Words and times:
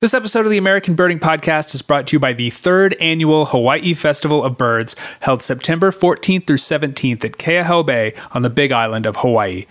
This 0.00 0.14
episode 0.14 0.44
of 0.44 0.52
the 0.52 0.58
American 0.58 0.94
Birding 0.94 1.18
Podcast 1.18 1.74
is 1.74 1.82
brought 1.82 2.06
to 2.06 2.14
you 2.14 2.20
by 2.20 2.32
the 2.32 2.50
third 2.50 2.94
annual 3.00 3.46
Hawaii 3.46 3.94
Festival 3.94 4.44
of 4.44 4.56
Birds, 4.56 4.94
held 5.18 5.42
September 5.42 5.90
14th 5.90 6.46
through 6.46 6.58
17th 6.58 7.24
at 7.24 7.32
Keauhou 7.32 7.84
Bay 7.84 8.14
on 8.30 8.42
the 8.42 8.48
Big 8.48 8.70
Island 8.70 9.06
of 9.06 9.16
Hawaii. 9.16 9.66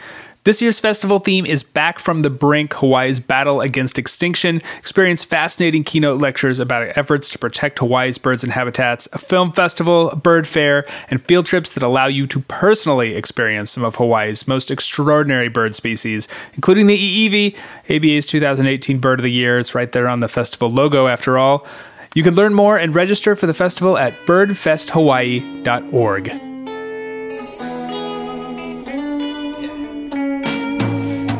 This 0.48 0.62
year's 0.62 0.80
festival 0.80 1.20
theme 1.20 1.46
is 1.46 1.62
Back 1.62 2.00
from 2.00 2.22
the 2.22 2.30
Brink 2.30 2.74
Hawaii's 2.76 3.20
Battle 3.20 3.60
Against 3.60 4.00
Extinction. 4.00 4.62
Experience 4.78 5.26
fascinating 5.26 5.84
keynote 5.84 6.22
lectures 6.22 6.62
about 6.62 6.98
efforts 6.98 7.28
to 7.32 7.38
protect 7.38 7.80
Hawaii's 7.80 8.18
birds 8.18 8.46
and 8.46 8.54
habitats, 8.54 9.10
a 9.12 9.18
film 9.18 9.52
festival, 9.52 10.10
a 10.10 10.16
bird 10.16 10.48
fair, 10.48 10.86
and 11.10 11.22
field 11.22 11.48
trips 11.48 11.72
that 11.72 11.84
allow 11.84 12.06
you 12.06 12.26
to 12.28 12.40
personally 12.40 13.14
experience 13.14 13.72
some 13.72 13.84
of 13.84 13.98
Hawaii's 13.98 14.48
most 14.48 14.72
extraordinary 14.72 15.50
bird 15.50 15.76
species, 15.76 16.30
including 16.54 16.88
the 16.88 16.96
'I'iwi, 16.96 17.54
ABA's 17.90 18.26
2018 18.28 19.00
Bird 19.00 19.20
of 19.20 19.24
the 19.24 19.30
Year. 19.30 19.60
It's 19.60 19.76
right 19.76 19.92
there 19.92 20.08
on 20.08 20.22
the 20.22 20.30
festival 20.30 20.70
logo, 20.70 21.08
after 21.08 21.38
all. 21.38 21.68
You 22.16 22.24
can 22.24 22.36
learn 22.36 22.54
more 22.54 22.78
and 22.78 22.96
register 22.96 23.36
for 23.36 23.48
the 23.48 23.54
festival 23.54 23.98
at 23.98 24.26
birdfesthawaii.org. 24.26 26.47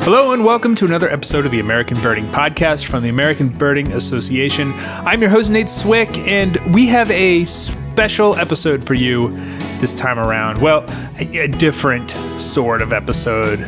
Hello 0.10 0.32
and 0.32 0.46
welcome 0.46 0.74
to 0.76 0.86
another 0.86 1.10
episode 1.10 1.46
of 1.46 1.52
the 1.52 1.60
American 1.60 2.00
Birding 2.00 2.28
Podcast 2.28 2.86
from 2.86 3.04
the 3.04 3.10
American 3.10 3.50
Birding 3.50 3.92
Association. 3.92 4.72
I'm 4.78 5.20
your 5.22 5.30
host, 5.30 5.52
Nate 5.52 5.68
Swick, 5.68 6.20
and 6.20 6.56
we 6.74 6.88
have 6.88 7.12
a 7.12 7.44
special 7.44 8.34
episode 8.38 8.86
for 8.86 8.94
you 8.94 9.36
this 9.82 9.98
time 9.98 10.18
around. 10.18 10.62
Well, 10.62 10.86
a, 11.20 11.40
a 11.40 11.48
different 11.50 12.12
sort 12.40 12.82
of 12.82 12.94
episode 12.94 13.60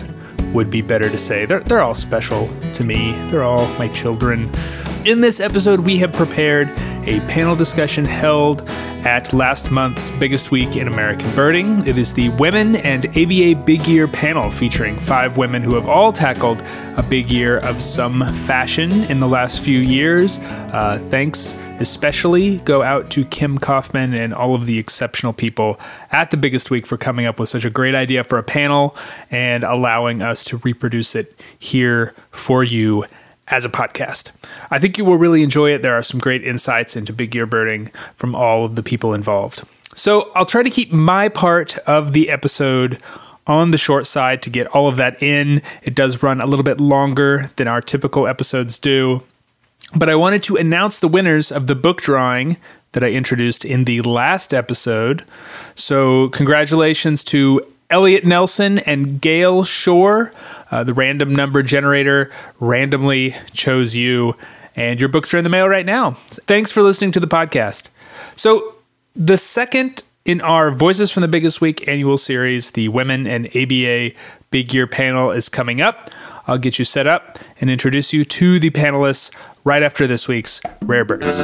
would 0.54 0.72
be 0.72 0.82
better 0.82 1.10
to 1.10 1.18
say. 1.18 1.44
They're, 1.44 1.60
they're 1.60 1.82
all 1.82 1.94
special 1.94 2.48
to 2.72 2.86
me, 2.86 3.12
they're 3.30 3.44
all 3.44 3.68
my 3.78 3.90
children. 3.90 4.50
In 5.06 5.22
this 5.22 5.40
episode, 5.40 5.80
we 5.80 5.98
have 6.00 6.12
prepared 6.12 6.68
a 7.08 7.22
panel 7.22 7.56
discussion 7.56 8.04
held 8.04 8.68
at 9.06 9.32
last 9.32 9.72
month's 9.72 10.12
biggest 10.12 10.52
week 10.52 10.76
in 10.76 10.90
American 10.90 11.34
birding. 11.36 11.88
It 11.88 11.98
is 11.98 12.14
the 12.14 12.28
Women 12.32 12.76
and 12.76 13.06
ABA 13.08 13.64
Big 13.66 13.88
Year 13.88 14.10
panel 14.10 14.52
featuring 14.52 15.00
five 15.00 15.38
women 15.38 15.64
who 15.64 15.76
have 15.76 15.88
all 15.88 16.12
tackled 16.12 16.62
a 16.98 17.02
big 17.02 17.32
year 17.32 17.60
of 17.60 17.82
some 17.82 18.26
fashion 18.44 18.92
in 19.06 19.22
the 19.22 19.28
last 19.28 19.62
few 19.62 19.80
years. 19.80 20.40
Uh, 20.40 21.00
thanks 21.10 21.56
especially 21.80 22.58
go 22.58 22.82
out 22.82 23.10
to 23.10 23.24
Kim 23.24 23.58
Kaufman 23.58 24.14
and 24.14 24.34
all 24.34 24.54
of 24.54 24.66
the 24.66 24.78
exceptional 24.78 25.32
people 25.32 25.80
at 26.12 26.30
the 26.30 26.36
biggest 26.36 26.70
week 26.70 26.86
for 26.86 26.98
coming 26.98 27.26
up 27.26 27.40
with 27.40 27.48
such 27.48 27.64
a 27.64 27.70
great 27.70 27.96
idea 27.96 28.22
for 28.26 28.38
a 28.38 28.44
panel 28.44 28.98
and 29.32 29.64
allowing 29.64 30.22
us 30.22 30.44
to 30.44 30.58
reproduce 30.58 31.16
it 31.16 31.40
here 31.58 32.14
for 32.32 32.66
you 32.66 33.06
as 33.50 33.66
a 33.66 33.70
podcast. 33.70 34.32
I 34.72 34.80
think 34.80 34.98
you 34.98 35.06
will 35.06 35.18
really 35.18 35.44
enjoy 35.44 35.72
it. 35.72 35.82
There 35.82 35.96
are 35.96 36.04
some 36.04 36.20
great 36.20 36.44
insights 36.44 36.96
into 36.96 37.14
big 37.14 37.34
year 37.34 37.46
birding 37.46 37.88
from 38.16 38.36
all 38.36 38.66
of 38.66 38.76
the 38.76 38.84
people 38.84 39.14
involved. 39.14 39.64
So 39.96 40.32
I'll 40.36 40.46
try 40.46 40.64
to 40.64 40.70
keep 40.70 40.92
my 40.92 41.30
part 41.30 41.78
of 41.80 42.14
the 42.14 42.30
episode 42.30 43.02
on 43.48 43.72
the 43.72 43.78
short 43.78 44.06
side 44.06 44.42
to 44.44 44.50
get 44.50 44.68
all 44.68 44.88
of 44.88 44.98
that 44.98 45.22
in. 45.22 45.62
It 45.82 45.96
does 45.96 46.22
run 46.22 46.40
a 46.40 46.46
little 46.46 46.64
bit 46.64 46.80
longer 46.80 47.50
than 47.56 47.68
our 47.68 47.82
typical 47.82 48.28
episodes 48.28 48.78
do. 48.78 49.24
But 49.96 50.10
I 50.10 50.16
wanted 50.16 50.44
to 50.44 50.56
announce 50.56 51.00
the 51.00 51.08
winners 51.08 51.52
of 51.52 51.66
the 51.66 51.76
book 51.76 52.02
drawing 52.02 52.58
that 52.92 53.04
I 53.04 53.10
introduced 53.10 53.66
in 53.66 53.86
the 53.86 54.02
last 54.02 54.54
episode. 54.54 55.26
So, 55.74 56.30
congratulations 56.30 57.24
to 57.26 57.62
Elliot 57.90 58.26
Nelson 58.26 58.80
and 58.80 59.20
Gail 59.20 59.64
Shore. 59.64 60.32
Uh, 60.72 60.84
the 60.84 60.94
random 60.94 61.34
number 61.36 61.64
generator 61.64 62.32
randomly 62.60 63.36
chose 63.54 63.96
you, 63.96 64.36
and 64.76 65.00
your 65.00 65.10
books 65.10 65.34
are 65.34 65.38
in 65.38 65.44
the 65.44 65.50
mail 65.50 65.68
right 65.68 65.86
now. 65.86 66.12
Thanks 66.12 66.72
for 66.72 66.82
listening 66.82 67.12
to 67.14 67.20
the 67.20 67.28
podcast. 67.28 67.90
So, 68.36 68.76
the 69.16 69.38
second 69.38 70.04
in 70.26 70.42
our 70.42 70.70
Voices 70.72 71.12
from 71.12 71.22
the 71.22 71.28
Biggest 71.28 71.62
Week 71.62 71.88
annual 71.88 72.18
series, 72.18 72.72
the 72.72 72.88
Women 72.90 73.26
and 73.26 73.48
ABA 73.48 74.12
Big 74.52 74.74
Year 74.74 74.86
panel 74.86 75.32
is 75.32 75.50
coming 75.50 75.82
up. 75.82 76.12
I'll 76.48 76.58
get 76.58 76.80
you 76.80 76.86
set 76.86 77.08
up 77.08 77.40
and 77.60 77.70
introduce 77.70 78.14
you 78.14 78.24
to 78.26 78.60
the 78.60 78.70
panelists 78.70 79.32
right 79.64 79.84
after 79.84 80.08
this 80.08 80.28
week's 80.28 80.62
Rare 80.84 81.06
Birds. 81.06 81.44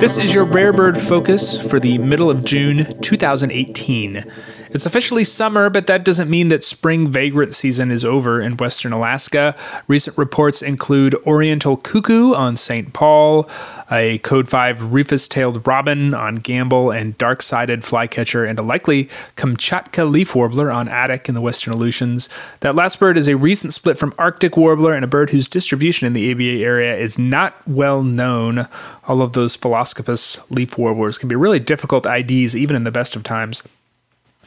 This 0.00 0.16
is 0.16 0.32
your 0.32 0.44
Rare 0.44 0.72
Bird 0.72 1.00
focus 1.00 1.58
for 1.58 1.80
the 1.80 1.98
middle 1.98 2.30
of 2.30 2.44
June 2.44 3.00
2018. 3.00 4.24
It's 4.70 4.86
officially 4.86 5.24
summer, 5.24 5.70
but 5.70 5.86
that 5.86 6.04
doesn't 6.04 6.28
mean 6.28 6.48
that 6.48 6.62
spring 6.62 7.10
vagrant 7.10 7.54
season 7.54 7.90
is 7.90 8.04
over 8.04 8.40
in 8.40 8.56
western 8.58 8.92
Alaska. 8.92 9.56
Recent 9.86 10.18
reports 10.18 10.60
include 10.60 11.14
oriental 11.26 11.76
cuckoo 11.76 12.34
on 12.34 12.56
St. 12.56 12.92
Paul, 12.92 13.48
a 13.90 14.18
Code 14.18 14.48
5 14.48 14.92
rufous 14.92 15.26
tailed 15.26 15.66
robin 15.66 16.12
on 16.12 16.38
Gambell, 16.38 16.94
and 16.94 17.16
dark 17.16 17.42
sided 17.42 17.84
flycatcher, 17.84 18.44
and 18.44 18.58
a 18.58 18.62
likely 18.62 19.08
Kamchatka 19.36 20.10
leaf 20.10 20.34
warbler 20.34 20.70
on 20.70 20.88
Attu 20.88 21.30
in 21.30 21.34
the 21.34 21.40
western 21.40 21.72
Aleutians. 21.72 22.28
That 22.60 22.74
last 22.74 23.00
bird 23.00 23.16
is 23.16 23.28
a 23.28 23.36
recent 23.36 23.72
split 23.72 23.96
from 23.96 24.14
Arctic 24.18 24.56
warbler 24.56 24.92
and 24.92 25.04
a 25.04 25.08
bird 25.08 25.30
whose 25.30 25.48
distribution 25.48 26.06
in 26.06 26.12
the 26.12 26.30
ABA 26.30 26.64
area 26.64 26.94
is 26.94 27.18
not 27.18 27.56
well 27.66 28.02
known. 28.02 28.68
All 29.06 29.22
of 29.22 29.32
those 29.32 29.56
Phylloscopus 29.56 30.38
leaf 30.50 30.76
warblers 30.76 31.16
can 31.16 31.28
be 31.28 31.36
really 31.36 31.60
difficult 31.60 32.04
IDs, 32.04 32.54
even 32.54 32.76
in 32.76 32.84
the 32.84 32.90
best 32.90 33.16
of 33.16 33.22
times. 33.22 33.62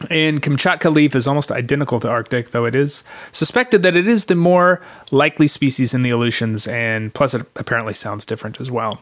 And 0.09 0.41
Kamchatka 0.41 0.94
leaf 0.94 1.16
is 1.16 1.28
almost 1.28 1.51
identical 1.51 2.00
to 2.00 2.09
Arctic, 2.09 2.51
though 2.51 2.66
it 2.66 2.75
is 2.75 3.03
suspected 3.31 3.84
that 3.84 3.95
it 3.95 4.07
is 4.07 4.25
the 4.25 4.35
more 4.35 4.81
likely 5.12 5.47
species 5.47 5.94
in 5.94 6.03
the 6.03 6.09
Aleutians, 6.09 6.67
and 6.67 7.13
plus 7.13 7.34
it 7.34 7.45
apparently 7.56 7.94
sounds 7.94 8.25
different 8.25 8.59
as 8.59 8.72
well. 8.72 9.01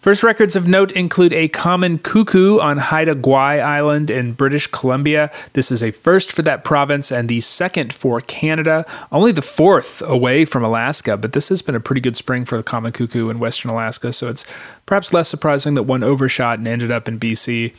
First 0.00 0.22
records 0.22 0.54
of 0.54 0.68
note 0.68 0.92
include 0.92 1.32
a 1.32 1.48
common 1.48 1.98
cuckoo 1.98 2.60
on 2.60 2.78
Haida 2.78 3.16
Gwaii 3.16 3.60
Island 3.60 4.10
in 4.10 4.32
British 4.32 4.68
Columbia. 4.68 5.28
This 5.54 5.72
is 5.72 5.82
a 5.82 5.90
first 5.90 6.30
for 6.30 6.42
that 6.42 6.62
province 6.62 7.10
and 7.10 7.28
the 7.28 7.40
second 7.40 7.92
for 7.92 8.20
Canada, 8.20 8.86
only 9.10 9.32
the 9.32 9.42
fourth 9.42 10.00
away 10.02 10.44
from 10.44 10.62
Alaska, 10.62 11.16
but 11.16 11.32
this 11.32 11.48
has 11.48 11.62
been 11.62 11.74
a 11.74 11.80
pretty 11.80 12.00
good 12.00 12.16
spring 12.16 12.44
for 12.44 12.56
the 12.56 12.62
common 12.62 12.92
cuckoo 12.92 13.28
in 13.28 13.40
western 13.40 13.72
Alaska, 13.72 14.12
so 14.12 14.28
it's 14.28 14.46
perhaps 14.86 15.12
less 15.12 15.28
surprising 15.28 15.74
that 15.74 15.82
one 15.82 16.04
overshot 16.04 16.60
and 16.60 16.68
ended 16.68 16.92
up 16.92 17.08
in 17.08 17.18
BC. 17.18 17.74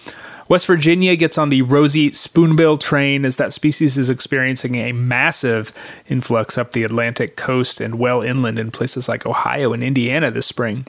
West 0.50 0.66
Virginia 0.66 1.16
gets 1.16 1.38
on 1.38 1.47
the 1.47 1.62
rosy 1.62 2.12
spoonbill 2.12 2.75
train 2.75 3.24
as 3.24 3.38
that 3.38 3.53
species 3.53 3.97
is 3.97 4.09
experiencing 4.09 4.75
a 4.75 4.91
massive 4.91 5.72
influx 6.09 6.57
up 6.57 6.74
the 6.74 6.84
Atlantic 6.84 7.38
coast 7.38 7.80
and 7.80 7.97
well 7.97 8.22
inland 8.22 8.59
in 8.59 8.72
places 8.72 9.07
like 9.07 9.25
Ohio 9.25 9.72
and 9.72 9.84
Indiana 9.84 10.30
this 10.30 10.47
spring. 10.47 10.86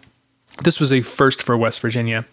This 0.63 0.79
was 0.79 0.93
a 0.93 1.01
first 1.01 1.43
for 1.43 1.57
West 1.57 1.81
Virginia. 1.81 2.27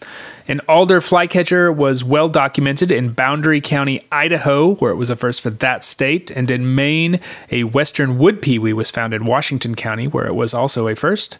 An 0.48 0.60
alder 0.68 1.00
flycatcher 1.00 1.72
was 1.72 2.04
well 2.04 2.28
documented 2.28 2.90
in 2.90 3.12
Boundary 3.12 3.62
County, 3.62 4.02
Idaho, 4.12 4.74
where 4.74 4.92
it 4.92 4.96
was 4.96 5.08
a 5.08 5.16
first 5.16 5.40
for 5.40 5.48
that 5.48 5.82
state, 5.82 6.30
and 6.30 6.50
in 6.50 6.74
Maine, 6.74 7.20
a 7.50 7.64
western 7.64 8.18
wood 8.18 8.42
pewee 8.42 8.74
was 8.74 8.90
found 8.90 9.14
in 9.14 9.24
Washington 9.24 9.74
County, 9.74 10.06
where 10.06 10.26
it 10.26 10.34
was 10.34 10.52
also 10.52 10.88
a 10.88 10.94
first. 10.94 11.38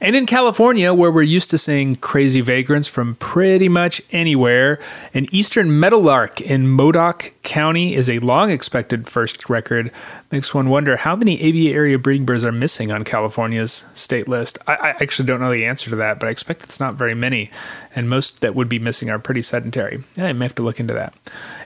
And 0.00 0.16
in 0.16 0.24
California, 0.24 0.94
where 0.94 1.10
we're 1.10 1.20
used 1.20 1.50
to 1.50 1.58
seeing 1.58 1.94
crazy 1.94 2.40
vagrants 2.40 2.88
from 2.88 3.16
pretty 3.16 3.68
much 3.68 4.00
anywhere, 4.10 4.80
an 5.12 5.26
eastern 5.30 5.78
meadowlark 5.78 6.40
in 6.40 6.68
Modoc 6.68 7.34
County 7.42 7.94
is 7.94 8.08
a 8.08 8.18
long 8.18 8.50
expected 8.50 9.08
first 9.08 9.48
record. 9.48 9.90
Makes 10.30 10.54
one 10.54 10.68
wonder 10.68 10.96
how 10.98 11.16
many 11.16 11.36
ABA 11.38 11.74
area 11.74 11.98
breeding 11.98 12.26
birds 12.26 12.44
are 12.44 12.52
missing 12.52 12.92
on 12.92 13.02
California's 13.02 13.86
state 13.94 14.28
list. 14.28 14.58
I, 14.66 14.74
I 14.74 14.88
actually 15.00 15.26
don't 15.26 15.40
know 15.40 15.50
the 15.50 15.64
answer 15.64 15.88
to 15.90 15.96
that, 15.96 16.20
but 16.20 16.26
I 16.26 16.30
expect 16.30 16.62
it's 16.62 16.78
not 16.78 16.96
very 16.96 17.14
many. 17.14 17.50
And 17.94 18.10
most 18.10 18.42
that 18.42 18.54
would 18.54 18.68
be 18.68 18.78
missing 18.78 19.08
are 19.08 19.18
pretty 19.18 19.40
sedentary. 19.40 20.04
I 20.18 20.32
may 20.34 20.44
have 20.44 20.54
to 20.56 20.62
look 20.62 20.80
into 20.80 20.94
that. 20.94 21.14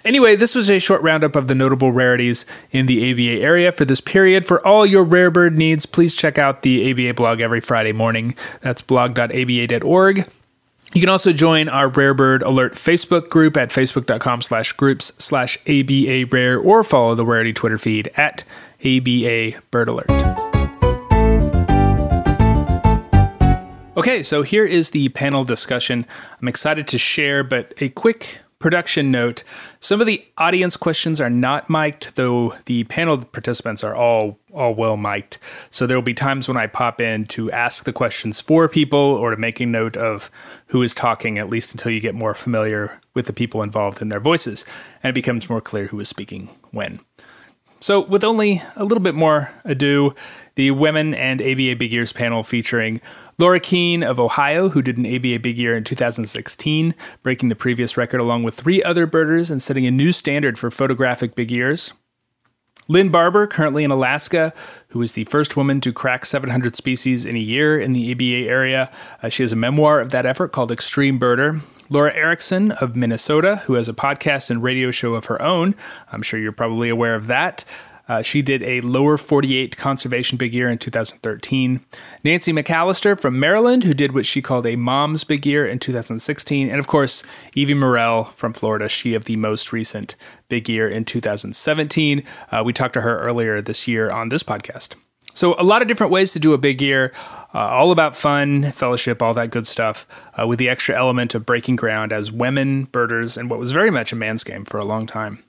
Anyway, 0.05 0.37
this 0.37 0.55
was 0.55 0.71
a 0.71 0.79
short 0.79 1.03
roundup 1.03 1.35
of 1.35 1.49
the 1.49 1.55
notable 1.55 1.91
rarities 1.91 2.47
in 2.71 2.87
the 2.87 3.11
ABA 3.11 3.43
area 3.43 3.73
for 3.73 3.85
this 3.85 4.01
period. 4.01 4.47
For 4.47 4.65
all 4.67 4.87
your 4.87 5.03
rare 5.03 5.31
bird 5.31 5.59
needs, 5.59 5.87
please 5.87 6.15
check 6.15 6.39
out 6.39 6.63
the 6.63 6.91
ABA 6.91 7.15
blog 7.15 7.41
every 7.41 7.61
Friday 7.61 7.93
morning. 7.93 8.37
That's 8.61 8.81
blog.aba.org. 8.81 10.29
You 10.95 11.01
can 11.01 11.11
also 11.11 11.33
join 11.33 11.69
our 11.69 11.89
Rare 11.89 12.15
Bird 12.15 12.43
Alert 12.43 12.75
Facebook 12.75 13.29
group 13.29 13.57
at 13.57 13.71
facebook.com 13.71 14.43
slash 14.43 14.71
groups 14.75 15.11
slash 15.19 15.59
ABA 15.69 16.27
Rare 16.31 16.57
or 16.57 16.85
follow 16.85 17.17
the 17.17 17.27
Rarity 17.27 17.53
Twitter 17.53 17.79
feed 17.79 18.13
at 18.17 18.45
ABA 18.79 19.61
Bird 19.73 19.89
Alert. 19.89 20.07
Okay, 23.97 24.23
so 24.23 24.43
here 24.43 24.65
is 24.65 24.91
the 24.91 25.09
panel 25.09 25.43
discussion. 25.43 26.07
I'm 26.41 26.47
excited 26.47 26.87
to 26.89 26.99
share, 26.99 27.43
but 27.43 27.75
a 27.79 27.89
quick 27.89 28.39
production 28.65 29.11
note 29.11 29.43
some 29.79 30.01
of 30.01 30.07
the 30.07 30.25
audience 30.39 30.75
questions 30.75 31.21
are 31.21 31.29
not 31.29 31.69
mic'd 31.69 32.17
though 32.17 32.55
the 32.65 32.83
panel 32.85 33.19
participants 33.23 33.85
are 33.85 33.95
all 33.95 34.39
all 34.55 34.75
well 34.75 34.97
mic'd. 34.97 35.37
So 35.69 35.87
there 35.87 35.99
will 35.99 36.03
be 36.03 36.15
times 36.15 36.49
when 36.49 36.57
i 36.57 36.67
pop 36.67 36.99
in 36.99 37.27
to 37.27 37.51
ask 37.51 37.85
the 37.85 37.93
questions 37.93 38.41
for 38.41 38.67
people 38.67 38.99
or 38.99 39.33
to 39.33 39.37
make 39.37 39.61
a 39.61 39.67
note 39.67 39.99
of 39.99 40.31
who 40.69 40.81
is 40.81 40.95
talking 40.95 41.37
at 41.37 41.51
least 41.51 41.73
until 41.73 41.93
you 41.93 42.01
get 42.01 42.15
more 42.15 42.33
familiar 42.33 43.03
with 43.13 43.27
the 43.27 43.35
people 43.35 43.63
involved 43.63 44.01
in 44.01 44.09
their 44.09 44.19
voices 44.19 44.65
and 45.03 45.11
it 45.11 45.15
becomes 45.15 45.51
more 45.51 45.61
clear 45.61 45.89
who 45.89 46.01
is 46.01 46.09
speaking 46.09 46.49
when. 46.71 47.01
So 47.81 48.01
with 48.01 48.25
only 48.25 48.63
a 48.77 48.85
little 48.85 49.03
bit 49.03 49.15
more 49.15 49.53
ado 49.67 50.15
the 50.55 50.71
Women 50.71 51.15
and 51.15 51.43
ABA 51.43 51.77
Big 51.77 51.93
Years 51.93 52.15
panel 52.15 52.43
featuring 52.43 53.03
Laura 53.39 53.59
Keene 53.59 54.03
of 54.03 54.21
Ohio, 54.21 54.69
who 54.69 54.83
did 54.83 54.97
an 54.97 55.07
ABA 55.07 55.41
Big 55.41 55.59
year 55.59 55.77
in 55.77 55.83
2016, 55.83 56.95
breaking 57.23 57.49
the 57.49 57.57
previous 57.57 57.97
record 57.97 58.21
along 58.21 58.45
with 58.45 58.55
three 58.55 58.83
other 58.83 59.07
birders 59.07 59.51
and 59.51 59.61
setting 59.61 59.87
a 59.87 59.91
new 59.91 60.13
standard 60.13 60.59
for 60.59 60.71
photographic 60.71 61.35
big 61.35 61.51
years. 61.51 61.93
Lynn 62.87 63.09
Barber, 63.09 63.47
currently 63.47 63.83
in 63.83 63.91
Alaska, 63.91 64.53
who 64.89 64.99
was 64.99 65.13
the 65.13 65.25
first 65.25 65.57
woman 65.57 65.81
to 65.81 65.93
crack 65.93 66.27
700 66.27 66.77
species 66.77 67.25
in 67.25 67.35
a 67.35 67.41
year 67.41 67.81
in 67.81 67.93
the 67.93 68.13
ABA 68.13 68.49
area. 68.49 68.91
Uh, 69.23 69.31
she 69.31 69.43
has 69.43 69.53
a 69.53 69.57
memoir 69.57 70.01
of 70.01 70.11
that 70.11 70.27
effort 70.27 70.53
called 70.53 70.71
Extreme 70.71 71.19
Birder. 71.19 71.63
Laura 71.91 72.15
Erickson 72.15 72.73
of 72.73 72.97
Minnesota, 72.97 73.57
who 73.67 73.75
has 73.75 73.89
a 73.89 73.93
podcast 73.93 74.51
and 74.51 74.63
radio 74.63 74.91
show 74.91 75.15
of 75.15 75.27
her 75.27 75.41
own. 75.41 75.75
I'm 76.11 76.23
sure 76.23 76.41
you're 76.41 76.53
probably 76.53 76.89
aware 76.89 77.15
of 77.15 77.27
that. 77.27 77.65
Uh, 78.09 78.23
she 78.23 78.43
did 78.43 78.63
a 78.63 78.81
lower 78.83 79.17
48 79.17 79.77
conservation 79.77 80.37
big 80.37 80.55
year 80.55 80.69
in 80.69 80.79
2013. 80.79 81.85
Nancy 82.23 82.53
McAllister 82.53 83.19
from 83.19 83.41
Maryland, 83.41 83.85
who 83.85 83.95
did 83.95 84.13
what 84.13 84.27
she 84.27 84.43
called 84.43 84.67
a 84.67 84.77
mom's 84.77 85.25
big 85.25 85.47
year 85.47 85.67
in 85.67 85.79
2016. 85.79 86.69
And 86.69 86.79
of 86.79 86.87
course, 86.87 87.23
Yve 87.57 87.77
Morrell 87.77 88.25
from 88.25 88.53
Florida, 88.53 88.89
she 88.89 89.15
of 89.15 89.25
the 89.25 89.37
most 89.37 89.73
recent 89.73 90.17
big 90.49 90.69
year 90.69 90.89
in 90.89 91.05
2017. 91.05 92.23
Uh, 92.51 92.63
we 92.65 92.73
talked 92.73 92.95
to 92.95 93.01
her 93.01 93.21
earlier 93.21 93.61
this 93.61 93.89
year 93.89 94.11
on 94.11 94.29
this 94.29 94.43
podcast. 94.43 94.95
So, 95.33 95.59
a 95.59 95.65
lot 95.65 95.83
of 95.83 95.89
different 95.89 96.13
ways 96.13 96.33
to 96.33 96.39
do 96.39 96.53
a 96.53 96.59
big 96.59 96.81
year, 96.81 97.13
uh, 97.53 97.59
all 97.59 97.91
about 97.91 98.15
fun, 98.15 98.71
fellowship, 98.71 99.21
all 99.21 99.35
that 99.35 99.51
good 99.51 99.67
stuff, 99.67 100.07
uh, 100.41 100.47
with 100.47 100.61
the 100.61 100.69
extra 100.69 100.97
element 100.97 101.35
of 101.35 101.45
breaking 101.45 101.75
ground 101.75 102.13
as 102.13 102.31
women, 102.31 102.85
birders, 102.85 103.37
and 103.37 103.51
what 103.51 103.59
was 103.59 103.73
very 103.73 103.91
much 103.91 104.13
a 104.13 104.17
man's 104.17 104.45
game 104.45 104.65
for 104.65 104.79
a 104.79 104.85
long 104.85 105.07
time. 105.07 105.43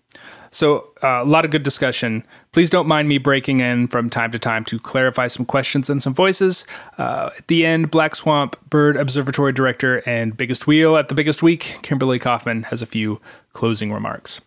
So, 0.55 0.87
uh, 1.03 1.21
a 1.21 1.25
lot 1.25 1.43
of 1.43 1.51
good 1.51 1.63
discussion. 1.63 2.25
Please 2.53 2.69
don't 2.69 2.87
mind 2.87 3.09
me 3.09 3.17
breaking 3.17 3.59
in 3.59 3.89
from 3.89 4.09
time 4.09 4.31
to 4.31 4.39
time 4.39 4.63
to 4.65 4.79
clarify 4.79 5.27
some 5.27 5.45
questions 5.45 5.89
and 5.89 6.01
some 6.01 6.13
voices. 6.13 6.65
Uh, 6.97 7.31
at 7.37 7.49
the 7.49 7.65
end, 7.65 7.91
Black 7.91 8.15
Swamp 8.15 8.55
Bird 8.69 8.95
Observatory 8.95 9.51
Director 9.51 10.01
and 10.05 10.37
Biggest 10.37 10.65
Wheel 10.65 10.95
at 10.95 11.09
the 11.09 11.13
Biggest 11.13 11.43
Week, 11.43 11.79
Kimberly 11.81 12.19
Kaufman, 12.19 12.63
has 12.63 12.81
a 12.81 12.85
few 12.85 13.19
closing 13.51 13.91
remarks. 13.91 14.39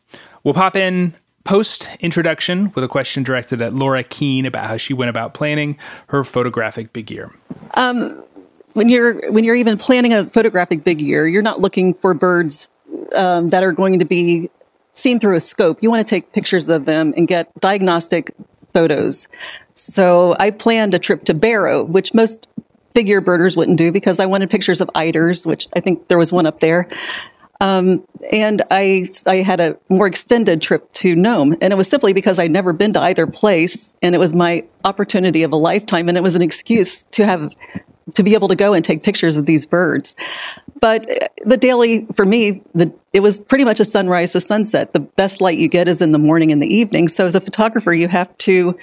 We'll 0.45 0.55
pop 0.55 0.77
in 0.77 1.13
post 1.45 1.87
introduction 2.01 2.73
with 2.75 2.85
a 2.85 2.89
question 2.89 3.23
directed 3.23 3.61
at 3.61 3.75
Laura 3.75 4.03
Keene 4.03 4.47
about 4.47 4.65
how 4.65 4.79
she 4.79 4.95
went 4.95 5.11
about 5.11 5.35
planning 5.35 5.77
her 6.07 6.25
photographic 6.25 6.95
big 6.95 7.11
year. 7.11 7.35
Um, 7.75 8.25
when 8.73 8.89
you're 8.89 9.31
when 9.31 9.45
you're 9.45 9.57
even 9.57 9.77
planning 9.77 10.15
a 10.15 10.25
photographic 10.31 10.85
big 10.85 11.03
year, 11.03 11.27
you're 11.27 11.43
not 11.43 11.61
looking 11.61 11.93
for 11.93 12.15
birds 12.15 12.71
um, 13.15 13.51
that 13.51 13.63
are 13.63 13.73
going 13.73 13.99
to 13.99 14.07
be 14.07 14.49
seen 14.99 15.21
through 15.21 15.37
a 15.37 15.41
scope. 15.41 15.83
You 15.83 15.91
want 15.91 16.07
to 16.07 16.11
take 16.11 16.33
pictures 16.33 16.69
of 16.69 16.85
them 16.85 17.15
and 17.17 17.29
get 17.29 17.53
diagnostic 17.61 18.35
photos. 18.75 19.29
So 19.75 20.37
I 20.39 20.51
planned 20.51 20.95
a 20.95 20.99
trip 20.99 21.25
to 21.25 21.35
Barrow, 21.35 21.85
which 21.85 22.15
most 22.15 22.49
ear 22.97 23.21
birders 23.21 23.57
wouldn't 23.57 23.79
do 23.79 23.93
because 23.93 24.19
I 24.19 24.27
wanted 24.27 24.51
pictures 24.51 24.81
of 24.81 24.91
eiders, 24.97 25.47
which 25.47 25.69
I 25.77 25.81
think 25.81 26.09
there 26.09 26.19
was 26.19 26.33
one 26.33 26.47
up 26.47 26.59
there. 26.59 26.89
Um, 27.61 28.05
and 28.33 28.63
I, 28.71 29.07
I 29.27 29.37
had 29.37 29.61
a 29.61 29.79
more 29.89 30.07
extended 30.07 30.63
trip 30.63 30.93
to 30.95 31.15
Nome, 31.15 31.57
and 31.61 31.73
it 31.73 31.77
was 31.77 31.89
simply 31.89 32.13
because 32.13 32.39
I'd 32.39 32.51
never 32.51 32.73
been 32.73 32.93
to 32.95 33.01
either 33.01 33.27
place, 33.27 33.97
and 34.01 34.15
it 34.15 34.19
was 34.19 34.33
my 34.33 34.65
opportunity 34.85 35.43
of 35.43 35.53
a 35.53 35.57
lifetime, 35.57 36.09
and 36.09 36.17
it 36.17 36.23
was 36.23 36.37
an 36.37 36.43
excuse 36.43 37.05
to 37.05 37.25
have 37.25 37.51
to 38.15 38.23
be 38.23 38.35
able 38.35 38.49
to 38.49 38.57
go 38.57 38.75
and 38.75 38.85
take 38.85 39.03
pictures 39.03 39.37
of 39.37 39.47
these 39.47 39.67
birds. 39.67 40.15
But 40.81 41.33
the 41.45 41.57
daily, 41.57 42.07
for 42.15 42.25
me, 42.25 42.63
the, 42.75 42.93
it 43.13 43.21
was 43.21 43.41
pretty 43.41 43.65
much 43.65 43.81
a 43.81 43.85
sunrise 43.85 44.33
to 44.33 44.41
sunset. 44.41 44.93
The 44.93 45.01
best 45.01 45.41
light 45.41 45.59
you 45.59 45.69
get 45.69 45.89
is 45.89 46.01
in 46.01 46.13
the 46.13 46.19
morning 46.19 46.53
and 46.53 46.63
the 46.63 46.73
evening. 46.73 47.09
So 47.09 47.27
as 47.27 47.35
a 47.35 47.41
photographer, 47.41 47.93
you 47.93 48.09
have 48.09 48.37
to 48.39 48.79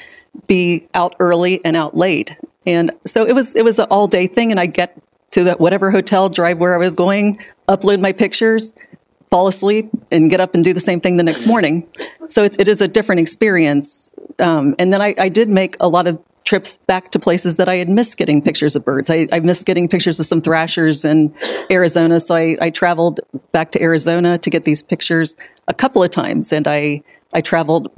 be 0.48 0.88
out 0.94 1.16
early 1.20 1.64
and 1.64 1.76
out 1.76 1.96
late. 1.96 2.36
And 2.66 2.92
so 3.06 3.26
it 3.26 3.34
was 3.34 3.56
it 3.56 3.64
was 3.64 3.80
an 3.80 3.88
all 3.90 4.08
day 4.08 4.28
thing, 4.28 4.52
and 4.52 4.60
I 4.60 4.66
get 4.66 4.98
to 5.32 5.44
that 5.44 5.60
whatever 5.60 5.92
hotel, 5.92 6.30
drive 6.30 6.58
where 6.58 6.74
I 6.74 6.78
was 6.78 6.96
going, 6.96 7.38
upload 7.68 8.00
my 8.00 8.12
pictures, 8.12 8.76
fall 9.30 9.48
asleep, 9.48 9.90
and 10.12 10.30
get 10.30 10.40
up 10.40 10.56
and 10.56 10.64
do 10.64 10.74
the 10.74 10.80
same 10.80 11.00
thing 11.00 11.18
the 11.18 11.24
next 11.24 11.46
morning. 11.46 11.88
So 12.28 12.44
it's, 12.44 12.58
it 12.58 12.68
is 12.68 12.82
a 12.82 12.88
different 12.88 13.22
experience. 13.22 14.14
Um, 14.40 14.76
and 14.80 14.92
then 14.92 15.02
I, 15.02 15.14
I 15.18 15.30
did 15.30 15.50
make 15.50 15.76
a 15.80 15.88
lot 15.88 16.08
of 16.08 16.22
trips 16.46 16.78
back 16.78 17.12
to 17.12 17.20
places 17.20 17.58
that 17.58 17.68
I 17.68 17.76
had 17.76 17.90
missed 17.90 18.18
getting 18.18 18.42
pictures 18.42 18.76
of 18.76 18.86
birds. 18.86 19.10
I, 19.10 19.28
I 19.32 19.40
missed 19.40 19.66
getting 19.66 19.90
pictures 19.90 20.20
of 20.20 20.28
some 20.28 20.42
thrashers 20.42 21.04
in 21.04 21.34
Arizona, 21.70 22.20
so 22.20 22.36
I, 22.36 22.56
I, 22.62 22.70
traveled 22.70 23.20
back 23.52 23.72
to 23.72 23.82
Arizona 23.82 24.38
to 24.38 24.50
get 24.50 24.64
these 24.64 24.84
pictures 24.84 25.38
a 25.68 25.74
couple 25.74 26.04
of 26.04 26.12
times, 26.12 26.54
and 26.54 26.68
I 26.68 27.04
I 27.34 27.42
traveled 27.42 27.92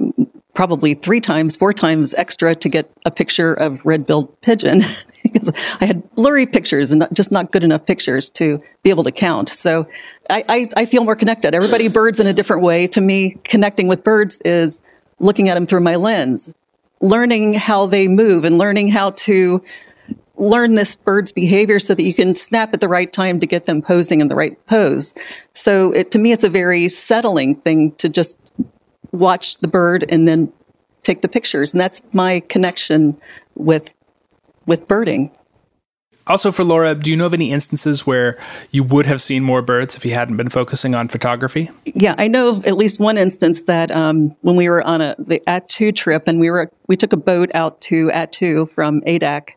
probably 0.54 0.94
three 0.94 1.20
times, 1.20 1.56
four 1.56 1.72
times 1.72 2.14
extra 2.14 2.52
to 2.52 2.68
get 2.68 2.90
a 3.04 3.10
picture 3.12 3.54
of 3.54 3.80
red-billed 3.84 4.40
pigeon 4.40 4.82
because 5.22 5.52
I 5.80 5.84
had 5.84 6.10
blurry 6.16 6.46
pictures 6.46 6.90
and 6.90 6.98
not, 6.98 7.12
just 7.12 7.30
not 7.30 7.52
good 7.52 7.62
enough 7.62 7.86
pictures 7.86 8.28
to 8.30 8.58
be 8.82 8.90
able 8.90 9.04
to 9.04 9.12
count. 9.12 9.50
So 9.50 9.86
I, 10.28 10.44
I, 10.48 10.68
I 10.76 10.86
feel 10.86 11.04
more 11.04 11.14
connected. 11.14 11.54
Everybody 11.54 11.86
birds 11.86 12.18
in 12.18 12.26
a 12.26 12.32
different 12.32 12.62
way. 12.62 12.88
To 12.88 13.00
me, 13.00 13.36
connecting 13.44 13.86
with 13.86 14.02
birds 14.02 14.40
is 14.40 14.82
looking 15.20 15.48
at 15.48 15.54
them 15.54 15.64
through 15.64 15.82
my 15.82 15.94
lens 15.94 16.52
learning 17.00 17.54
how 17.54 17.86
they 17.86 18.08
move 18.08 18.44
and 18.44 18.58
learning 18.58 18.88
how 18.88 19.10
to 19.10 19.60
learn 20.36 20.74
this 20.76 20.94
bird's 20.94 21.32
behavior 21.32 21.78
so 21.78 21.94
that 21.94 22.02
you 22.02 22.14
can 22.14 22.34
snap 22.34 22.72
at 22.72 22.80
the 22.80 22.88
right 22.88 23.12
time 23.12 23.40
to 23.40 23.46
get 23.46 23.66
them 23.66 23.82
posing 23.82 24.20
in 24.20 24.28
the 24.28 24.36
right 24.36 24.64
pose. 24.66 25.14
So 25.52 25.92
it, 25.92 26.10
to 26.12 26.18
me, 26.18 26.32
it's 26.32 26.44
a 26.44 26.50
very 26.50 26.88
settling 26.88 27.56
thing 27.56 27.92
to 27.96 28.08
just 28.08 28.52
watch 29.12 29.58
the 29.58 29.68
bird 29.68 30.04
and 30.08 30.28
then 30.28 30.52
take 31.02 31.22
the 31.22 31.28
pictures. 31.28 31.72
And 31.72 31.80
that's 31.80 32.02
my 32.12 32.40
connection 32.40 33.20
with, 33.54 33.92
with 34.66 34.86
birding. 34.86 35.30
Also, 36.28 36.52
for 36.52 36.62
Laura, 36.62 36.94
do 36.94 37.10
you 37.10 37.16
know 37.16 37.26
of 37.26 37.34
any 37.34 37.50
instances 37.50 38.06
where 38.06 38.38
you 38.70 38.84
would 38.84 39.06
have 39.06 39.22
seen 39.22 39.42
more 39.42 39.62
birds 39.62 39.96
if 39.96 40.04
you 40.04 40.12
hadn't 40.12 40.36
been 40.36 40.50
focusing 40.50 40.94
on 40.94 41.08
photography? 41.08 41.70
Yeah, 41.86 42.14
I 42.18 42.28
know 42.28 42.50
of 42.50 42.66
at 42.66 42.76
least 42.76 43.00
one 43.00 43.16
instance 43.16 43.64
that 43.64 43.90
um, 43.90 44.36
when 44.42 44.54
we 44.54 44.68
were 44.68 44.82
on 44.86 45.00
a 45.00 45.16
the 45.18 45.42
Attu 45.46 45.94
trip 45.94 46.28
and 46.28 46.38
we 46.38 46.50
were 46.50 46.70
we 46.86 46.96
took 46.96 47.12
a 47.12 47.16
boat 47.16 47.50
out 47.54 47.80
to 47.82 48.08
Attu 48.08 48.70
from 48.70 49.00
Adak, 49.02 49.50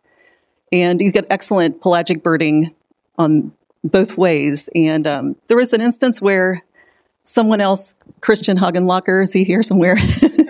and 0.71 1.01
you 1.01 1.11
get 1.11 1.25
excellent 1.29 1.81
pelagic 1.81 2.23
birding 2.23 2.73
on 3.17 3.51
both 3.83 4.17
ways. 4.17 4.69
And 4.73 5.05
um, 5.05 5.35
there 5.47 5.57
was 5.57 5.73
an 5.73 5.81
instance 5.81 6.21
where 6.21 6.63
someone 7.23 7.61
else, 7.61 7.95
Christian 8.21 8.57
Hagenlocher, 8.57 9.23
is 9.23 9.33
he 9.33 9.43
here 9.43 9.63
somewhere? 9.63 9.97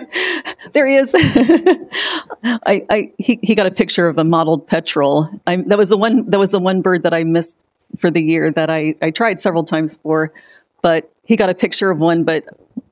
there 0.72 0.86
he 0.86 0.96
is. 0.96 1.14
I, 2.44 2.84
I 2.90 3.12
he, 3.18 3.38
he 3.42 3.54
got 3.54 3.66
a 3.66 3.70
picture 3.70 4.08
of 4.08 4.18
a 4.18 4.24
mottled 4.24 4.66
petrel. 4.66 5.30
I, 5.46 5.56
that 5.56 5.78
was 5.78 5.90
the 5.90 5.96
one 5.96 6.28
that 6.30 6.38
was 6.38 6.52
the 6.52 6.58
one 6.58 6.82
bird 6.82 7.02
that 7.02 7.14
I 7.14 7.24
missed 7.24 7.66
for 7.98 8.10
the 8.10 8.22
year 8.22 8.50
that 8.50 8.70
I, 8.70 8.94
I 9.02 9.10
tried 9.10 9.40
several 9.40 9.64
times 9.64 9.98
for, 9.98 10.32
but 10.80 11.12
he 11.24 11.36
got 11.36 11.50
a 11.50 11.54
picture 11.54 11.90
of 11.90 11.98
one. 11.98 12.24
But 12.24 12.44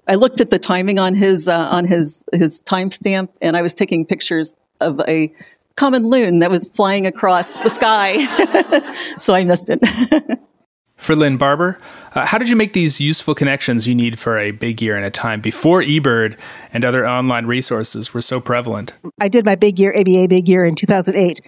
I 0.06 0.14
looked 0.14 0.40
at 0.40 0.50
the 0.50 0.58
timing 0.58 0.98
on 0.98 1.14
his 1.14 1.48
uh, 1.48 1.68
on 1.70 1.84
his 1.86 2.24
his 2.32 2.60
timestamp, 2.62 3.28
and 3.40 3.56
I 3.56 3.62
was 3.62 3.74
taking 3.74 4.04
pictures 4.04 4.54
of 4.80 5.00
a 5.08 5.32
common 5.76 6.08
loon 6.08 6.40
that 6.40 6.50
was 6.50 6.68
flying 6.68 7.06
across 7.06 7.54
the 7.54 7.70
sky, 7.70 8.18
so 9.18 9.34
I 9.34 9.44
missed 9.44 9.70
it. 9.70 10.38
for 11.00 11.16
Lynn 11.16 11.36
Barber. 11.36 11.78
Uh, 12.14 12.26
how 12.26 12.38
did 12.38 12.48
you 12.48 12.56
make 12.56 12.74
these 12.74 13.00
useful 13.00 13.34
connections 13.34 13.88
you 13.88 13.94
need 13.94 14.18
for 14.18 14.38
a 14.38 14.50
big 14.50 14.82
year 14.82 14.96
in 14.96 15.02
a 15.02 15.10
time 15.10 15.40
before 15.40 15.82
eBird 15.82 16.38
and 16.72 16.84
other 16.84 17.06
online 17.08 17.46
resources 17.46 18.12
were 18.12 18.22
so 18.22 18.40
prevalent? 18.40 18.92
I 19.20 19.28
did 19.28 19.44
my 19.44 19.56
big 19.56 19.78
year, 19.78 19.94
ABA 19.96 20.28
big 20.28 20.48
year 20.48 20.64
in 20.64 20.74
2008. 20.74 21.40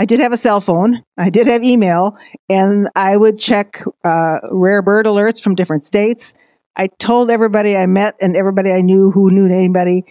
I 0.00 0.04
did 0.04 0.20
have 0.20 0.32
a 0.32 0.36
cell 0.36 0.60
phone, 0.60 1.02
I 1.16 1.30
did 1.30 1.48
have 1.48 1.64
email, 1.64 2.16
and 2.48 2.88
I 2.94 3.16
would 3.16 3.38
check 3.38 3.82
uh, 4.04 4.38
rare 4.52 4.82
bird 4.82 5.06
alerts 5.06 5.42
from 5.42 5.56
different 5.56 5.82
states. 5.82 6.34
I 6.76 6.88
told 6.98 7.30
everybody 7.30 7.76
I 7.76 7.86
met 7.86 8.14
and 8.20 8.36
everybody 8.36 8.70
I 8.70 8.82
knew 8.82 9.10
who 9.10 9.32
knew 9.32 9.46
anybody 9.46 10.04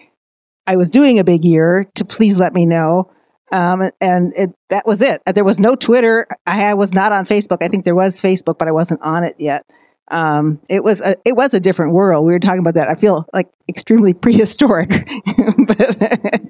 I 0.67 0.75
was 0.75 0.91
doing 0.91 1.17
a 1.17 1.23
big 1.23 1.45
year 1.45 1.89
to 1.95 2.03
please 2.03 2.37
let 2.37 2.53
me 2.53 2.65
know. 2.65 3.09
Um, 3.51 3.89
and 4.01 4.33
it, 4.35 4.49
that 4.69 4.85
was 4.85 5.01
it. 5.01 5.21
There 5.25 5.45
was 5.45 5.59
no 5.59 5.75
Twitter. 5.75 6.27
I 6.45 6.73
was 6.73 6.93
not 6.93 7.11
on 7.11 7.25
Facebook. 7.25 7.57
I 7.61 7.67
think 7.69 7.85
there 7.85 7.95
was 7.95 8.21
Facebook, 8.21 8.57
but 8.57 8.67
I 8.67 8.71
wasn't 8.71 9.01
on 9.01 9.23
it 9.23 9.35
yet. 9.37 9.65
Um, 10.09 10.61
it 10.69 10.83
was 10.83 11.01
a 11.01 11.15
it 11.25 11.35
was 11.35 11.53
a 11.53 11.59
different 11.59 11.93
world. 11.93 12.25
We 12.25 12.31
were 12.31 12.39
talking 12.39 12.59
about 12.59 12.75
that. 12.75 12.89
I 12.89 12.95
feel 12.95 13.25
like 13.33 13.49
extremely 13.67 14.13
prehistoric. 14.13 14.89
but 15.67 16.41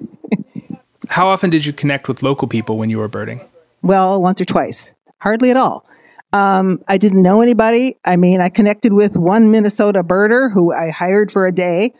How 1.08 1.28
often 1.28 1.50
did 1.50 1.66
you 1.66 1.72
connect 1.72 2.08
with 2.08 2.22
local 2.22 2.48
people 2.48 2.78
when 2.78 2.90
you 2.90 2.98
were 2.98 3.08
birding? 3.08 3.40
Well, 3.82 4.20
once 4.20 4.40
or 4.40 4.44
twice. 4.44 4.94
Hardly 5.20 5.50
at 5.50 5.56
all. 5.56 5.86
Um, 6.32 6.82
I 6.86 6.98
didn't 6.98 7.22
know 7.22 7.40
anybody. 7.40 7.96
I 8.04 8.16
mean, 8.16 8.40
I 8.40 8.50
connected 8.50 8.92
with 8.92 9.16
one 9.16 9.50
Minnesota 9.50 10.02
birder 10.02 10.52
who 10.52 10.72
I 10.72 10.90
hired 10.90 11.32
for 11.32 11.46
a 11.46 11.52
day, 11.52 11.94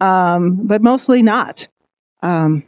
um, 0.00 0.66
but 0.66 0.82
mostly 0.82 1.22
not. 1.22 1.66
Um, 2.22 2.64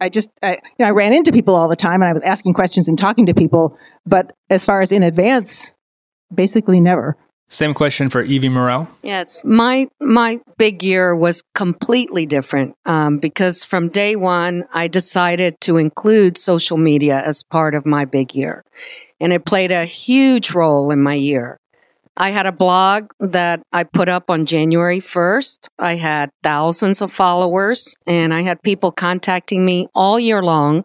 I 0.00 0.08
just 0.08 0.30
I, 0.42 0.52
you 0.52 0.56
know, 0.80 0.86
I 0.86 0.90
ran 0.90 1.12
into 1.12 1.32
people 1.32 1.54
all 1.54 1.68
the 1.68 1.76
time, 1.76 2.02
and 2.02 2.10
I 2.10 2.12
was 2.12 2.22
asking 2.22 2.54
questions 2.54 2.88
and 2.88 2.98
talking 2.98 3.26
to 3.26 3.34
people. 3.34 3.76
But 4.06 4.32
as 4.48 4.64
far 4.64 4.80
as 4.80 4.92
in 4.92 5.02
advance, 5.02 5.74
basically 6.34 6.80
never. 6.80 7.16
Same 7.52 7.74
question 7.74 8.08
for 8.08 8.24
Yve 8.24 8.50
Morrell. 8.50 8.86
Yes, 9.02 9.44
my 9.44 9.88
my 10.00 10.40
big 10.56 10.84
year 10.84 11.16
was 11.16 11.42
completely 11.54 12.24
different 12.24 12.76
um, 12.86 13.18
because 13.18 13.64
from 13.64 13.88
day 13.88 14.14
one 14.14 14.64
I 14.72 14.86
decided 14.86 15.60
to 15.62 15.76
include 15.76 16.38
social 16.38 16.76
media 16.76 17.20
as 17.20 17.42
part 17.42 17.74
of 17.74 17.86
my 17.86 18.04
big 18.04 18.36
year, 18.36 18.62
and 19.18 19.32
it 19.32 19.44
played 19.44 19.72
a 19.72 19.84
huge 19.84 20.52
role 20.52 20.92
in 20.92 21.02
my 21.02 21.14
year. 21.14 21.58
I 22.20 22.30
had 22.30 22.46
a 22.46 22.52
blog 22.52 23.10
that 23.18 23.62
I 23.72 23.84
put 23.84 24.08
up 24.08 24.30
on 24.30 24.46
January 24.46 25.00
1st. 25.00 25.68
I 25.78 25.96
had 25.96 26.30
thousands 26.42 27.02
of 27.02 27.12
followers, 27.12 27.96
and 28.06 28.32
I 28.32 28.42
had 28.42 28.62
people 28.62 28.92
contacting 28.92 29.64
me 29.64 29.88
all 29.94 30.20
year 30.20 30.42
long, 30.42 30.84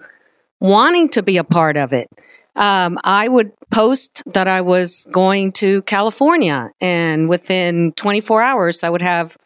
wanting 0.60 1.10
to 1.10 1.22
be 1.22 1.38
a 1.38 1.44
part 1.44 1.78
of 1.78 1.94
it 1.94 2.10
um, 2.56 2.98
I 3.04 3.28
would 3.28 3.52
post 3.72 4.24
that 4.34 4.48
I 4.48 4.62
was 4.62 5.08
going 5.12 5.52
to 5.54 5.82
California, 5.84 6.72
and 6.80 7.28
within 7.28 7.92
24 7.94 8.42
hours, 8.42 8.84
I 8.84 8.90
would 8.90 9.02
have 9.02 9.38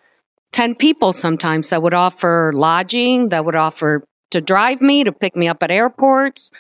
10 0.52 0.76
people 0.76 1.14
sometimes 1.14 1.70
that 1.72 1.82
would 1.82 1.94
offer 1.94 2.52
lodging, 2.54 3.30
that 3.30 3.46
would 3.46 3.56
offer 3.56 4.04
to 4.32 4.42
drive 4.42 4.82
me, 4.82 5.04
to 5.04 5.12
pick 5.12 5.36
me 5.36 5.48
up 5.48 5.64
at 5.64 5.72
airports, 5.72 6.52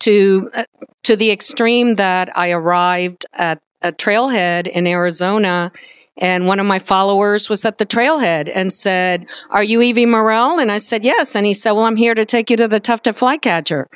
to 0.00 0.50
uh, 0.54 0.64
to 1.02 1.16
the 1.16 1.32
extreme 1.32 1.96
that 1.96 2.36
I 2.36 2.50
arrived 2.50 3.26
at 3.32 3.60
a 3.82 3.92
trailhead 3.92 4.66
in 4.66 4.86
Arizona 4.86 5.72
and 6.18 6.48
one 6.48 6.58
of 6.58 6.66
my 6.66 6.80
followers 6.80 7.48
was 7.48 7.64
at 7.64 7.78
the 7.78 7.86
trailhead 7.86 8.50
and 8.52 8.72
said, 8.72 9.26
Are 9.50 9.62
you 9.62 9.78
Yve 9.78 10.08
Morrell? 10.08 10.58
And 10.58 10.70
I 10.70 10.78
said, 10.78 11.04
Yes. 11.04 11.36
And 11.36 11.46
he 11.46 11.54
said, 11.54 11.72
Well, 11.72 11.84
I'm 11.84 11.96
here 11.96 12.14
to 12.14 12.24
take 12.24 12.50
you 12.50 12.56
to 12.56 12.68
the 12.68 12.80
Tufted 12.80 13.16
Flycatcher. 13.16 13.88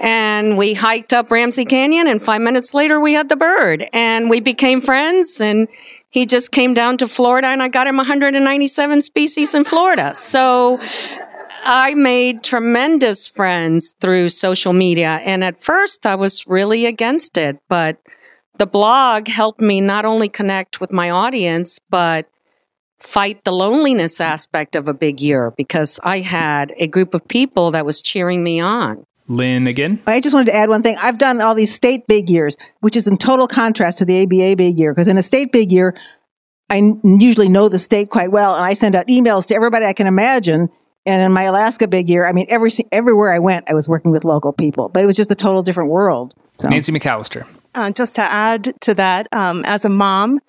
And 0.00 0.56
we 0.56 0.72
hiked 0.74 1.12
up 1.12 1.30
Ramsey 1.30 1.66
Canyon, 1.66 2.08
and 2.08 2.22
five 2.22 2.40
minutes 2.40 2.72
later, 2.72 2.98
we 2.98 3.12
had 3.12 3.28
the 3.28 3.36
bird. 3.36 3.88
And 3.92 4.30
we 4.30 4.40
became 4.40 4.80
friends. 4.80 5.40
And 5.40 5.68
he 6.08 6.24
just 6.24 6.50
came 6.50 6.72
down 6.72 6.96
to 6.98 7.08
Florida, 7.08 7.48
and 7.48 7.62
I 7.62 7.68
got 7.68 7.86
him 7.86 7.98
197 7.98 9.02
species 9.02 9.54
in 9.54 9.64
Florida. 9.64 10.14
So 10.14 10.80
I 11.64 11.94
made 11.94 12.42
tremendous 12.42 13.26
friends 13.26 13.94
through 14.00 14.30
social 14.30 14.72
media. 14.72 15.20
And 15.24 15.44
at 15.44 15.62
first, 15.62 16.06
I 16.06 16.14
was 16.14 16.46
really 16.46 16.86
against 16.86 17.36
it, 17.36 17.58
but 17.68 17.98
the 18.58 18.66
blog 18.66 19.28
helped 19.28 19.60
me 19.60 19.80
not 19.80 20.04
only 20.04 20.28
connect 20.28 20.80
with 20.80 20.92
my 20.92 21.10
audience, 21.10 21.78
but 21.90 22.28
fight 22.98 23.44
the 23.44 23.52
loneliness 23.52 24.20
aspect 24.20 24.74
of 24.74 24.88
a 24.88 24.94
big 24.94 25.20
year 25.20 25.52
because 25.56 26.00
I 26.02 26.20
had 26.20 26.74
a 26.78 26.86
group 26.86 27.14
of 27.14 27.26
people 27.28 27.70
that 27.72 27.84
was 27.84 28.02
cheering 28.02 28.42
me 28.42 28.60
on. 28.60 29.04
Lynn 29.28 29.66
again. 29.66 30.00
I 30.06 30.20
just 30.20 30.34
wanted 30.34 30.52
to 30.52 30.56
add 30.56 30.68
one 30.68 30.82
thing. 30.82 30.96
I've 31.02 31.18
done 31.18 31.40
all 31.40 31.54
these 31.54 31.74
state 31.74 32.06
big 32.06 32.30
years, 32.30 32.56
which 32.80 32.96
is 32.96 33.06
in 33.06 33.18
total 33.18 33.46
contrast 33.46 33.98
to 33.98 34.04
the 34.04 34.22
ABA 34.22 34.56
big 34.56 34.78
year. 34.78 34.94
Because 34.94 35.08
in 35.08 35.18
a 35.18 35.22
state 35.22 35.50
big 35.52 35.72
year, 35.72 35.96
I 36.70 36.92
usually 37.02 37.48
know 37.48 37.68
the 37.68 37.78
state 37.78 38.10
quite 38.10 38.30
well, 38.30 38.54
and 38.54 38.64
I 38.64 38.72
send 38.72 38.94
out 38.94 39.06
emails 39.08 39.48
to 39.48 39.54
everybody 39.54 39.86
I 39.86 39.92
can 39.92 40.06
imagine. 40.06 40.68
And 41.04 41.22
in 41.22 41.32
my 41.32 41.44
Alaska 41.44 41.86
big 41.86 42.08
year, 42.08 42.26
I 42.26 42.32
mean, 42.32 42.46
every 42.48 42.70
everywhere 42.90 43.32
I 43.32 43.38
went, 43.38 43.70
I 43.70 43.74
was 43.74 43.88
working 43.88 44.10
with 44.10 44.24
local 44.24 44.52
people, 44.52 44.88
but 44.88 45.02
it 45.02 45.06
was 45.06 45.16
just 45.16 45.30
a 45.30 45.36
total 45.36 45.62
different 45.62 45.90
world. 45.90 46.34
So. 46.58 46.68
Nancy 46.68 46.92
McAllister. 46.92 47.46
Uh, 47.76 47.90
just 47.90 48.14
to 48.14 48.22
add 48.22 48.72
to 48.80 48.94
that, 48.94 49.28
um, 49.32 49.62
as 49.66 49.84
a 49.84 49.88
mom, 49.90 50.40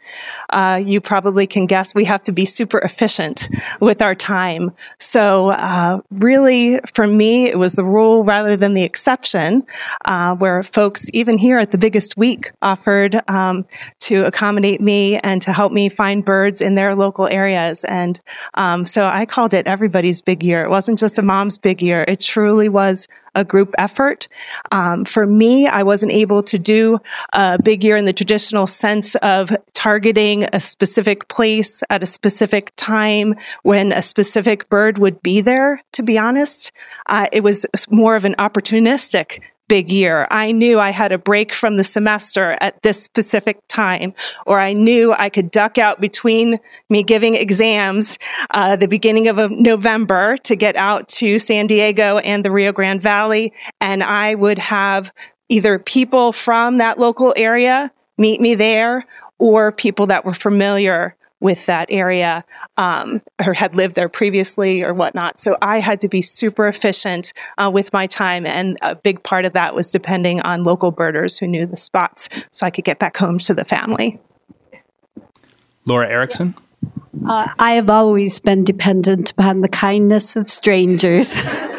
uh, 0.51 0.81
you 0.81 1.01
probably 1.01 1.45
can 1.45 1.65
guess 1.65 1.93
we 1.93 2.05
have 2.05 2.23
to 2.23 2.31
be 2.31 2.45
super 2.45 2.79
efficient 2.79 3.49
with 3.81 4.01
our 4.01 4.15
time. 4.15 4.71
So, 5.09 5.51
uh, 5.51 6.01
really, 6.11 6.81
for 6.93 7.07
me, 7.07 7.47
it 7.47 7.57
was 7.57 7.75
the 7.75 7.85
rule 7.85 8.25
rather 8.25 8.57
than 8.57 8.73
the 8.73 8.83
exception, 8.83 9.65
uh, 10.03 10.35
where 10.35 10.61
folks, 10.63 11.09
even 11.13 11.37
here 11.37 11.59
at 11.59 11.71
the 11.71 11.77
biggest 11.77 12.17
week, 12.17 12.51
offered 12.61 13.17
um, 13.29 13.65
to 14.01 14.25
accommodate 14.25 14.81
me 14.81 15.17
and 15.19 15.41
to 15.43 15.53
help 15.53 15.71
me 15.71 15.87
find 15.87 16.25
birds 16.25 16.59
in 16.59 16.75
their 16.75 16.93
local 16.93 17.25
areas. 17.29 17.85
And 17.85 18.19
um, 18.55 18.85
so 18.85 19.05
I 19.05 19.25
called 19.25 19.53
it 19.53 19.65
everybody's 19.65 20.21
big 20.21 20.43
year. 20.43 20.65
It 20.65 20.69
wasn't 20.69 20.99
just 20.99 21.17
a 21.17 21.21
mom's 21.21 21.57
big 21.57 21.81
year, 21.81 22.03
it 22.05 22.19
truly 22.19 22.67
was 22.67 23.07
a 23.37 23.45
group 23.45 23.73
effort. 23.77 24.27
Um, 24.71 25.05
for 25.05 25.27
me, 25.27 25.67
I 25.67 25.83
wasn't 25.83 26.11
able 26.11 26.41
to 26.43 26.57
do 26.57 26.97
a 27.33 27.61
big 27.61 27.83
year 27.83 27.95
in 27.95 28.05
the 28.05 28.13
traditional 28.13 28.65
sense 28.65 29.15
of 29.17 29.55
targeting 29.73 30.45
a 30.53 30.59
specific 30.59 31.27
place 31.27 31.83
at 31.91 32.01
a 32.01 32.07
specific 32.07 32.73
time 32.77 33.35
when 33.61 33.91
a 33.91 34.01
specific 34.01 34.67
bird 34.69 34.96
would 34.97 35.21
be 35.21 35.41
there, 35.41 35.81
to 35.93 36.03
be 36.03 36.17
honest. 36.17 36.71
Uh, 37.05 37.27
it 37.31 37.43
was 37.43 37.65
more 37.89 38.15
of 38.15 38.25
an 38.25 38.35
opportunistic 38.39 39.39
big 39.67 39.91
year. 39.91 40.27
I 40.31 40.51
knew 40.51 40.79
I 40.79 40.91
had 40.91 41.11
a 41.11 41.17
break 41.17 41.53
from 41.53 41.77
the 41.77 41.83
semester 41.83 42.57
at 42.61 42.81
this 42.83 43.03
specific 43.03 43.59
time, 43.67 44.13
or 44.45 44.59
I 44.59 44.73
knew 44.73 45.13
I 45.13 45.29
could 45.29 45.51
duck 45.51 45.77
out 45.77 45.99
between 45.99 46.59
me 46.89 47.03
giving 47.03 47.35
exams 47.35 48.17
uh, 48.51 48.75
the 48.75 48.87
beginning 48.87 49.27
of 49.27 49.51
November 49.51 50.37
to 50.43 50.55
get 50.55 50.75
out 50.75 51.07
to 51.09 51.39
San 51.39 51.67
Diego 51.67 52.19
and 52.19 52.45
the 52.45 52.51
Rio 52.51 52.71
Grande 52.71 53.01
Valley, 53.01 53.53
and 53.81 54.03
I 54.03 54.35
would 54.35 54.57
have 54.59 55.11
either 55.49 55.79
people 55.79 56.31
from 56.31 56.77
that 56.77 56.99
local 56.99 57.33
area 57.37 57.91
meet 58.17 58.41
me 58.41 58.55
there 58.55 59.05
or 59.37 59.71
people 59.71 60.07
that 60.07 60.25
were 60.25 60.33
familiar 60.33 61.15
with 61.39 61.65
that 61.67 61.87
area 61.89 62.43
um, 62.77 63.21
or 63.45 63.53
had 63.53 63.75
lived 63.75 63.95
there 63.95 64.09
previously 64.09 64.83
or 64.83 64.93
whatnot. 64.93 65.39
So 65.39 65.55
I 65.61 65.79
had 65.79 66.01
to 66.01 66.09
be 66.09 66.21
super 66.21 66.67
efficient 66.67 67.33
uh, 67.57 67.69
with 67.71 67.93
my 67.93 68.07
time. 68.07 68.45
And 68.45 68.77
a 68.81 68.95
big 68.95 69.23
part 69.23 69.45
of 69.45 69.53
that 69.53 69.75
was 69.75 69.91
depending 69.91 70.41
on 70.41 70.63
local 70.63 70.91
birders 70.91 71.37
who 71.37 71.47
knew 71.47 71.65
the 71.65 71.77
spots 71.77 72.45
so 72.51 72.65
I 72.65 72.71
could 72.71 72.85
get 72.85 72.99
back 72.99 73.17
home 73.17 73.37
to 73.39 73.53
the 73.53 73.65
family. 73.65 74.19
Laura 75.85 76.09
Erickson? 76.09 76.55
Uh, 77.25 77.47
I 77.57 77.71
have 77.73 77.89
always 77.89 78.39
been 78.39 78.63
dependent 78.63 79.31
upon 79.31 79.61
the 79.61 79.69
kindness 79.69 80.35
of 80.35 80.49
strangers. 80.49 81.33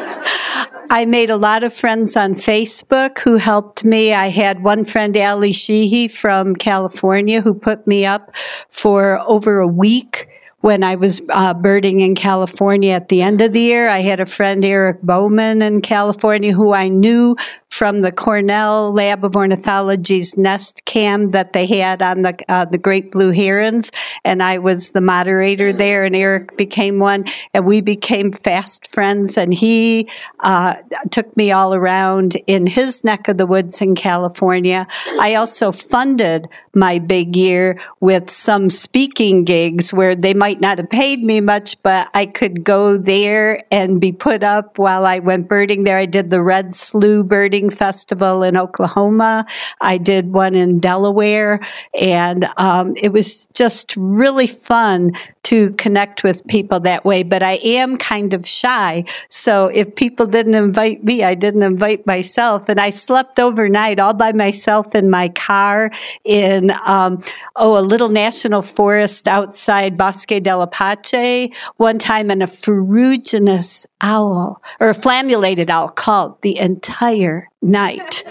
I 0.91 1.05
made 1.05 1.29
a 1.29 1.37
lot 1.37 1.63
of 1.63 1.73
friends 1.73 2.17
on 2.17 2.33
Facebook 2.33 3.19
who 3.19 3.35
helped 3.35 3.85
me. 3.85 4.13
I 4.13 4.29
had 4.29 4.63
one 4.63 4.85
friend, 4.85 5.15
Ali 5.15 5.51
Sheehy 5.51 6.07
from 6.07 6.55
California, 6.55 7.41
who 7.41 7.53
put 7.53 7.85
me 7.85 8.05
up 8.05 8.35
for 8.69 9.19
over 9.27 9.59
a 9.59 9.67
week 9.67 10.27
when 10.61 10.83
I 10.83 10.95
was 10.95 11.21
uh, 11.29 11.53
birding 11.53 12.01
in 12.01 12.15
California 12.15 12.93
at 12.93 13.09
the 13.09 13.21
end 13.21 13.41
of 13.41 13.53
the 13.53 13.61
year. 13.61 13.89
I 13.89 14.01
had 14.01 14.19
a 14.19 14.25
friend, 14.25 14.65
Eric 14.65 15.01
Bowman, 15.01 15.61
in 15.61 15.81
California, 15.81 16.53
who 16.53 16.73
I 16.73 16.89
knew 16.89 17.35
from 17.79 18.01
the 18.01 18.11
Cornell 18.11 18.91
Lab 18.93 19.23
of 19.23 19.37
Ornithology's 19.37 20.37
nest 20.37 20.83
cam 20.83 21.31
that 21.31 21.53
they 21.53 21.65
had 21.65 22.01
on 22.01 22.23
the 22.23 22.37
uh, 22.49 22.65
the 22.65 22.77
great 22.77 23.09
blue 23.09 23.31
herons, 23.31 23.89
and 24.25 24.43
I 24.43 24.57
was 24.57 24.91
the 24.91 24.99
moderator 24.99 25.71
there, 25.71 26.03
and 26.03 26.13
Eric 26.13 26.57
became 26.57 26.99
one, 26.99 27.23
and 27.53 27.65
we 27.65 27.79
became 27.79 28.33
fast 28.33 28.87
friends. 28.87 29.37
And 29.37 29.53
he 29.53 30.09
uh, 30.41 30.73
took 31.09 31.37
me 31.37 31.53
all 31.53 31.73
around 31.73 32.35
in 32.47 32.67
his 32.67 33.05
neck 33.05 33.29
of 33.29 33.37
the 33.37 33.45
woods 33.45 33.81
in 33.81 33.95
California. 33.95 34.85
I 35.17 35.35
also 35.35 35.71
funded 35.71 36.49
my 36.73 36.99
big 36.99 37.37
year 37.37 37.79
with 38.01 38.29
some 38.29 38.69
speaking 38.69 39.45
gigs 39.45 39.93
where 39.93 40.17
they 40.17 40.33
might 40.33 40.59
not 40.59 40.79
have 40.79 40.89
paid 40.89 41.23
me 41.23 41.39
much, 41.39 41.81
but 41.81 42.09
I 42.13 42.25
could 42.25 42.65
go 42.65 42.97
there 42.97 43.63
and 43.71 44.01
be 44.01 44.11
put 44.11 44.43
up 44.43 44.77
while 44.77 45.05
I 45.05 45.19
went 45.19 45.47
birding 45.47 45.85
there. 45.85 45.97
I 45.97 46.05
did 46.05 46.29
the 46.29 46.43
Red 46.43 46.75
Slough 46.75 47.25
birding 47.25 47.68
Festival 47.71 48.43
in 48.43 48.57
Oklahoma. 48.57 49.45
I 49.81 49.97
did 49.97 50.33
one 50.33 50.55
in 50.55 50.79
Delaware, 50.79 51.59
and 51.93 52.49
um, 52.57 52.93
it 52.95 53.13
was 53.13 53.47
just 53.53 53.95
really 53.97 54.47
fun 54.47 55.13
to 55.43 55.71
connect 55.73 56.23
with 56.23 56.45
people 56.47 56.79
that 56.81 57.05
way. 57.05 57.23
But 57.23 57.41
I 57.41 57.53
am 57.63 57.97
kind 57.97 58.33
of 58.33 58.47
shy, 58.47 59.05
so 59.29 59.67
if 59.67 59.95
people 59.95 60.25
didn't 60.25 60.55
invite 60.55 61.03
me, 61.03 61.23
I 61.23 61.35
didn't 61.35 61.63
invite 61.63 62.05
myself, 62.05 62.69
and 62.69 62.79
I 62.79 62.89
slept 62.89 63.39
overnight 63.39 63.99
all 63.99 64.13
by 64.13 64.31
myself 64.31 64.93
in 64.95 65.09
my 65.09 65.29
car 65.29 65.91
in 66.23 66.71
um, 66.85 67.21
oh 67.55 67.77
a 67.77 67.81
little 67.81 68.09
national 68.09 68.61
forest 68.61 69.27
outside 69.27 69.97
Bosque 69.97 70.41
del 70.41 70.61
Apache 70.61 71.53
one 71.77 71.97
time, 71.97 72.29
and 72.29 72.43
a 72.43 72.47
ferruginous 72.47 73.85
owl 74.01 74.61
or 74.79 74.89
a 74.89 74.93
flammulated 74.93 75.69
owl 75.69 75.89
called 75.89 76.41
the 76.41 76.57
entire 76.57 77.49
night. 77.61 78.23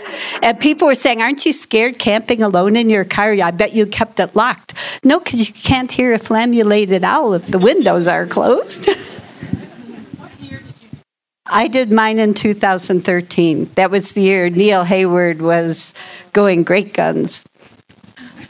And 0.43 0.59
people 0.59 0.87
were 0.87 0.95
saying, 0.95 1.21
Aren't 1.21 1.45
you 1.47 1.53
scared 1.53 1.99
camping 1.99 2.43
alone 2.43 2.77
in 2.77 2.91
your 2.91 3.05
car? 3.05 3.33
I 3.33 3.51
bet 3.51 3.73
you 3.73 3.87
kept 3.87 4.21
it 4.21 4.35
locked. 4.35 4.75
No, 5.05 5.19
because 5.19 5.47
you 5.47 5.55
can't 5.55 5.91
hear 5.91 6.15
a 6.15 6.19
flammulated 6.19 7.05
owl 7.05 7.35
if 7.35 7.47
the 7.47 7.59
windows 7.59 8.07
are 8.07 8.27
closed. 8.27 8.89
I 11.51 11.67
did 11.67 11.91
mine 11.91 12.19
in 12.19 12.35
2013. 12.35 13.71
That 13.75 13.91
was 13.91 14.13
the 14.13 14.21
year 14.21 14.51
Neil 14.51 14.85
Hayward 14.85 15.41
was 15.41 15.95
going 16.33 16.63
great 16.63 16.93
guns. 16.93 17.45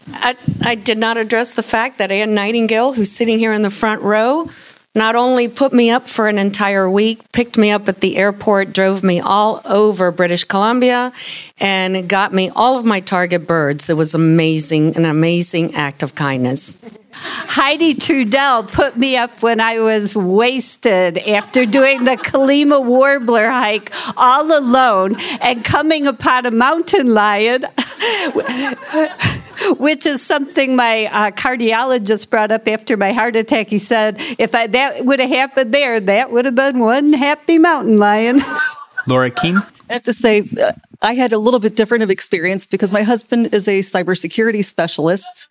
I, 0.09 0.37
I 0.63 0.75
did 0.75 0.99
not 0.99 1.17
address 1.17 1.55
the 1.55 1.63
fact 1.63 1.99
that 1.99 2.11
Anne 2.11 2.35
Nightingale, 2.35 2.93
who's 2.95 3.13
sitting 3.13 3.39
here 3.39 3.53
in 3.53 3.63
the 3.63 3.71
front 3.71 4.03
row, 4.03 4.51
not 4.99 5.17
only 5.17 5.49
put 5.49 5.73
me 5.73 5.91
up 5.91 6.09
for 6.09 6.29
an 6.29 6.39
entire 6.39 6.91
week, 6.91 7.31
picked 7.33 7.57
me 7.57 7.71
up 7.71 7.89
at 7.89 8.01
the 8.01 8.17
airport, 8.17 8.73
drove 8.73 9.03
me 9.03 9.21
all 9.21 9.63
over 9.65 10.11
British 10.11 10.45
Columbia, 10.45 11.13
and 11.59 12.09
got 12.09 12.33
me 12.33 12.51
all 12.55 12.79
of 12.79 12.85
my 12.85 13.01
target 13.01 13.47
birds. 13.47 13.89
It 13.89 13.97
was 13.97 14.15
amazing, 14.15 14.97
an 14.97 15.05
amazing 15.05 15.75
act 15.75 16.03
of 16.03 16.15
kindness. 16.15 16.77
Heidi 17.21 17.95
Trudell 17.95 18.71
put 18.71 18.97
me 18.97 19.17
up 19.17 19.43
when 19.43 19.61
I 19.61 19.81
was 19.81 20.15
wasted 20.15 21.19
after 21.19 21.67
doing 21.67 22.05
the 22.05 22.17
Colima 22.17 22.85
Warbler 22.85 23.51
hike 23.51 23.93
all 24.17 24.57
alone 24.57 25.17
and 25.41 25.65
coming 25.65 26.07
upon 26.07 26.47
a 26.47 26.51
mountain 26.51 27.13
lion. 27.15 27.65
which 29.79 30.07
is 30.07 30.23
something 30.23 30.77
my 30.77 31.07
uh, 31.07 31.31
cardiologist 31.31 32.31
brought 32.31 32.51
up 32.51 32.69
after 32.69 32.97
my 32.97 33.13
heart 33.13 33.37
attack. 33.37 33.69
He 33.69 33.79
said, 33.79 34.17
if 34.39 34.55
I, 34.55 34.67
that 34.69 35.05
would 35.05 35.21
have 35.21 35.31
happened 35.31 35.73
there, 35.73 36.01
that 36.01 36.31
would 36.31 36.45
have 36.45 36.55
been 36.55 36.79
one 36.79 37.13
happy 37.13 37.59
mountain 37.59 37.99
lion. 37.99 38.43
Laura 39.07 39.31
Keene? 39.31 39.63
I 39.89 39.95
have 39.95 40.05
to 40.05 40.13
say, 40.13 40.49
uh, 40.61 40.73
I 41.01 41.15
had 41.15 41.33
a 41.33 41.39
little 41.39 41.61
bit 41.61 41.77
different 41.77 42.03
of 42.03 42.11
experience 42.11 42.67
because 42.67 42.93
my 42.93 43.03
husband 43.03 43.55
is 43.55 43.69
a 43.69 43.81
cybersecurity 43.81 44.65
specialist 44.65 45.49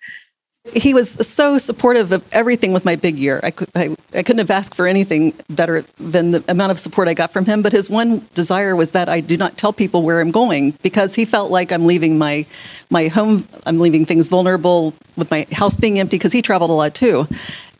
he 0.73 0.93
was 0.93 1.09
so 1.27 1.57
supportive 1.57 2.11
of 2.11 2.27
everything 2.33 2.73
with 2.73 2.85
my 2.85 2.95
big 2.95 3.17
year. 3.17 3.39
I, 3.43 3.51
could, 3.51 3.69
I, 3.75 3.95
I, 4.13 4.23
couldn't 4.23 4.39
have 4.39 4.51
asked 4.51 4.75
for 4.75 4.87
anything 4.87 5.33
better 5.49 5.81
than 5.97 6.31
the 6.31 6.43
amount 6.47 6.71
of 6.71 6.79
support 6.79 7.07
I 7.07 7.13
got 7.13 7.31
from 7.31 7.45
him. 7.45 7.61
But 7.61 7.71
his 7.71 7.89
one 7.89 8.25
desire 8.33 8.75
was 8.75 8.91
that 8.91 9.09
I 9.09 9.19
do 9.19 9.37
not 9.37 9.57
tell 9.57 9.73
people 9.73 10.03
where 10.03 10.19
I'm 10.19 10.31
going 10.31 10.71
because 10.83 11.15
he 11.15 11.25
felt 11.25 11.51
like 11.51 11.71
I'm 11.71 11.85
leaving 11.85 12.17
my 12.17 12.45
my 12.89 13.07
home. 13.07 13.47
I'm 13.65 13.79
leaving 13.79 14.05
things 14.05 14.29
vulnerable 14.29 14.93
with 15.15 15.29
my 15.31 15.47
house 15.51 15.75
being 15.75 15.99
empty 15.99 16.17
because 16.17 16.31
he 16.31 16.41
traveled 16.41 16.69
a 16.69 16.73
lot 16.73 16.95
too. 16.95 17.27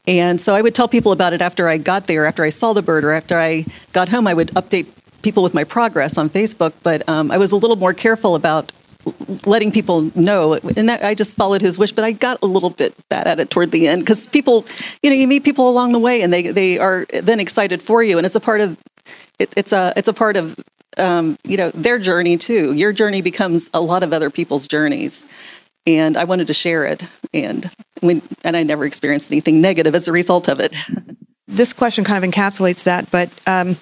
And 0.08 0.40
so 0.40 0.56
I 0.56 0.62
would 0.62 0.74
tell 0.74 0.88
people 0.88 1.12
about 1.12 1.34
it 1.34 1.42
after 1.42 1.68
I 1.68 1.78
got 1.78 2.08
there, 2.08 2.26
after 2.26 2.44
I 2.44 2.50
saw 2.50 2.74
the 2.74 2.82
bird, 2.82 3.04
or 3.04 3.12
after 3.12 3.38
I 3.38 3.66
got 3.92 4.10
home. 4.10 4.26
I 4.26 4.34
would 4.34 4.50
update 4.50 4.88
people 5.22 5.44
with 5.44 5.54
my 5.54 5.64
progress 5.64 6.18
on 6.18 6.30
Facebook. 6.30 6.74
But 6.84 7.08
um, 7.10 7.32
I 7.32 7.38
was 7.38 7.52
a 7.52 7.58
little 7.58 7.76
more 7.76 7.94
careful 7.94 8.36
about 8.36 8.72
letting 9.46 9.72
people 9.72 10.12
know. 10.16 10.54
And 10.54 10.90
that 10.90 11.04
I 11.04 11.14
just 11.14 11.36
followed 11.36 11.62
his 11.62 11.78
wish, 11.78 11.92
but 11.92 12.04
I 12.04 12.12
got 12.12 12.40
a 12.42 12.46
little 12.46 12.70
bit 12.70 12.96
bad 13.10 13.28
at 13.28 13.40
it 13.40 13.50
toward 13.50 13.72
the 13.72 13.88
end 13.88 14.02
because 14.02 14.28
people, 14.28 14.66
you 15.02 15.10
know, 15.10 15.16
you 15.16 15.28
meet 15.28 15.44
people 15.44 15.70
along 15.70 15.92
the 15.92 16.00
way 16.00 16.22
and 16.22 16.32
they, 16.32 16.52
they 16.52 16.78
are 16.78 17.06
then 17.12 17.40
excited 17.40 17.82
for 17.82 18.04
you. 18.04 18.18
And 18.18 18.26
it's 18.26 18.36
a 18.36 18.40
part 18.40 18.62
of, 18.62 18.78
it, 19.40 19.54
it's 19.58 19.72
a, 19.72 19.94
it's 19.96 20.08
a 20.08 20.14
part 20.14 20.36
of, 20.36 20.58
um, 20.98 21.38
you 21.44 21.58
know, 21.58 21.70
their 21.72 22.00
journey 22.00 22.38
too. 22.38 22.74
Your 22.74 22.94
journey 22.94 23.22
becomes 23.22 23.70
a 23.74 23.82
lot 23.82 24.04
of 24.04 24.14
other 24.14 24.30
people's 24.30 24.68
journeys. 24.68 25.26
And 25.86 26.18
I 26.18 26.26
wanted 26.26 26.48
to 26.48 26.54
share 26.54 26.86
it. 26.86 27.08
And 27.34 27.70
when, 28.02 28.22
and 28.44 28.58
I 28.58 28.64
never 28.64 28.86
experienced 28.86 29.32
anything 29.32 29.62
negative 29.62 29.96
as 29.96 30.08
a 30.08 30.12
result 30.12 30.50
of 30.50 30.60
it. 30.60 30.74
This 31.48 31.72
question 31.72 32.04
kind 32.04 32.24
of 32.24 32.30
encapsulates 32.30 32.84
that, 32.84 33.10
but, 33.10 33.30
um, 33.48 33.78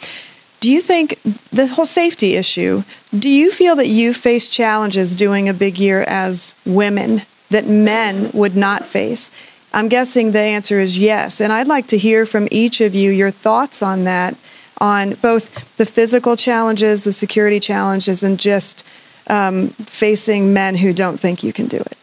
do 0.65 0.71
you 0.71 0.81
think 0.81 1.21
the 1.51 1.67
whole 1.67 1.85
safety 1.85 2.33
issue, 2.33 2.81
do 3.13 3.29
you 3.29 3.51
feel 3.51 3.75
that 3.75 3.85
you 3.87 4.15
face 4.15 4.49
challenges 4.49 5.15
doing 5.15 5.47
a 5.47 5.53
big 5.53 5.77
year 5.77 6.01
as 6.01 6.55
women 6.65 7.21
that 7.51 7.67
men 7.67 8.31
would 8.33 8.55
not 8.55 8.83
face? 8.83 9.29
I'm 9.75 9.89
guessing 9.89 10.31
the 10.31 10.39
answer 10.39 10.79
is 10.79 10.97
yes. 10.97 11.39
And 11.39 11.53
I'd 11.53 11.67
like 11.67 11.85
to 11.89 11.99
hear 11.99 12.25
from 12.25 12.47
each 12.49 12.81
of 12.81 12.95
you 12.95 13.11
your 13.11 13.29
thoughts 13.29 13.83
on 13.83 14.05
that, 14.05 14.35
on 14.81 15.13
both 15.13 15.77
the 15.77 15.85
physical 15.85 16.35
challenges, 16.35 17.03
the 17.03 17.13
security 17.13 17.59
challenges, 17.59 18.23
and 18.23 18.39
just 18.39 18.83
um, 19.27 19.67
facing 19.67 20.51
men 20.51 20.77
who 20.77 20.93
don't 20.93 21.19
think 21.19 21.43
you 21.43 21.53
can 21.53 21.67
do 21.67 21.77
it. 21.77 21.95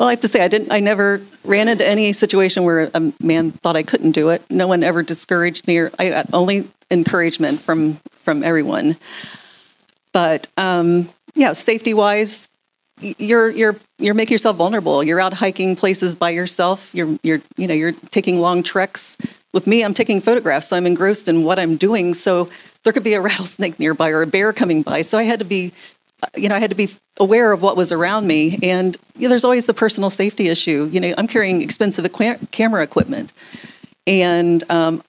Well, 0.00 0.08
I 0.08 0.12
have 0.12 0.20
to 0.20 0.28
say, 0.28 0.42
I 0.42 0.48
didn't. 0.48 0.72
I 0.72 0.80
never 0.80 1.20
ran 1.44 1.68
into 1.68 1.86
any 1.86 2.14
situation 2.14 2.64
where 2.64 2.90
a 2.94 3.12
man 3.20 3.50
thought 3.50 3.76
I 3.76 3.82
couldn't 3.82 4.12
do 4.12 4.30
it. 4.30 4.42
No 4.48 4.66
one 4.66 4.82
ever 4.82 5.02
discouraged 5.02 5.66
me, 5.66 5.76
or 5.76 5.90
I 5.98 6.08
got 6.08 6.32
only 6.32 6.70
encouragement 6.90 7.60
from 7.60 7.98
from 8.20 8.42
everyone. 8.42 8.96
But 10.14 10.46
um, 10.56 11.10
yeah, 11.34 11.52
safety 11.52 11.92
wise, 11.92 12.48
you're 13.02 13.50
you're 13.50 13.76
you're 13.98 14.14
making 14.14 14.32
yourself 14.32 14.56
vulnerable. 14.56 15.04
You're 15.04 15.20
out 15.20 15.34
hiking 15.34 15.76
places 15.76 16.14
by 16.14 16.30
yourself. 16.30 16.94
You're 16.94 17.18
you're 17.22 17.42
you 17.58 17.66
know 17.66 17.74
you're 17.74 17.92
taking 17.92 18.38
long 18.38 18.62
treks. 18.62 19.18
With 19.52 19.66
me, 19.66 19.84
I'm 19.84 19.92
taking 19.92 20.22
photographs, 20.22 20.68
so 20.68 20.78
I'm 20.78 20.86
engrossed 20.86 21.28
in 21.28 21.42
what 21.42 21.58
I'm 21.58 21.76
doing. 21.76 22.14
So 22.14 22.48
there 22.84 22.94
could 22.94 23.04
be 23.04 23.12
a 23.12 23.20
rattlesnake 23.30 23.78
nearby 23.78 24.08
or 24.08 24.22
a 24.22 24.26
bear 24.26 24.54
coming 24.54 24.80
by. 24.80 25.02
So 25.02 25.18
I 25.18 25.24
had 25.24 25.40
to 25.40 25.44
be 25.44 25.72
you 26.36 26.48
know, 26.48 26.54
I 26.54 26.58
had 26.58 26.70
to 26.70 26.76
be 26.76 26.90
aware 27.18 27.52
of 27.52 27.62
what 27.62 27.76
was 27.76 27.92
around 27.92 28.26
me. 28.26 28.58
And 28.62 28.96
you 29.16 29.22
know, 29.22 29.28
there's 29.28 29.44
always 29.44 29.66
the 29.66 29.74
personal 29.74 30.10
safety 30.10 30.48
issue. 30.48 30.88
You 30.90 31.00
know, 31.00 31.14
I'm 31.18 31.26
carrying 31.26 31.62
expensive 31.62 32.10
camera 32.50 32.82
equipment. 32.82 33.32
And 34.06 34.64
um, 34.70 35.02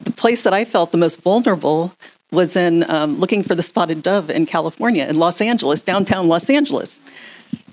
the 0.00 0.12
place 0.12 0.42
that 0.42 0.52
I 0.52 0.64
felt 0.64 0.92
the 0.92 0.98
most 0.98 1.22
vulnerable 1.22 1.94
was 2.30 2.56
in 2.56 2.88
um, 2.90 3.18
looking 3.18 3.42
for 3.42 3.54
the 3.54 3.62
spotted 3.62 4.02
dove 4.02 4.30
in 4.30 4.46
California, 4.46 5.06
in 5.06 5.18
Los 5.18 5.40
Angeles, 5.40 5.82
downtown 5.82 6.28
Los 6.28 6.48
Angeles. 6.48 7.00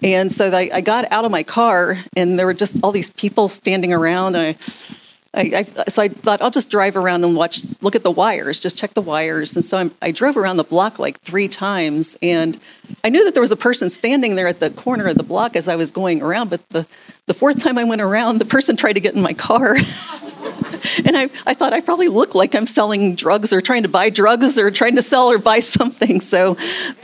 And 0.02 0.32
so 0.32 0.52
I, 0.52 0.70
I 0.74 0.82
got 0.82 1.10
out 1.12 1.26
of 1.26 1.32
my 1.32 1.44
car, 1.44 1.98
and 2.16 2.38
there 2.40 2.46
were 2.46 2.54
just 2.54 2.82
all 2.84 2.92
these 2.92 3.12
people 3.12 3.48
standing 3.48 3.94
around. 3.94 4.36
And 4.36 4.56
I 4.56 4.96
I, 5.34 5.66
I, 5.78 5.90
so 5.90 6.02
I 6.02 6.08
thought 6.08 6.42
I'll 6.42 6.50
just 6.50 6.72
drive 6.72 6.96
around 6.96 7.24
and 7.24 7.36
watch, 7.36 7.62
look 7.82 7.96
at 7.96 8.04
the 8.04 8.12
wires, 8.12 8.60
just 8.60 8.78
check 8.78 8.96
the 8.96 9.02
wires. 9.02 9.56
And 9.56 9.64
so 9.64 9.78
I'm, 9.78 9.92
i 10.02 10.12
drove 10.12 10.38
around 10.38 10.58
the 10.58 10.64
block 10.64 10.98
like 10.98 11.20
three 11.20 11.48
times, 11.48 12.18
and 12.24 12.60
I 13.04 13.10
knew 13.10 13.24
that 13.26 13.36
there 13.36 13.42
was 13.42 13.52
a 13.52 13.58
person 13.58 13.90
standing 13.90 14.36
there 14.36 14.48
at 14.48 14.60
the 14.60 14.72
corner 14.72 15.08
of 15.08 15.18
the 15.18 15.24
block 15.24 15.56
as 15.56 15.68
I 15.68 15.76
was 15.76 15.92
going 15.92 16.24
around. 16.24 16.50
But 16.50 16.68
the, 16.70 16.88
the 17.28 17.36
fourth 17.36 17.62
time 17.64 17.78
I 17.78 17.84
went 17.84 18.02
around, 18.02 18.40
the 18.40 18.46
person 18.46 18.76
tried 18.76 18.94
to 18.94 19.00
get 19.00 19.14
in 19.14 19.22
my 19.22 19.34
car. 19.34 19.76
and 21.06 21.16
I, 21.16 21.30
I 21.46 21.54
thought 21.54 21.74
I 21.74 21.82
probably 21.82 22.08
look 22.08 22.34
like 22.34 22.56
I'm 22.56 22.66
selling 22.66 23.16
drugs 23.16 23.54
or 23.54 23.62
trying 23.62 23.84
to 23.84 23.90
buy 23.90 24.10
drugs 24.10 24.58
or 24.58 24.72
trying 24.72 24.96
to 24.96 25.04
sell 25.04 25.28
or 25.28 25.38
buy 25.38 25.60
something. 25.60 26.22
So 26.22 26.56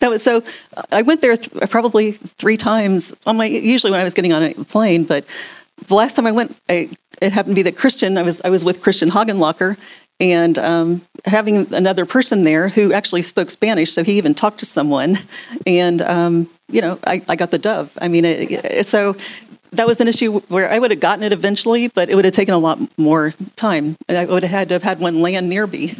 that 0.00 0.08
was 0.08 0.22
so. 0.22 0.42
I 0.92 1.00
went 1.00 1.22
there 1.22 1.38
th- 1.38 1.70
probably 1.70 2.12
three 2.12 2.58
times 2.58 3.14
on 3.26 3.38
my 3.38 3.46
usually 3.46 3.90
when 3.90 4.00
I 4.00 4.04
was 4.04 4.12
getting 4.12 4.34
on 4.34 4.42
a 4.42 4.52
plane, 4.52 5.04
but 5.04 5.24
the 5.86 5.94
last 5.94 6.14
time 6.14 6.26
I 6.26 6.32
went, 6.32 6.56
I, 6.68 6.88
it 7.20 7.32
happened 7.32 7.56
to 7.56 7.58
be 7.58 7.62
that 7.62 7.76
Christian. 7.76 8.18
I 8.18 8.22
was 8.22 8.40
I 8.42 8.50
was 8.50 8.64
with 8.64 8.80
Christian 8.80 9.10
Hagenlocher, 9.10 9.76
and 10.20 10.58
um, 10.58 11.02
having 11.24 11.72
another 11.74 12.06
person 12.06 12.44
there 12.44 12.68
who 12.68 12.92
actually 12.92 13.22
spoke 13.22 13.50
Spanish, 13.50 13.92
so 13.92 14.04
he 14.04 14.18
even 14.18 14.34
talked 14.34 14.58
to 14.60 14.66
someone, 14.66 15.18
and 15.66 16.02
um, 16.02 16.48
you 16.68 16.80
know, 16.80 16.98
I, 17.04 17.22
I 17.28 17.36
got 17.36 17.50
the 17.50 17.58
dove. 17.58 17.96
I 18.00 18.08
mean, 18.08 18.24
it, 18.24 18.50
it, 18.50 18.86
so 18.86 19.16
that 19.72 19.86
was 19.86 20.00
an 20.00 20.08
issue 20.08 20.40
where 20.40 20.70
I 20.70 20.78
would 20.78 20.90
have 20.90 21.00
gotten 21.00 21.24
it 21.24 21.32
eventually, 21.32 21.88
but 21.88 22.08
it 22.08 22.14
would 22.14 22.24
have 22.24 22.34
taken 22.34 22.54
a 22.54 22.58
lot 22.58 22.78
more 22.96 23.32
time. 23.56 23.96
I 24.08 24.24
would 24.24 24.44
have 24.44 24.50
had 24.50 24.68
to 24.68 24.74
have 24.74 24.82
had 24.82 25.00
one 25.00 25.20
land 25.20 25.48
near 25.48 25.66
me. 25.66 25.94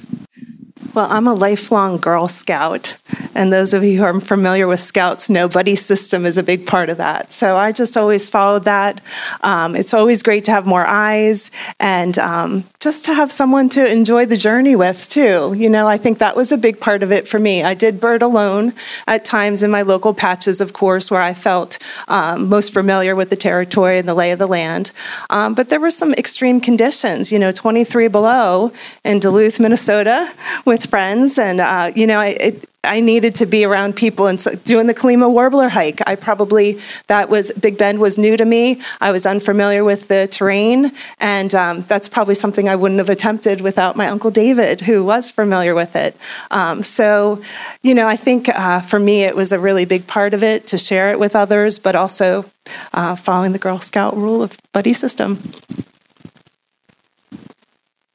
Well, 0.95 1.09
I'm 1.11 1.27
a 1.27 1.35
lifelong 1.35 1.99
Girl 1.99 2.29
Scout, 2.29 2.97
and 3.35 3.53
those 3.53 3.75
of 3.75 3.83
you 3.83 3.99
who 3.99 4.05
are 4.05 4.21
familiar 4.21 4.69
with 4.69 4.79
Scouts 4.79 5.29
know 5.29 5.49
buddy 5.49 5.75
system 5.75 6.25
is 6.25 6.39
a 6.39 6.43
big 6.45 6.69
part 6.69 6.89
of 6.89 6.99
that. 6.99 7.33
So 7.33 7.57
I 7.57 7.73
just 7.73 7.97
always 7.97 8.29
followed 8.29 8.65
that. 8.67 9.01
Um, 9.41 9.75
it's 9.75 9.93
always 9.93 10.23
great 10.23 10.45
to 10.45 10.53
have 10.53 10.67
more 10.67 10.87
eyes 10.87 11.51
and 11.81 12.17
um, 12.19 12.63
just 12.79 13.05
to 13.07 13.15
have 13.15 13.33
someone 13.33 13.69
to 13.71 13.85
enjoy 13.85 14.27
the 14.27 14.37
journey 14.37 14.77
with, 14.77 15.11
too. 15.11 15.53
You 15.57 15.69
know, 15.69 15.89
I 15.89 15.99
think 15.99 16.19
that 16.19 16.37
was 16.37 16.53
a 16.53 16.57
big 16.57 16.79
part 16.79 17.03
of 17.03 17.11
it 17.11 17.27
for 17.27 17.41
me. 17.41 17.65
I 17.65 17.75
did 17.75 17.99
bird 17.99 18.23
alone 18.23 18.73
at 19.09 19.25
times 19.25 19.65
in 19.65 19.73
my 19.73 19.83
local 19.83 20.15
patches, 20.15 20.61
of 20.61 20.75
course, 20.75 21.11
where 21.11 21.23
I 21.23 21.35
felt 21.35 21.77
um, 22.07 22.49
most 22.49 22.73
familiar 22.73 23.17
with 23.17 23.31
the 23.31 23.37
territory 23.37 23.99
and 23.99 24.09
the 24.09 24.15
lay 24.15 24.31
of 24.31 24.39
the 24.39 24.47
land. 24.47 24.93
Um, 25.31 25.55
but 25.55 25.71
there 25.71 25.81
were 25.81 25.91
some 25.91 26.15
extreme 26.15 26.61
conditions, 26.61 27.33
you 27.33 27.41
know, 27.41 27.51
23 27.51 28.07
below 28.07 28.71
in 29.03 29.19
Duluth, 29.19 29.59
Minnesota, 29.59 30.33
with 30.65 30.84
friends, 30.87 31.39
and 31.39 31.61
uh, 31.61 31.93
you 31.95 32.07
know, 32.07 32.21
I, 32.21 32.61
I 32.85 33.01
needed 33.01 33.35
to 33.37 33.47
be 33.47 33.65
around 33.65 33.97
people 33.97 34.27
and 34.27 34.41
so 34.41 34.55
doing 34.55 34.87
the 34.87 34.95
Colima 34.95 35.31
Warbler 35.31 35.69
hike. 35.69 36.01
I 36.07 36.17
probably 36.17 36.79
that 37.07 37.29
was 37.29 37.53
Big 37.53 37.79
Bend 37.79 37.99
was 37.99 38.19
new 38.19 38.37
to 38.37 38.45
me. 38.45 38.81
I 39.01 39.11
was 39.11 39.27
unfamiliar 39.27 39.85
with 39.85 40.09
the 40.09 40.29
terrain, 40.29 40.93
and 41.19 41.55
um, 41.55 41.83
that's 41.83 42.09
probably 42.09 42.35
something 42.35 42.69
I 42.69 42.77
wouldn't 42.77 42.99
have 42.99 43.09
attempted 43.09 43.61
without 43.61 43.97
my 43.97 44.07
uncle 44.09 44.31
David, 44.31 44.83
who 44.83 45.05
was 45.05 45.31
familiar 45.31 45.75
with 45.75 45.97
it. 45.97 46.17
Um, 46.51 46.83
so, 46.83 47.43
you 47.83 47.95
know, 47.95 48.07
I 48.07 48.17
think 48.17 48.49
uh, 48.49 48.81
for 48.81 48.99
me 48.99 49.23
it 49.23 49.35
was 49.35 49.53
a 49.53 49.59
really 49.59 49.85
big 49.85 50.07
part 50.07 50.35
of 50.35 50.43
it 50.43 50.67
to 50.69 50.79
share 50.79 51.11
it 51.11 51.19
with 51.19 51.35
others, 51.35 51.79
but 51.79 51.95
also 51.95 52.45
uh, 52.93 53.17
following 53.17 53.53
the 53.53 53.59
Girl 53.59 53.79
Scout 53.79 54.17
rule 54.17 54.43
of 54.43 54.57
buddy 54.73 54.93
system 54.93 55.53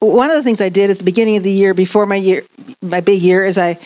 one 0.00 0.30
of 0.30 0.36
the 0.36 0.42
things 0.42 0.60
I 0.60 0.70
did 0.70 0.90
at 0.90 0.98
the 0.98 1.04
beginning 1.04 1.36
of 1.36 1.42
the 1.42 1.50
year 1.50 1.74
before 1.74 2.06
my 2.06 2.16
year, 2.16 2.42
my 2.82 3.00
big 3.00 3.20
year, 3.20 3.44
is 3.44 3.58
I 3.58 3.78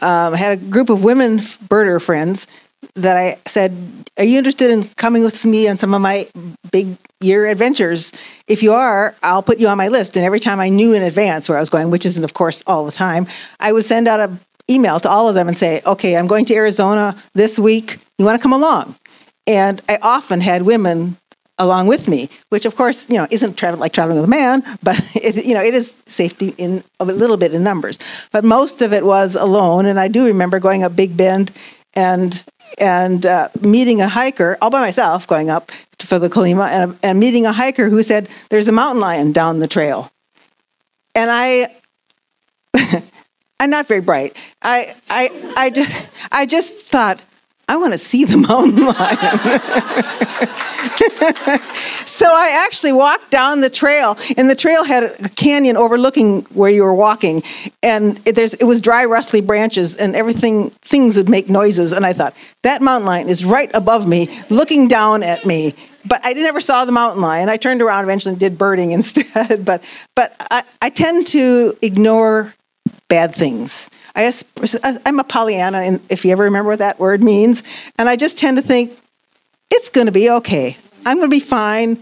um, 0.00 0.34
had 0.34 0.52
a 0.52 0.56
group 0.56 0.90
of 0.90 1.02
women 1.02 1.38
birder 1.38 2.00
friends 2.00 2.46
that 2.94 3.16
I 3.16 3.38
said, 3.46 3.74
"Are 4.18 4.24
you 4.24 4.38
interested 4.38 4.70
in 4.70 4.84
coming 4.96 5.24
with 5.24 5.44
me 5.44 5.66
on 5.68 5.78
some 5.78 5.94
of 5.94 6.02
my 6.02 6.28
big 6.70 6.96
year 7.20 7.46
adventures? 7.46 8.12
If 8.46 8.62
you 8.62 8.72
are, 8.72 9.14
I'll 9.22 9.42
put 9.42 9.58
you 9.58 9.68
on 9.68 9.78
my 9.78 9.88
list." 9.88 10.16
And 10.16 10.24
every 10.24 10.40
time 10.40 10.60
I 10.60 10.68
knew 10.68 10.92
in 10.92 11.02
advance 11.02 11.48
where 11.48 11.56
I 11.58 11.60
was 11.62 11.70
going, 11.70 11.90
which 11.90 12.04
isn't, 12.04 12.24
of 12.24 12.34
course, 12.34 12.62
all 12.66 12.84
the 12.84 12.92
time, 12.92 13.26
I 13.58 13.72
would 13.72 13.86
send 13.86 14.08
out 14.08 14.20
an 14.20 14.38
email 14.70 15.00
to 15.00 15.08
all 15.08 15.28
of 15.28 15.34
them 15.34 15.48
and 15.48 15.56
say, 15.56 15.80
"Okay, 15.86 16.16
I'm 16.16 16.26
going 16.26 16.44
to 16.46 16.54
Arizona 16.54 17.16
this 17.34 17.58
week. 17.58 17.98
You 18.18 18.26
want 18.26 18.38
to 18.38 18.42
come 18.42 18.52
along?" 18.52 18.94
And 19.46 19.80
I 19.88 19.98
often 20.02 20.42
had 20.42 20.62
women 20.62 21.16
along 21.58 21.86
with 21.86 22.08
me, 22.08 22.28
which 22.50 22.64
of 22.66 22.76
course, 22.76 23.08
you 23.08 23.16
know, 23.16 23.26
isn't 23.30 23.60
like 23.78 23.92
traveling 23.92 24.16
with 24.16 24.24
a 24.24 24.28
man, 24.28 24.62
but 24.82 24.98
it, 25.16 25.44
you 25.44 25.54
know, 25.54 25.62
it 25.62 25.74
is 25.74 26.02
safety 26.06 26.54
in 26.58 26.84
a 27.00 27.04
little 27.04 27.36
bit 27.36 27.54
in 27.54 27.62
numbers. 27.62 27.98
But 28.32 28.44
most 28.44 28.82
of 28.82 28.92
it 28.92 29.04
was 29.04 29.34
alone, 29.34 29.86
and 29.86 29.98
I 29.98 30.08
do 30.08 30.26
remember 30.26 30.60
going 30.60 30.82
up 30.84 30.94
Big 30.96 31.16
Bend 31.16 31.52
and 31.94 32.42
and 32.78 33.24
uh, 33.24 33.48
meeting 33.60 34.00
a 34.00 34.08
hiker 34.08 34.58
all 34.60 34.70
by 34.70 34.80
myself, 34.80 35.26
going 35.26 35.50
up 35.50 35.70
to, 35.98 36.06
for 36.06 36.18
the 36.18 36.28
Colima, 36.28 36.68
and, 36.68 36.98
and 37.02 37.18
meeting 37.18 37.46
a 37.46 37.52
hiker 37.52 37.88
who 37.88 38.02
said, 38.02 38.28
"There's 38.50 38.68
a 38.68 38.72
mountain 38.72 39.00
lion 39.00 39.32
down 39.32 39.60
the 39.60 39.68
trail," 39.68 40.10
and 41.14 41.30
I. 41.30 41.74
I'm 43.58 43.70
not 43.70 43.86
very 43.86 44.02
bright. 44.02 44.36
I, 44.60 44.94
I, 45.08 45.54
I 45.56 45.70
just, 45.70 46.10
I 46.30 46.44
just 46.44 46.74
thought, 46.74 47.22
I 47.68 47.76
want 47.76 47.92
to 47.94 47.98
see 47.98 48.24
the 48.24 48.36
mountain 48.36 48.86
lion. 48.86 49.16
so 52.06 52.26
I 52.26 52.62
actually 52.64 52.92
walked 52.92 53.30
down 53.30 53.60
the 53.60 53.70
trail, 53.70 54.16
and 54.36 54.48
the 54.48 54.54
trail 54.54 54.84
had 54.84 55.02
a 55.02 55.28
canyon 55.30 55.76
overlooking 55.76 56.42
where 56.54 56.70
you 56.70 56.84
were 56.84 56.94
walking, 56.94 57.42
and 57.82 58.20
it, 58.24 58.38
it 58.38 58.64
was 58.64 58.80
dry, 58.80 59.04
rustly 59.04 59.40
branches, 59.40 59.96
and 59.96 60.14
everything 60.14 60.70
things 60.82 61.16
would 61.16 61.28
make 61.28 61.48
noises. 61.48 61.92
And 61.92 62.06
I 62.06 62.12
thought 62.12 62.36
that 62.62 62.82
mountain 62.82 63.06
lion 63.06 63.28
is 63.28 63.44
right 63.44 63.70
above 63.74 64.06
me, 64.06 64.28
looking 64.48 64.86
down 64.86 65.24
at 65.24 65.44
me. 65.44 65.74
But 66.08 66.20
I 66.22 66.34
never 66.34 66.60
saw 66.60 66.84
the 66.84 66.92
mountain 66.92 67.20
lion. 67.20 67.48
I 67.48 67.56
turned 67.56 67.82
around 67.82 68.04
eventually 68.04 68.34
and 68.34 68.40
did 68.40 68.56
birding 68.56 68.92
instead. 68.92 69.64
but 69.64 69.82
but 70.14 70.36
I, 70.38 70.62
I 70.80 70.90
tend 70.90 71.26
to 71.28 71.76
ignore 71.82 72.54
bad 73.08 73.34
things. 73.34 73.90
I, 74.16 74.32
I'm 75.04 75.18
a 75.18 75.24
Pollyanna, 75.24 76.00
if 76.08 76.24
you 76.24 76.32
ever 76.32 76.44
remember 76.44 76.70
what 76.70 76.78
that 76.78 76.98
word 76.98 77.22
means. 77.22 77.62
And 77.98 78.08
I 78.08 78.16
just 78.16 78.38
tend 78.38 78.56
to 78.56 78.62
think, 78.62 78.98
it's 79.70 79.90
going 79.90 80.06
to 80.06 80.12
be 80.12 80.30
okay. 80.30 80.76
I'm 81.04 81.18
going 81.18 81.30
to 81.30 81.36
be 81.36 81.40
fine. 81.40 81.98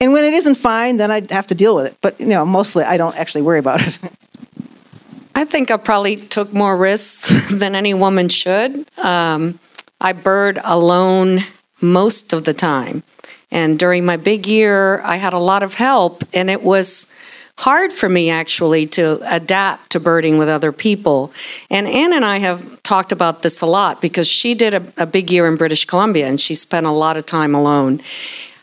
And 0.00 0.12
when 0.12 0.24
it 0.24 0.32
isn't 0.32 0.54
fine, 0.54 0.96
then 0.96 1.10
I 1.10 1.26
have 1.30 1.48
to 1.48 1.54
deal 1.54 1.74
with 1.74 1.86
it. 1.86 1.96
But, 2.00 2.20
you 2.20 2.26
know, 2.26 2.46
mostly 2.46 2.84
I 2.84 2.96
don't 2.96 3.16
actually 3.16 3.42
worry 3.42 3.58
about 3.58 3.86
it. 3.86 3.98
I 5.34 5.44
think 5.44 5.70
I 5.70 5.76
probably 5.76 6.16
took 6.16 6.52
more 6.52 6.76
risks 6.76 7.50
than 7.52 7.74
any 7.74 7.94
woman 7.94 8.28
should. 8.28 8.86
Um, 8.98 9.58
I 10.00 10.12
bird 10.12 10.58
alone 10.62 11.40
most 11.80 12.32
of 12.32 12.44
the 12.44 12.54
time. 12.54 13.02
And 13.50 13.78
during 13.78 14.04
my 14.04 14.16
big 14.16 14.46
year, 14.46 15.00
I 15.00 15.16
had 15.16 15.32
a 15.32 15.38
lot 15.38 15.62
of 15.62 15.74
help, 15.74 16.22
and 16.32 16.48
it 16.48 16.62
was 16.62 17.12
hard 17.60 17.92
for 17.92 18.08
me 18.08 18.30
actually 18.30 18.86
to 18.86 19.20
adapt 19.30 19.90
to 19.90 20.00
birding 20.00 20.38
with 20.38 20.48
other 20.48 20.72
people. 20.72 21.30
And 21.68 21.86
Anne 21.86 22.14
and 22.14 22.24
I 22.24 22.38
have 22.38 22.82
talked 22.82 23.12
about 23.12 23.42
this 23.42 23.60
a 23.60 23.66
lot 23.66 24.00
because 24.00 24.26
she 24.26 24.54
did 24.54 24.72
a, 24.72 24.82
a 24.96 25.06
big 25.06 25.30
year 25.30 25.46
in 25.46 25.56
British 25.56 25.84
Columbia 25.84 26.26
and 26.26 26.40
she 26.40 26.54
spent 26.54 26.86
a 26.86 26.90
lot 26.90 27.18
of 27.18 27.26
time 27.26 27.54
alone. 27.54 28.00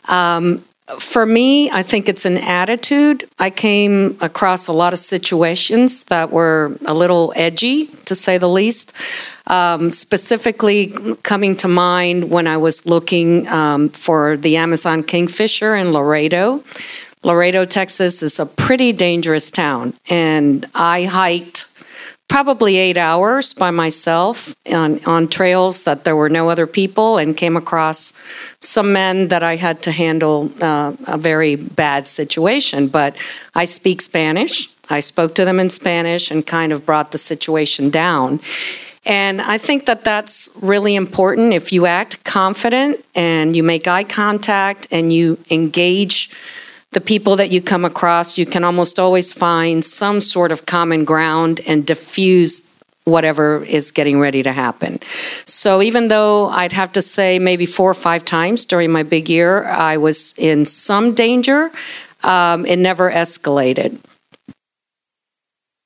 Um, 0.08 0.64
for 0.98 1.24
me, 1.26 1.70
I 1.70 1.82
think 1.84 2.08
it's 2.08 2.24
an 2.24 2.38
attitude. 2.38 3.28
I 3.38 3.50
came 3.50 4.16
across 4.20 4.66
a 4.66 4.72
lot 4.72 4.92
of 4.92 4.98
situations 4.98 6.04
that 6.04 6.32
were 6.32 6.76
a 6.84 6.94
little 6.94 7.32
edgy, 7.36 7.86
to 8.06 8.14
say 8.14 8.38
the 8.38 8.48
least. 8.48 8.94
Um, 9.46 9.90
specifically, 9.90 10.92
coming 11.22 11.56
to 11.56 11.68
mind 11.68 12.30
when 12.30 12.46
I 12.46 12.56
was 12.56 12.86
looking 12.86 13.46
um, 13.48 13.90
for 13.90 14.36
the 14.36 14.56
Amazon 14.56 15.02
kingfisher 15.02 15.76
in 15.76 15.92
Laredo, 15.92 16.64
Laredo, 17.22 17.64
Texas 17.64 18.22
is 18.22 18.38
a 18.38 18.46
pretty 18.46 18.92
dangerous 18.92 19.50
town. 19.50 19.94
And 20.08 20.66
I 20.74 21.04
hiked 21.04 21.66
probably 22.28 22.76
eight 22.76 22.98
hours 22.98 23.54
by 23.54 23.70
myself 23.70 24.54
on, 24.70 25.02
on 25.06 25.28
trails 25.28 25.84
that 25.84 26.04
there 26.04 26.14
were 26.14 26.28
no 26.28 26.50
other 26.50 26.66
people 26.66 27.16
and 27.16 27.36
came 27.36 27.56
across 27.56 28.12
some 28.60 28.92
men 28.92 29.28
that 29.28 29.42
I 29.42 29.56
had 29.56 29.82
to 29.82 29.90
handle 29.90 30.52
uh, 30.60 30.92
a 31.06 31.16
very 31.16 31.56
bad 31.56 32.06
situation. 32.06 32.88
But 32.88 33.16
I 33.54 33.64
speak 33.64 34.02
Spanish. 34.02 34.68
I 34.90 35.00
spoke 35.00 35.34
to 35.36 35.44
them 35.44 35.58
in 35.58 35.70
Spanish 35.70 36.30
and 36.30 36.46
kind 36.46 36.72
of 36.72 36.84
brought 36.84 37.12
the 37.12 37.18
situation 37.18 37.90
down. 37.90 38.40
And 39.06 39.40
I 39.40 39.56
think 39.56 39.86
that 39.86 40.04
that's 40.04 40.58
really 40.62 40.94
important. 40.94 41.54
If 41.54 41.72
you 41.72 41.86
act 41.86 42.24
confident 42.24 43.02
and 43.14 43.56
you 43.56 43.62
make 43.62 43.88
eye 43.88 44.04
contact 44.04 44.86
and 44.90 45.10
you 45.10 45.38
engage 45.50 46.30
the 46.92 47.00
people 47.00 47.36
that 47.36 47.50
you 47.50 47.60
come 47.60 47.84
across, 47.84 48.38
you 48.38 48.46
can 48.46 48.64
almost 48.64 48.98
always 48.98 49.32
find 49.32 49.84
some 49.84 50.20
sort 50.20 50.52
of 50.52 50.66
common 50.66 51.04
ground 51.04 51.60
and 51.66 51.86
diffuse 51.86 52.74
whatever 53.04 53.64
is 53.64 53.90
getting 53.90 54.20
ready 54.20 54.42
to 54.42 54.52
happen. 54.52 55.00
So 55.46 55.82
even 55.82 56.08
though 56.08 56.48
I'd 56.48 56.72
have 56.72 56.92
to 56.92 57.02
say 57.02 57.38
maybe 57.38 57.66
four 57.66 57.90
or 57.90 57.94
five 57.94 58.24
times 58.24 58.64
during 58.64 58.90
my 58.90 59.02
big 59.02 59.28
year, 59.28 59.64
I 59.64 59.96
was 59.96 60.34
in 60.38 60.64
some 60.64 61.14
danger, 61.14 61.70
um, 62.22 62.66
it 62.66 62.76
never 62.76 63.10
escalated. 63.10 63.98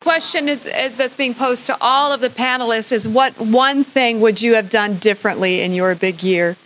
Question 0.00 0.48
is 0.48 0.64
that's 0.96 1.14
being 1.14 1.32
posed 1.32 1.66
to 1.66 1.76
all 1.80 2.12
of 2.12 2.20
the 2.20 2.28
panelists 2.28 2.90
is 2.90 3.06
what 3.06 3.38
one 3.38 3.84
thing 3.84 4.20
would 4.20 4.42
you 4.42 4.54
have 4.54 4.68
done 4.68 4.96
differently 4.96 5.60
in 5.60 5.74
your 5.74 5.94
big 5.94 6.24
year? 6.24 6.56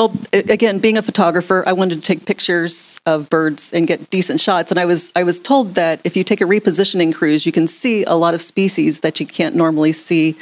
Well, 0.00 0.16
again, 0.32 0.78
being 0.78 0.96
a 0.96 1.02
photographer, 1.02 1.62
I 1.66 1.74
wanted 1.74 1.96
to 1.96 2.00
take 2.00 2.24
pictures 2.24 2.98
of 3.04 3.28
birds 3.28 3.70
and 3.70 3.86
get 3.86 4.08
decent 4.08 4.40
shots. 4.40 4.70
And 4.70 4.80
I 4.80 4.86
was 4.86 5.12
I 5.14 5.24
was 5.24 5.38
told 5.38 5.74
that 5.74 6.00
if 6.04 6.16
you 6.16 6.24
take 6.24 6.40
a 6.40 6.44
repositioning 6.44 7.14
cruise, 7.14 7.44
you 7.44 7.52
can 7.52 7.68
see 7.68 8.04
a 8.04 8.14
lot 8.14 8.32
of 8.32 8.40
species 8.40 9.00
that 9.00 9.20
you 9.20 9.26
can't 9.26 9.54
normally 9.54 9.92
see. 9.92 10.36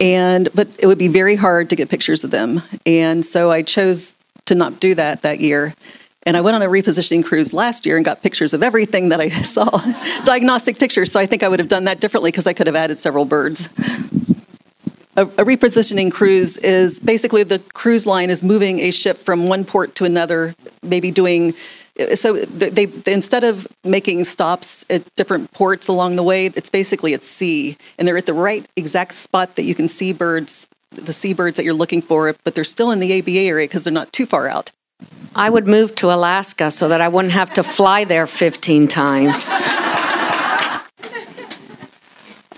And 0.00 0.48
but 0.54 0.66
it 0.78 0.86
would 0.86 0.96
be 0.96 1.08
very 1.08 1.36
hard 1.36 1.68
to 1.68 1.76
get 1.76 1.90
pictures 1.90 2.24
of 2.24 2.30
them. 2.30 2.62
And 2.86 3.22
so 3.22 3.50
I 3.50 3.60
chose 3.60 4.14
to 4.46 4.54
not 4.54 4.80
do 4.80 4.94
that 4.94 5.20
that 5.20 5.40
year. 5.40 5.74
And 6.22 6.34
I 6.34 6.40
went 6.40 6.54
on 6.54 6.62
a 6.62 6.68
repositioning 6.68 7.26
cruise 7.26 7.52
last 7.52 7.84
year 7.84 7.96
and 7.96 8.04
got 8.04 8.22
pictures 8.22 8.54
of 8.54 8.62
everything 8.62 9.10
that 9.10 9.20
I 9.20 9.28
saw, 9.56 9.68
diagnostic 10.24 10.78
pictures. 10.78 11.12
So 11.12 11.20
I 11.20 11.26
think 11.26 11.42
I 11.42 11.48
would 11.48 11.58
have 11.58 11.68
done 11.68 11.84
that 11.84 12.00
differently 12.00 12.30
because 12.30 12.46
I 12.46 12.54
could 12.54 12.66
have 12.66 12.76
added 12.76 12.98
several 12.98 13.26
birds 13.26 13.68
a, 15.18 15.22
a, 15.22 15.44
repositioning 15.44 16.12
cruise 16.12 16.56
is 16.58 17.00
basically 17.00 17.42
the 17.42 17.58
cruise 17.74 18.06
line 18.06 18.30
is 18.30 18.42
moving 18.42 18.78
a 18.78 18.92
ship 18.92 19.18
from 19.18 19.48
one 19.48 19.64
port 19.64 19.96
to 19.96 20.04
another, 20.04 20.54
maybe 20.82 21.10
doing. 21.10 21.54
So 22.14 22.36
they, 22.36 22.86
they 22.86 23.12
instead 23.12 23.42
of 23.42 23.66
making 23.82 24.22
stops 24.24 24.86
at 24.88 25.02
different 25.16 25.50
ports 25.50 25.88
along 25.88 26.14
the 26.14 26.22
way, 26.22 26.46
it's 26.46 26.70
basically 26.70 27.14
at 27.14 27.24
sea, 27.24 27.76
and 27.98 28.06
they're 28.06 28.16
at 28.16 28.26
the 28.26 28.32
right 28.32 28.64
exact 28.76 29.14
spot 29.14 29.56
that 29.56 29.64
you 29.64 29.74
can 29.74 29.88
see 29.88 30.12
birds, 30.12 30.68
the 30.92 31.12
seabirds 31.12 31.56
that 31.56 31.64
you're 31.64 31.74
looking 31.74 32.00
for, 32.00 32.32
but 32.44 32.54
they're 32.54 32.62
still 32.62 32.92
in 32.92 33.00
the 33.00 33.18
ABA 33.18 33.40
area 33.40 33.66
because 33.66 33.82
they're 33.82 33.92
not 33.92 34.12
too 34.12 34.26
far 34.26 34.48
out. 34.48 34.70
I 35.34 35.50
would 35.50 35.66
move 35.66 35.96
to 35.96 36.12
Alaska 36.12 36.70
so 36.70 36.88
that 36.88 37.00
I 37.00 37.08
wouldn't 37.08 37.34
have 37.34 37.52
to 37.54 37.64
fly 37.64 38.04
there 38.04 38.28
15 38.28 38.86
times. 38.86 39.52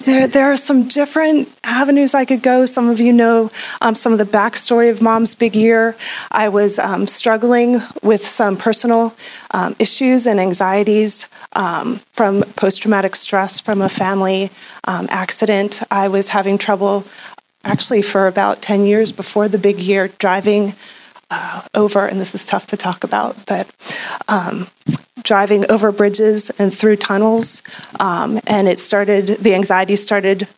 There, 0.04 0.26
there 0.26 0.50
are 0.50 0.56
some 0.56 0.88
different 0.88 1.48
avenues 1.62 2.14
I 2.14 2.24
could 2.24 2.42
go. 2.42 2.64
Some 2.64 2.88
of 2.88 3.00
you 3.00 3.12
know 3.12 3.50
um, 3.82 3.94
some 3.94 4.12
of 4.12 4.18
the 4.18 4.24
backstory 4.24 4.90
of 4.90 5.02
Mom's 5.02 5.34
Big 5.34 5.54
Year. 5.54 5.94
I 6.30 6.48
was 6.48 6.78
um, 6.78 7.06
struggling 7.06 7.82
with 8.02 8.26
some 8.26 8.56
personal 8.56 9.14
um, 9.52 9.76
issues 9.78 10.26
and 10.26 10.40
anxieties 10.40 11.28
um, 11.54 11.96
from 12.12 12.42
post 12.56 12.80
traumatic 12.80 13.14
stress 13.14 13.60
from 13.60 13.82
a 13.82 13.90
family 13.90 14.50
um, 14.84 15.06
accident. 15.10 15.82
I 15.90 16.08
was 16.08 16.30
having 16.30 16.56
trouble 16.56 17.04
actually 17.64 18.00
for 18.00 18.26
about 18.26 18.62
10 18.62 18.86
years 18.86 19.12
before 19.12 19.48
the 19.48 19.58
big 19.58 19.80
year 19.80 20.08
driving 20.18 20.72
uh, 21.30 21.62
over, 21.74 22.06
and 22.06 22.18
this 22.18 22.34
is 22.34 22.46
tough 22.46 22.66
to 22.68 22.76
talk 22.76 23.04
about, 23.04 23.36
but 23.46 23.70
um, 24.28 24.66
driving 25.22 25.70
over 25.70 25.92
bridges 25.92 26.50
and 26.50 26.74
through 26.74 26.96
tunnels. 26.96 27.62
Um, 27.98 28.40
and 28.46 28.68
it 28.68 28.80
started, 28.80 29.26
the 29.26 29.54
anxiety 29.54 29.96
started 29.96 30.48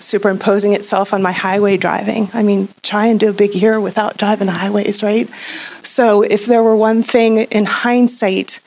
superimposing 0.00 0.74
itself 0.74 1.12
on 1.12 1.22
my 1.22 1.32
highway 1.32 1.76
driving. 1.76 2.28
I 2.32 2.42
mean, 2.42 2.68
try 2.82 3.06
and 3.06 3.18
do 3.18 3.30
a 3.30 3.32
big 3.32 3.54
year 3.54 3.80
without 3.80 4.16
driving 4.16 4.48
highways, 4.48 5.02
right? 5.02 5.28
So, 5.82 6.22
if 6.22 6.46
there 6.46 6.62
were 6.62 6.76
one 6.76 7.02
thing 7.02 7.38
in 7.38 7.64
hindsight, 7.64 8.60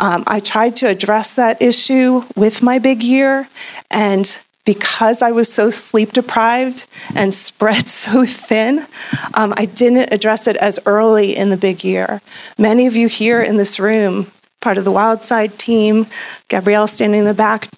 um, 0.00 0.24
I 0.26 0.40
tried 0.40 0.76
to 0.76 0.88
address 0.88 1.34
that 1.34 1.60
issue 1.62 2.22
with 2.36 2.62
my 2.62 2.78
big 2.78 3.02
year, 3.02 3.48
and 3.90 4.38
because 4.64 5.20
I 5.22 5.30
was 5.30 5.52
so 5.52 5.70
sleep 5.70 6.12
deprived 6.12 6.86
and 7.14 7.32
spread 7.48 7.88
so 7.88 8.24
thin, 8.24 8.86
um, 9.34 9.54
I 9.56 9.66
didn't 9.66 10.12
address 10.12 10.46
it 10.46 10.56
as 10.56 10.78
early 10.86 11.36
in 11.36 11.50
the 11.50 11.56
big 11.56 11.84
year. 11.84 12.20
Many 12.58 12.86
of 12.86 12.96
you 12.96 13.08
here 13.08 13.42
in 13.42 13.56
this 13.56 13.78
room, 13.78 14.26
part 14.64 14.78
of 14.78 14.84
the 14.84 14.90
Wildside 14.90 15.56
team, 15.58 16.06
Gabrielle 16.48 16.88
standing 16.88 17.20
in 17.20 17.26
the 17.26 17.34
back, 17.34 17.68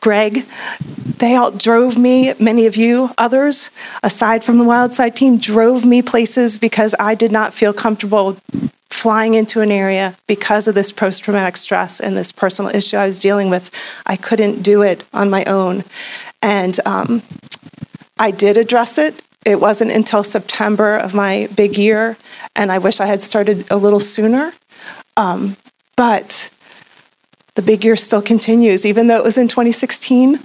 Greg, 0.00 0.44
they 1.18 1.36
all 1.36 1.50
drove 1.50 1.98
me, 1.98 2.32
many 2.40 2.66
of 2.66 2.74
you, 2.74 3.10
others, 3.18 3.70
aside 4.02 4.42
from 4.42 4.56
the 4.56 4.64
Wildside 4.64 5.14
team, 5.14 5.36
drove 5.36 5.84
me 5.84 6.00
places 6.00 6.58
because 6.58 6.94
I 6.98 7.14
did 7.14 7.30
not 7.30 7.52
feel 7.52 7.74
comfortable 7.74 8.38
flying 8.88 9.34
into 9.34 9.60
an 9.60 9.70
area 9.70 10.16
because 10.26 10.66
of 10.66 10.74
this 10.74 10.90
post 10.90 11.22
traumatic 11.22 11.58
stress 11.58 12.00
and 12.00 12.16
this 12.16 12.32
personal 12.32 12.74
issue 12.74 12.96
I 12.96 13.06
was 13.06 13.18
dealing 13.18 13.50
with. 13.50 13.70
I 14.06 14.16
couldn't 14.16 14.62
do 14.62 14.80
it 14.80 15.04
on 15.12 15.28
my 15.28 15.44
own. 15.44 15.84
And 16.40 16.80
um, 16.86 17.22
I 18.18 18.30
did 18.30 18.56
address 18.56 18.96
it 18.96 19.14
it 19.44 19.60
wasn't 19.60 19.90
until 19.90 20.22
September 20.22 20.96
of 20.96 21.14
my 21.14 21.48
big 21.56 21.76
year, 21.76 22.16
and 22.54 22.70
I 22.70 22.78
wish 22.78 23.00
I 23.00 23.06
had 23.06 23.22
started 23.22 23.70
a 23.72 23.76
little 23.76 23.98
sooner. 23.98 24.52
Um, 25.16 25.56
but 25.96 26.50
the 27.54 27.62
big 27.62 27.84
year 27.84 27.96
still 27.96 28.22
continues, 28.22 28.86
even 28.86 29.06
though 29.06 29.16
it 29.16 29.24
was 29.24 29.38
in 29.38 29.48
2016. 29.48 30.38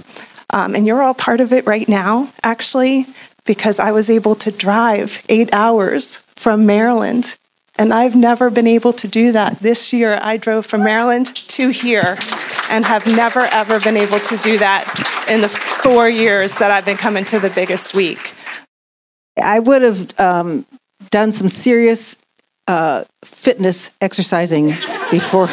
Um, 0.52 0.76
and 0.76 0.88
you're 0.88 1.02
all 1.02 1.14
part 1.14 1.42
of 1.42 1.52
it 1.52 1.66
right 1.66 1.88
now, 1.88 2.30
actually, 2.44 3.06
because 3.46 3.80
I 3.80 3.92
was 3.92 4.10
able 4.10 4.36
to 4.36 4.52
drive 4.52 5.24
eight 5.30 5.54
hours 5.54 6.18
from 6.36 6.66
Maryland. 6.66 7.38
And 7.80 7.94
I've 7.94 8.16
never 8.16 8.50
been 8.50 8.68
able 8.68 8.94
to 8.94 9.08
do 9.08 9.32
that. 9.34 9.60
This 9.60 9.94
year, 9.94 10.20
I 10.22 10.38
drove 10.38 10.66
from 10.66 10.84
Maryland 10.84 11.28
to 11.36 11.70
here 11.70 12.18
and 12.70 12.86
have 12.86 13.06
never, 13.06 13.42
ever 13.42 13.80
been 13.80 13.98
able 13.98 14.20
to 14.20 14.38
do 14.38 14.58
that 14.58 15.28
in 15.30 15.42
the 15.42 15.50
four 15.50 16.10
years 16.10 16.58
that 16.58 16.72
I've 16.72 16.86
been 16.86 16.98
coming 16.98 17.24
to 17.26 17.40
the 17.40 17.50
biggest 17.50 17.94
week. 17.94 18.34
I 19.42 19.60
would 19.60 19.84
have 19.84 20.20
um, 20.20 20.66
done 21.12 21.32
some 21.32 21.50
serious 21.50 22.18
uh, 22.68 23.04
fitness 23.24 23.92
exercising 24.02 24.74
before, 25.12 25.50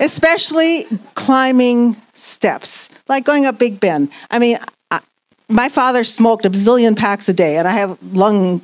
especially 0.00 0.86
climbing 1.14 1.96
steps, 2.14 2.90
like 3.08 3.24
going 3.24 3.46
up 3.46 3.58
Big 3.58 3.80
Bend. 3.80 4.10
I 4.30 4.38
mean, 4.38 4.58
I, 4.90 5.00
my 5.48 5.68
father 5.68 6.04
smoked 6.04 6.44
a 6.44 6.50
bazillion 6.50 6.96
packs 6.96 7.28
a 7.28 7.32
day, 7.32 7.56
and 7.56 7.66
I 7.66 7.72
have 7.72 7.98
lung. 8.14 8.62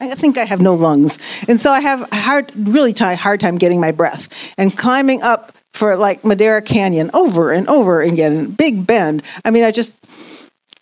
I 0.00 0.14
think 0.14 0.38
I 0.38 0.44
have 0.44 0.60
no 0.60 0.74
lungs, 0.74 1.18
and 1.46 1.60
so 1.60 1.70
I 1.70 1.80
have 1.80 2.08
hard, 2.12 2.50
really 2.56 2.94
t- 2.94 3.04
hard 3.14 3.40
time 3.40 3.58
getting 3.58 3.80
my 3.80 3.92
breath. 3.92 4.54
And 4.56 4.74
climbing 4.76 5.22
up 5.22 5.52
for 5.72 5.96
like 5.96 6.24
Madera 6.24 6.62
Canyon 6.62 7.10
over 7.14 7.52
and 7.52 7.68
over 7.68 8.00
again, 8.00 8.50
Big 8.50 8.86
Bend. 8.86 9.22
I 9.44 9.50
mean, 9.50 9.64
I 9.64 9.70
just, 9.70 9.94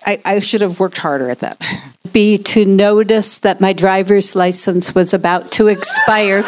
I, 0.06 0.20
I 0.24 0.40
should 0.40 0.60
have 0.60 0.80
worked 0.80 0.98
harder 0.98 1.30
at 1.30 1.40
that. 1.40 1.60
Be 2.12 2.38
to 2.38 2.64
notice 2.64 3.38
that 3.38 3.60
my 3.60 3.72
driver's 3.72 4.34
license 4.34 4.94
was 4.94 5.12
about 5.12 5.52
to 5.52 5.66
expire. 5.66 6.42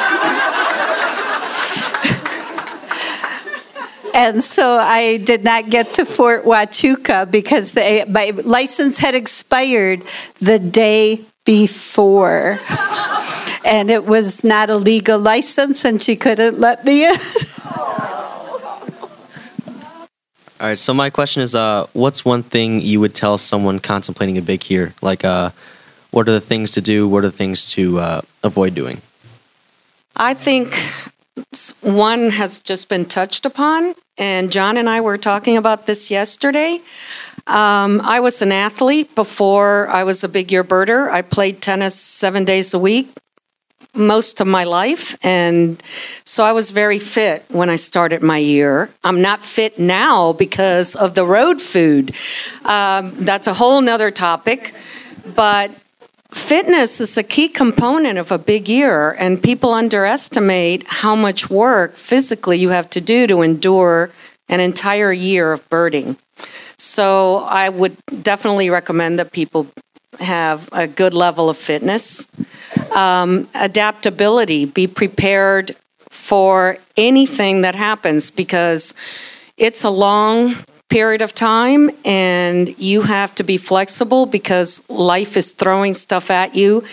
And 4.15 4.43
so 4.43 4.77
I 4.77 5.19
did 5.19 5.45
not 5.45 5.71
get 5.71 5.95
to 5.95 6.05
Fort 6.05 6.45
Huachuca 6.45 7.31
because 7.31 7.73
the, 7.73 8.05
my 8.09 8.31
license 8.45 8.99
had 8.99 9.15
expired 9.15 10.03
the 10.41 10.59
day 10.59 11.21
before. 11.45 12.61
and 13.65 13.91
it 13.91 14.05
was 14.05 14.45
not 14.45 14.71
a 14.71 14.77
legal 14.77 15.19
license, 15.19 15.85
and 15.85 16.03
she 16.03 16.17
couldn't 16.17 16.59
let 16.59 16.85
me 16.85 17.07
in. 17.07 17.17
All 20.61 20.67
right. 20.69 20.79
So 20.79 20.93
my 20.93 21.09
question 21.09 21.43
is, 21.43 21.55
uh, 21.55 21.87
what's 21.95 22.23
one 22.23 22.43
thing 22.43 22.83
you 22.83 23.01
would 23.01 23.15
tell 23.15 23.39
someone 23.39 23.79
contemplating 23.79 24.37
a 24.37 24.43
big 24.43 24.63
here? 24.63 24.93
Like, 25.01 25.25
uh, 25.25 25.51
what 26.11 26.29
are 26.29 26.33
the 26.33 26.41
things 26.41 26.73
to 26.73 26.83
do? 26.83 27.09
What 27.09 27.25
are 27.25 27.31
the 27.31 27.37
things 27.37 27.71
to 27.73 27.99
uh, 27.99 28.21
avoid 28.43 28.75
doing? 28.75 29.01
I 30.17 30.35
think 30.35 30.79
one 31.83 32.31
has 32.31 32.61
just 32.61 32.89
been 32.89 33.05
touched 33.05 33.47
upon, 33.47 33.95
and 34.19 34.53
John 34.53 34.77
and 34.77 34.89
I 34.89 35.01
were 35.01 35.19
talking 35.19 35.57
about 35.57 35.87
this 35.87 36.11
yesterday. 36.11 36.81
Um, 37.47 38.01
I 38.03 38.21
was 38.21 38.43
an 38.43 38.53
athlete 38.53 39.15
before 39.15 39.89
I 39.89 40.05
was 40.05 40.23
a 40.23 40.29
big 40.29 40.53
year 40.53 40.63
birder. 40.65 41.11
I 41.11 41.23
played 41.23 41.61
tennis 41.63 41.99
seven 41.99 42.45
days 42.45 42.75
a 42.75 42.79
week 42.79 43.09
most 43.95 44.41
of 44.41 44.47
my 44.47 44.65
life. 44.65 45.17
And 45.25 45.83
so 46.25 46.45
I 46.45 46.53
was 46.53 46.71
very 46.71 46.99
fit 46.99 47.45
when 47.49 47.69
I 47.69 47.77
started 47.77 48.23
my 48.23 48.39
year. 48.39 48.91
I'm 49.03 49.21
not 49.21 49.43
fit 49.43 49.79
now 49.79 50.33
because 50.33 50.95
of 50.95 51.15
the 51.15 51.27
road 51.27 51.61
food. 51.61 52.15
Um, 52.65 53.13
that's 53.17 53.47
a 53.47 53.55
whole 53.55 53.81
nother 53.81 54.11
topic. 54.11 54.75
But 55.35 55.73
fitness 56.33 57.01
is 57.01 57.17
a 57.17 57.23
key 57.23 57.49
component 57.49 58.19
of 58.19 58.31
a 58.31 58.39
big 58.39 58.69
year, 58.69 59.13
and 59.13 59.43
people 59.43 59.73
underestimate 59.73 60.85
how 60.87 61.15
much 61.15 61.51
work 61.51 61.97
physically 61.97 62.59
you 62.59 62.71
have 62.71 62.91
to 62.91 63.01
do 63.01 63.27
to 63.27 63.43
endure 63.43 64.11
an 64.49 64.61
entire 64.61 65.13
year 65.13 65.53
of 65.53 65.69
birding. 65.69 66.17
So 66.79 67.39
I 67.39 67.69
would 67.69 67.97
definitely 68.23 68.71
recommend 68.71 69.19
that 69.19 69.33
people 69.33 69.67
have 70.19 70.69
a 70.73 70.87
good 70.87 71.15
level 71.15 71.49
of 71.49 71.57
fitness. 71.57 72.27
Um, 72.95 73.49
adaptability, 73.55 74.65
be 74.65 74.87
prepared 74.87 75.77
for 76.11 76.79
anything 76.97 77.63
that 77.63 77.75
happens 77.75 78.31
because 78.31 78.95
it's 79.57 79.85
a 79.85 79.91
long 79.91 80.55
period 80.91 81.23
of 81.23 81.33
time 81.33 81.91
and 82.05 82.77
you 82.79 83.03
have 83.03 83.35
to 83.37 83.45
be 83.45 83.57
flexible 83.57 84.27
because 84.27 84.89
life 84.91 85.37
is 85.37 85.53
throwing 85.53 85.95
stuff 85.95 86.31
at 86.31 86.55
you 86.55 86.85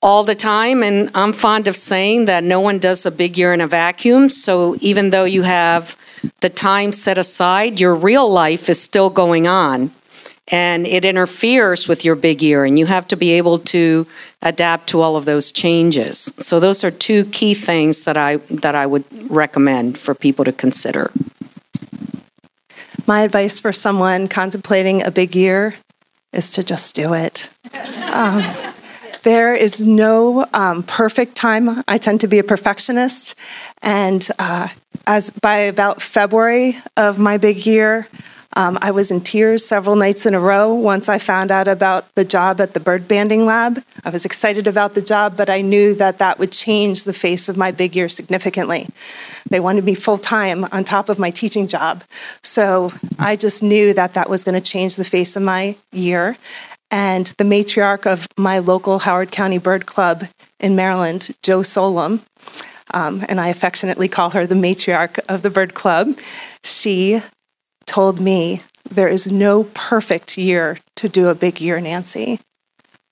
all 0.00 0.24
the 0.24 0.34
time. 0.34 0.82
And 0.82 1.10
I'm 1.14 1.32
fond 1.32 1.68
of 1.68 1.76
saying 1.76 2.24
that 2.24 2.42
no 2.42 2.60
one 2.60 2.78
does 2.78 3.04
a 3.06 3.10
big 3.10 3.36
year 3.36 3.52
in 3.52 3.60
a 3.60 3.66
vacuum. 3.66 4.30
So 4.30 4.76
even 4.80 5.10
though 5.10 5.24
you 5.24 5.42
have 5.42 5.96
the 6.40 6.48
time 6.48 6.92
set 6.92 7.18
aside, 7.18 7.78
your 7.78 7.94
real 7.94 8.28
life 8.28 8.68
is 8.68 8.80
still 8.80 9.10
going 9.10 9.46
on 9.46 9.90
and 10.50 10.86
it 10.86 11.04
interferes 11.04 11.86
with 11.88 12.04
your 12.04 12.14
big 12.14 12.42
year 12.42 12.64
and 12.64 12.78
you 12.78 12.86
have 12.86 13.06
to 13.08 13.16
be 13.16 13.32
able 13.32 13.58
to 13.58 14.06
adapt 14.42 14.88
to 14.88 15.00
all 15.00 15.16
of 15.16 15.24
those 15.24 15.52
changes 15.52 16.32
so 16.40 16.58
those 16.58 16.82
are 16.84 16.90
two 16.90 17.24
key 17.26 17.54
things 17.54 18.04
that 18.04 18.16
i 18.16 18.36
that 18.48 18.74
i 18.74 18.86
would 18.86 19.04
recommend 19.30 19.98
for 19.98 20.14
people 20.14 20.44
to 20.44 20.52
consider 20.52 21.10
my 23.08 23.22
advice 23.22 23.58
for 23.58 23.72
someone 23.72 24.28
contemplating 24.28 25.02
a 25.02 25.10
big 25.10 25.34
year 25.34 25.74
is 26.34 26.50
to 26.50 26.62
just 26.62 26.94
do 26.94 27.14
it. 27.14 27.48
Um, 28.12 28.44
there 29.22 29.54
is 29.54 29.84
no 29.84 30.46
um, 30.52 30.82
perfect 30.82 31.34
time. 31.34 31.82
I 31.88 31.96
tend 31.96 32.20
to 32.20 32.28
be 32.28 32.38
a 32.38 32.44
perfectionist. 32.44 33.34
And 33.82 34.28
uh, 34.38 34.68
as 35.06 35.30
by 35.30 35.56
about 35.56 36.02
february 36.02 36.78
of 36.98 37.18
my 37.18 37.38
big 37.38 37.64
year 37.64 38.06
um, 38.58 38.76
I 38.82 38.90
was 38.90 39.12
in 39.12 39.20
tears 39.20 39.64
several 39.64 39.94
nights 39.94 40.26
in 40.26 40.34
a 40.34 40.40
row 40.40 40.74
once 40.74 41.08
I 41.08 41.20
found 41.20 41.52
out 41.52 41.68
about 41.68 42.12
the 42.16 42.24
job 42.24 42.60
at 42.60 42.74
the 42.74 42.80
bird 42.80 43.06
banding 43.06 43.46
lab. 43.46 43.84
I 44.04 44.10
was 44.10 44.24
excited 44.24 44.66
about 44.66 44.96
the 44.96 45.00
job, 45.00 45.36
but 45.36 45.48
I 45.48 45.60
knew 45.60 45.94
that 45.94 46.18
that 46.18 46.40
would 46.40 46.50
change 46.50 47.04
the 47.04 47.12
face 47.12 47.48
of 47.48 47.56
my 47.56 47.70
big 47.70 47.94
year 47.94 48.08
significantly. 48.08 48.88
They 49.48 49.60
wanted 49.60 49.84
me 49.84 49.94
full 49.94 50.18
time 50.18 50.64
on 50.72 50.82
top 50.82 51.08
of 51.08 51.20
my 51.20 51.30
teaching 51.30 51.68
job. 51.68 52.02
So 52.42 52.92
I 53.16 53.36
just 53.36 53.62
knew 53.62 53.94
that 53.94 54.14
that 54.14 54.28
was 54.28 54.42
going 54.42 54.60
to 54.60 54.72
change 54.72 54.96
the 54.96 55.04
face 55.04 55.36
of 55.36 55.44
my 55.44 55.76
year. 55.92 56.36
And 56.90 57.26
the 57.38 57.44
matriarch 57.44 58.06
of 58.06 58.26
my 58.36 58.58
local 58.58 58.98
Howard 58.98 59.30
County 59.30 59.58
Bird 59.58 59.86
Club 59.86 60.24
in 60.58 60.74
Maryland, 60.74 61.30
Jo 61.44 61.62
Solem, 61.62 62.22
um, 62.92 63.24
and 63.28 63.40
I 63.40 63.48
affectionately 63.48 64.08
call 64.08 64.30
her 64.30 64.46
the 64.46 64.56
matriarch 64.56 65.20
of 65.28 65.42
the 65.42 65.50
bird 65.50 65.74
club. 65.74 66.18
She 66.64 67.22
told 67.88 68.20
me 68.20 68.62
there 68.88 69.08
is 69.08 69.32
no 69.32 69.64
perfect 69.74 70.38
year 70.38 70.78
to 70.96 71.08
do 71.08 71.28
a 71.28 71.34
big 71.34 71.60
year, 71.60 71.80
Nancy. 71.80 72.38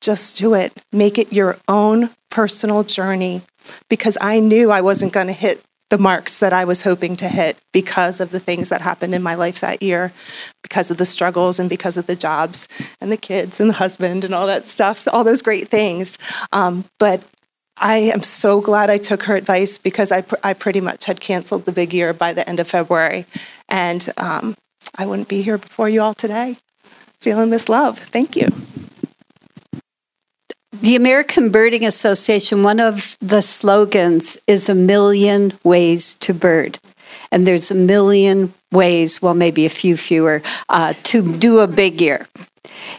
Just 0.01 0.37
do 0.37 0.55
it. 0.55 0.73
Make 0.93 1.19
it 1.19 1.33
your 1.33 1.59
own 1.67 2.11
personal 2.31 2.85
journey 2.85 3.43
because 3.89 4.17
I 4.21 4.39
knew 4.39 4.71
I 4.71 4.83
wasn't 4.83 5.13
going 5.13 5.27
to 5.27 5.33
hit 5.33 5.63
the 5.89 5.99
marks 5.99 6.41
that 6.41 6.53
I 6.53 6.65
was 6.65 6.83
hoping 6.83 7.17
to 7.17 7.29
hit 7.29 7.57
because 7.73 8.21
of 8.21 8.31
the 8.31 8.41
things 8.41 8.69
that 8.71 8.81
happened 8.81 9.15
in 9.15 9.23
my 9.23 9.37
life 9.37 9.61
that 9.61 9.83
year, 9.83 10.13
because 10.63 10.91
of 10.91 10.99
the 10.99 11.07
struggles 11.07 11.61
and 11.61 11.71
because 11.71 11.97
of 11.97 12.07
the 12.07 12.17
jobs 12.17 12.69
and 13.01 13.11
the 13.11 13.17
kids 13.17 13.61
and 13.61 13.71
the 13.71 13.75
husband 13.75 14.25
and 14.25 14.35
all 14.35 14.49
that 14.49 14.67
stuff, 14.67 15.07
all 15.13 15.23
those 15.23 15.43
great 15.43 15.69
things. 15.69 16.19
Um, 16.53 16.85
but 16.99 17.23
I 17.77 17.99
am 17.99 18.23
so 18.23 18.61
glad 18.61 18.91
I 18.91 18.99
took 18.99 19.25
her 19.25 19.37
advice 19.37 19.79
because 19.79 20.11
I, 20.11 20.23
pr- 20.23 20.37
I 20.43 20.55
pretty 20.55 20.81
much 20.81 21.05
had 21.05 21.21
canceled 21.21 21.67
the 21.67 21.73
big 21.73 21.95
year 21.95 22.13
by 22.13 22.33
the 22.33 22.49
end 22.49 22.59
of 22.59 22.69
February. 22.69 23.27
And 23.69 24.09
um, 24.17 24.57
I 24.99 25.07
wouldn't 25.07 25.29
be 25.29 25.43
here 25.43 25.59
before 25.59 25.89
you 25.89 26.03
all 26.03 26.15
today 26.15 26.57
feeling 27.21 27.51
this 27.51 27.69
love. 27.69 27.99
Thank 27.99 28.37
you. 28.37 28.49
The 30.81 30.95
American 30.95 31.51
Birding 31.51 31.85
Association, 31.85 32.63
one 32.63 32.79
of 32.79 33.17
the 33.21 33.41
slogans 33.41 34.39
is 34.47 34.69
a 34.69 34.75
million 34.75 35.53
ways 35.65 36.15
to 36.17 36.35
bird. 36.35 36.79
And 37.33 37.47
there's 37.47 37.71
a 37.71 37.75
million 37.75 38.53
ways, 38.71 39.21
well, 39.21 39.35
maybe 39.35 39.67
a 39.67 39.71
few 39.71 39.97
fewer, 39.97 40.43
uh, 40.69 40.93
to 41.05 41.37
do 41.39 41.59
a 41.61 41.67
big 41.67 42.01
year. 42.01 42.29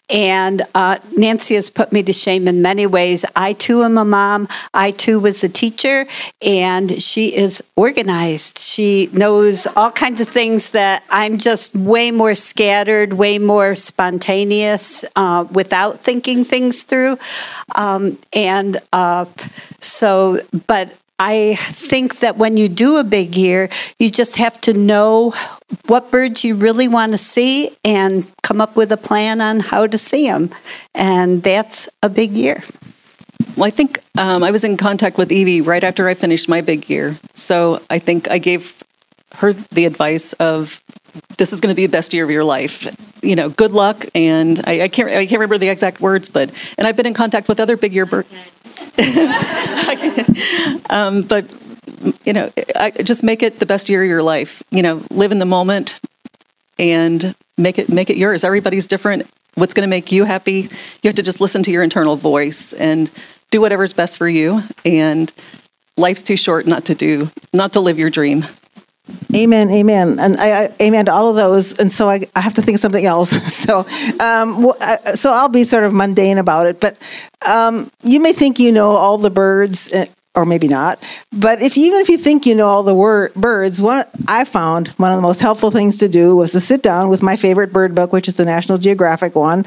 And 0.09 0.61
uh, 0.73 0.97
Nancy 1.15 1.55
has 1.55 1.69
put 1.69 1.91
me 1.91 2.03
to 2.03 2.13
shame 2.13 2.47
in 2.47 2.61
many 2.61 2.85
ways. 2.85 3.25
I 3.35 3.53
too 3.53 3.83
am 3.83 3.97
a 3.97 4.05
mom. 4.05 4.47
I 4.73 4.91
too 4.91 5.19
was 5.19 5.43
a 5.43 5.49
teacher, 5.49 6.07
and 6.41 7.01
she 7.01 7.35
is 7.35 7.63
organized. 7.75 8.59
She 8.59 9.09
knows 9.11 9.67
all 9.75 9.91
kinds 9.91 10.21
of 10.21 10.27
things 10.27 10.69
that 10.69 11.03
I'm 11.09 11.37
just 11.37 11.75
way 11.75 12.11
more 12.11 12.35
scattered, 12.35 13.13
way 13.13 13.39
more 13.39 13.75
spontaneous 13.75 15.03
uh, 15.15 15.45
without 15.51 15.99
thinking 15.99 16.45
things 16.45 16.83
through. 16.83 17.17
Um, 17.75 18.17
and 18.33 18.77
uh, 18.93 19.25
so, 19.79 20.39
but 20.67 20.95
I 21.19 21.55
think 21.55 22.19
that 22.19 22.37
when 22.37 22.57
you 22.57 22.69
do 22.69 22.97
a 22.97 23.03
big 23.03 23.35
year, 23.35 23.69
you 23.97 24.11
just 24.11 24.37
have 24.37 24.61
to 24.61 24.73
know 24.73 25.33
what 25.87 26.11
birds 26.11 26.43
you 26.43 26.55
really 26.55 26.87
want 26.87 27.11
to 27.13 27.17
see 27.17 27.75
and 27.83 28.27
come 28.43 28.61
up 28.61 28.75
with 28.75 28.91
a 28.91 28.97
plan 28.97 29.41
on 29.41 29.59
how 29.59 29.87
to 29.87 29.97
see 29.97 30.27
them. 30.27 30.51
And 30.93 31.41
that's 31.41 31.89
a 32.03 32.09
big 32.09 32.31
year. 32.31 32.63
Well, 33.55 33.65
I 33.65 33.71
think 33.71 34.03
um, 34.17 34.43
I 34.43 34.51
was 34.51 34.63
in 34.63 34.77
contact 34.77 35.17
with 35.17 35.29
Yve 35.29 35.65
right 35.65 35.83
after 35.83 36.07
I 36.07 36.13
finished 36.13 36.47
my 36.47 36.61
big 36.61 36.89
year. 36.89 37.17
So 37.33 37.81
I 37.89 37.97
think 37.97 38.29
I 38.29 38.37
gave 38.37 38.83
her 39.35 39.53
the 39.53 39.85
advice 39.85 40.33
of 40.33 40.83
this 41.37 41.53
is 41.53 41.61
going 41.61 41.73
to 41.73 41.75
be 41.75 41.85
the 41.85 41.91
best 41.91 42.13
year 42.13 42.23
of 42.23 42.31
your 42.31 42.43
life. 42.43 42.85
You 43.23 43.35
know, 43.35 43.49
good 43.49 43.71
luck. 43.71 44.05
And 44.13 44.63
I, 44.67 44.81
I 44.83 44.87
can't 44.87 45.09
I 45.09 45.25
can't 45.25 45.39
remember 45.39 45.57
the 45.57 45.69
exact 45.69 46.01
words, 46.01 46.29
but 46.29 46.51
and 46.77 46.87
I've 46.87 46.95
been 46.95 47.07
in 47.07 47.13
contact 47.13 47.47
with 47.47 47.59
other 47.59 47.77
big 47.77 47.93
year 47.93 48.05
birds. 48.05 48.31
um, 50.89 51.21
but 51.23 51.45
you 52.25 52.33
know, 52.33 52.51
I, 52.75 52.91
just 52.91 53.23
make 53.23 53.43
it 53.43 53.59
the 53.59 53.65
best 53.65 53.89
year 53.89 54.03
of 54.03 54.09
your 54.09 54.23
life. 54.23 54.63
You 54.71 54.81
know, 54.81 55.03
live 55.11 55.31
in 55.31 55.39
the 55.39 55.45
moment 55.45 55.99
and 56.79 57.35
make 57.57 57.79
it 57.79 57.89
make 57.89 58.09
it 58.09 58.17
yours. 58.17 58.43
Everybody's 58.43 58.87
different. 58.87 59.29
What's 59.55 59.73
going 59.73 59.85
to 59.85 59.89
make 59.89 60.11
you 60.11 60.23
happy? 60.23 60.69
You 61.01 61.07
have 61.07 61.15
to 61.15 61.23
just 61.23 61.41
listen 61.41 61.63
to 61.63 61.71
your 61.71 61.83
internal 61.83 62.15
voice 62.15 62.73
and 62.73 63.11
do 63.49 63.61
whatever's 63.61 63.93
best 63.93 64.17
for 64.17 64.29
you. 64.29 64.61
And 64.85 65.31
life's 65.95 66.21
too 66.21 66.37
short 66.37 66.67
not 66.67 66.85
to 66.85 66.95
do, 66.95 67.29
not 67.53 67.73
to 67.73 67.79
live 67.79 67.97
your 67.97 68.09
dream. 68.09 68.45
Amen, 69.35 69.69
amen, 69.69 70.19
and 70.19 70.37
I, 70.37 70.63
I, 70.63 70.75
amen 70.81 71.05
to 71.05 71.13
all 71.13 71.29
of 71.29 71.35
those. 71.35 71.77
And 71.77 71.91
so 71.91 72.09
I, 72.09 72.25
I 72.35 72.39
have 72.39 72.53
to 72.55 72.61
think 72.61 72.77
something 72.79 73.05
else. 73.05 73.29
so, 73.53 73.85
um, 74.19 74.63
well, 74.63 74.77
uh, 74.79 75.15
so 75.15 75.31
I'll 75.31 75.49
be 75.49 75.63
sort 75.63 75.83
of 75.83 75.93
mundane 75.93 76.37
about 76.37 76.65
it. 76.67 76.79
But 76.79 76.97
um, 77.45 77.91
you 78.03 78.19
may 78.19 78.33
think 78.33 78.57
you 78.57 78.71
know 78.71 78.91
all 78.91 79.17
the 79.17 79.29
birds, 79.29 79.91
uh, 79.91 80.05
or 80.33 80.45
maybe 80.45 80.67
not. 80.67 81.03
But 81.31 81.61
if 81.61 81.77
even 81.77 81.99
if 81.99 82.09
you 82.09 82.17
think 82.17 82.45
you 82.45 82.55
know 82.55 82.67
all 82.67 82.83
the 82.83 82.93
word, 82.93 83.33
birds, 83.33 83.81
one 83.81 84.05
I 84.27 84.45
found 84.45 84.89
one 84.89 85.11
of 85.11 85.17
the 85.17 85.21
most 85.21 85.41
helpful 85.41 85.71
things 85.71 85.97
to 85.97 86.07
do 86.07 86.35
was 86.35 86.53
to 86.53 86.59
sit 86.59 86.81
down 86.81 87.09
with 87.09 87.21
my 87.21 87.35
favorite 87.35 87.73
bird 87.73 87.93
book, 87.93 88.13
which 88.13 88.27
is 88.27 88.35
the 88.35 88.45
National 88.45 88.77
Geographic 88.77 89.35
one, 89.35 89.65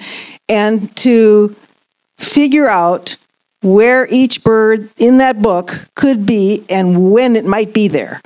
and 0.48 0.94
to 0.96 1.54
figure 2.18 2.68
out 2.68 3.16
where 3.62 4.08
each 4.10 4.42
bird 4.42 4.88
in 4.96 5.18
that 5.18 5.42
book 5.42 5.86
could 5.94 6.24
be 6.24 6.64
and 6.70 7.12
when 7.12 7.36
it 7.36 7.44
might 7.44 7.74
be 7.74 7.88
there 7.88 8.20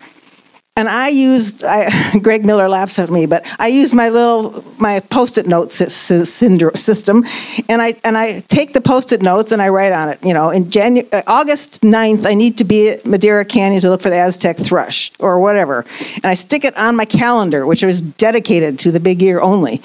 and 0.76 0.88
I 0.88 1.06
used 1.08 1.62
I, 1.62 2.18
Greg 2.22 2.44
Miller 2.44 2.68
laughs 2.68 2.98
at 2.98 3.08
me, 3.08 3.26
but 3.26 3.46
I 3.60 3.68
use 3.68 3.94
my 3.94 4.08
little 4.08 4.64
my 4.78 4.98
post-it 4.98 5.46
note 5.46 5.70
system, 5.70 7.24
and 7.68 7.80
I 7.80 7.94
and 8.02 8.18
I 8.18 8.40
take 8.40 8.72
the 8.72 8.80
post-it 8.80 9.22
notes 9.22 9.52
and 9.52 9.62
I 9.62 9.68
write 9.68 9.92
on 9.92 10.08
it. 10.08 10.18
You 10.24 10.34
know, 10.34 10.50
in 10.50 10.70
January, 10.70 11.08
uh, 11.12 11.22
August 11.28 11.82
9th, 11.82 12.26
I 12.26 12.34
need 12.34 12.58
to 12.58 12.64
be 12.64 12.88
at 12.88 13.06
Madera 13.06 13.44
Canyon 13.44 13.80
to 13.82 13.90
look 13.90 14.02
for 14.02 14.10
the 14.10 14.18
Aztec 14.18 14.56
thrush 14.56 15.12
or 15.20 15.38
whatever, 15.38 15.84
and 16.16 16.26
I 16.26 16.34
stick 16.34 16.64
it 16.64 16.76
on 16.76 16.96
my 16.96 17.04
calendar, 17.04 17.66
which 17.66 17.84
was 17.84 18.02
dedicated 18.02 18.78
to 18.80 18.90
the 18.90 19.00
big 19.00 19.22
year 19.22 19.40
only. 19.40 19.80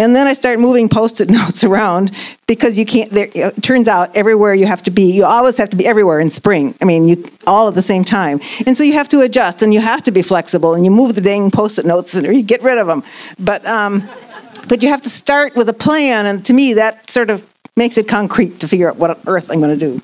And 0.00 0.14
then 0.14 0.28
I 0.28 0.32
start 0.32 0.60
moving 0.60 0.88
post-it 0.88 1.28
notes 1.38 1.64
around 1.64 2.12
because 2.46 2.78
you 2.78 2.86
can't. 2.86 3.10
There, 3.10 3.28
it 3.34 3.62
turns 3.62 3.88
out 3.88 4.14
everywhere 4.14 4.54
you 4.54 4.66
have 4.66 4.82
to 4.84 4.90
be, 4.90 5.10
you 5.12 5.24
always 5.24 5.58
have 5.58 5.70
to 5.70 5.76
be 5.76 5.86
everywhere 5.86 6.20
in 6.20 6.30
spring. 6.30 6.74
I 6.80 6.84
mean, 6.84 7.08
you 7.08 7.24
all 7.46 7.68
at 7.68 7.74
the 7.74 7.82
same 7.82 8.04
time, 8.04 8.40
and 8.66 8.78
so 8.78 8.84
you 8.84 8.92
have 8.92 9.08
to 9.08 9.20
adjust 9.20 9.62
and 9.62 9.74
you 9.74 9.80
have 9.80 10.02
to 10.04 10.12
be 10.12 10.22
flexible 10.22 10.74
and 10.74 10.84
you 10.84 10.90
move 10.90 11.14
the 11.14 11.20
dang 11.20 11.50
post-it 11.50 11.84
notes 11.84 12.16
or 12.16 12.32
you 12.32 12.42
get 12.42 12.62
rid 12.62 12.78
of 12.78 12.86
them. 12.86 13.02
But 13.38 13.66
um, 13.66 14.08
but 14.68 14.82
you 14.82 14.88
have 14.88 15.02
to 15.02 15.10
start 15.10 15.56
with 15.56 15.68
a 15.68 15.72
plan, 15.74 16.26
and 16.26 16.44
to 16.46 16.52
me, 16.52 16.74
that 16.74 17.10
sort 17.10 17.30
of 17.30 17.44
makes 17.76 17.98
it 17.98 18.06
concrete 18.06 18.60
to 18.60 18.68
figure 18.68 18.88
out 18.88 18.96
what 18.96 19.10
on 19.10 19.18
earth 19.26 19.50
I'm 19.50 19.60
going 19.60 19.78
to 19.78 19.98
do. 19.98 20.02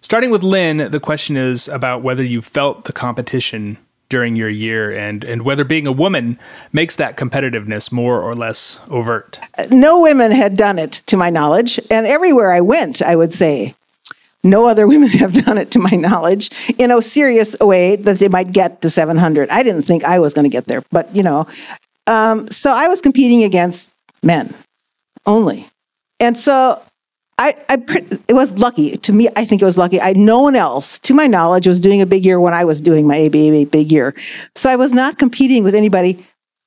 Starting 0.00 0.30
with 0.30 0.42
Lynn, 0.42 0.90
the 0.90 1.00
question 1.00 1.36
is 1.36 1.68
about 1.68 2.02
whether 2.02 2.24
you 2.24 2.40
felt 2.40 2.84
the 2.84 2.92
competition 2.92 3.78
during 4.12 4.36
your 4.36 4.50
year 4.50 4.90
and, 4.90 5.24
and 5.24 5.40
whether 5.40 5.64
being 5.64 5.86
a 5.86 5.92
woman 5.92 6.38
makes 6.70 6.96
that 6.96 7.16
competitiveness 7.16 7.90
more 7.90 8.20
or 8.20 8.34
less 8.34 8.78
overt. 8.90 9.38
No 9.70 10.02
women 10.02 10.32
had 10.32 10.54
done 10.54 10.78
it, 10.78 10.92
to 11.06 11.16
my 11.16 11.30
knowledge. 11.30 11.80
And 11.90 12.06
everywhere 12.06 12.52
I 12.52 12.60
went, 12.60 13.00
I 13.00 13.16
would 13.16 13.32
say, 13.32 13.74
no 14.44 14.68
other 14.68 14.86
women 14.92 15.08
have 15.08 15.32
done 15.32 15.56
it, 15.56 15.70
to 15.70 15.78
my 15.78 15.96
knowledge, 15.96 16.50
in 16.76 16.90
a 16.90 17.00
serious 17.00 17.58
way 17.58 17.96
that 17.96 18.18
they 18.18 18.28
might 18.28 18.52
get 18.52 18.82
to 18.82 18.90
700. 18.90 19.48
I 19.48 19.62
didn't 19.62 19.84
think 19.84 20.04
I 20.04 20.18
was 20.18 20.34
going 20.34 20.44
to 20.44 20.50
get 20.50 20.66
there, 20.66 20.82
but 20.90 21.16
you 21.16 21.22
know. 21.22 21.46
Um, 22.06 22.50
so 22.50 22.70
I 22.70 22.88
was 22.88 23.00
competing 23.00 23.44
against 23.44 23.94
men 24.22 24.52
only. 25.24 25.70
And 26.20 26.36
so 26.36 26.82
I, 27.42 27.56
I, 27.68 27.74
it 28.28 28.34
was 28.34 28.56
lucky 28.58 28.96
to 28.98 29.12
me. 29.12 29.28
I 29.34 29.44
think 29.44 29.62
it 29.62 29.64
was 29.64 29.76
lucky. 29.76 30.00
I 30.00 30.12
no 30.12 30.40
one 30.40 30.54
else, 30.54 31.00
to 31.00 31.12
my 31.12 31.26
knowledge, 31.26 31.66
was 31.66 31.80
doing 31.80 32.00
a 32.00 32.06
big 32.06 32.24
year 32.24 32.38
when 32.38 32.54
I 32.54 32.64
was 32.64 32.80
doing 32.80 33.04
my 33.04 33.26
ABA 33.26 33.66
big 33.66 33.90
year. 33.90 34.14
So 34.54 34.70
I 34.70 34.76
was 34.76 34.92
not 34.92 35.18
competing 35.18 35.64
with 35.64 35.74
anybody 35.74 36.24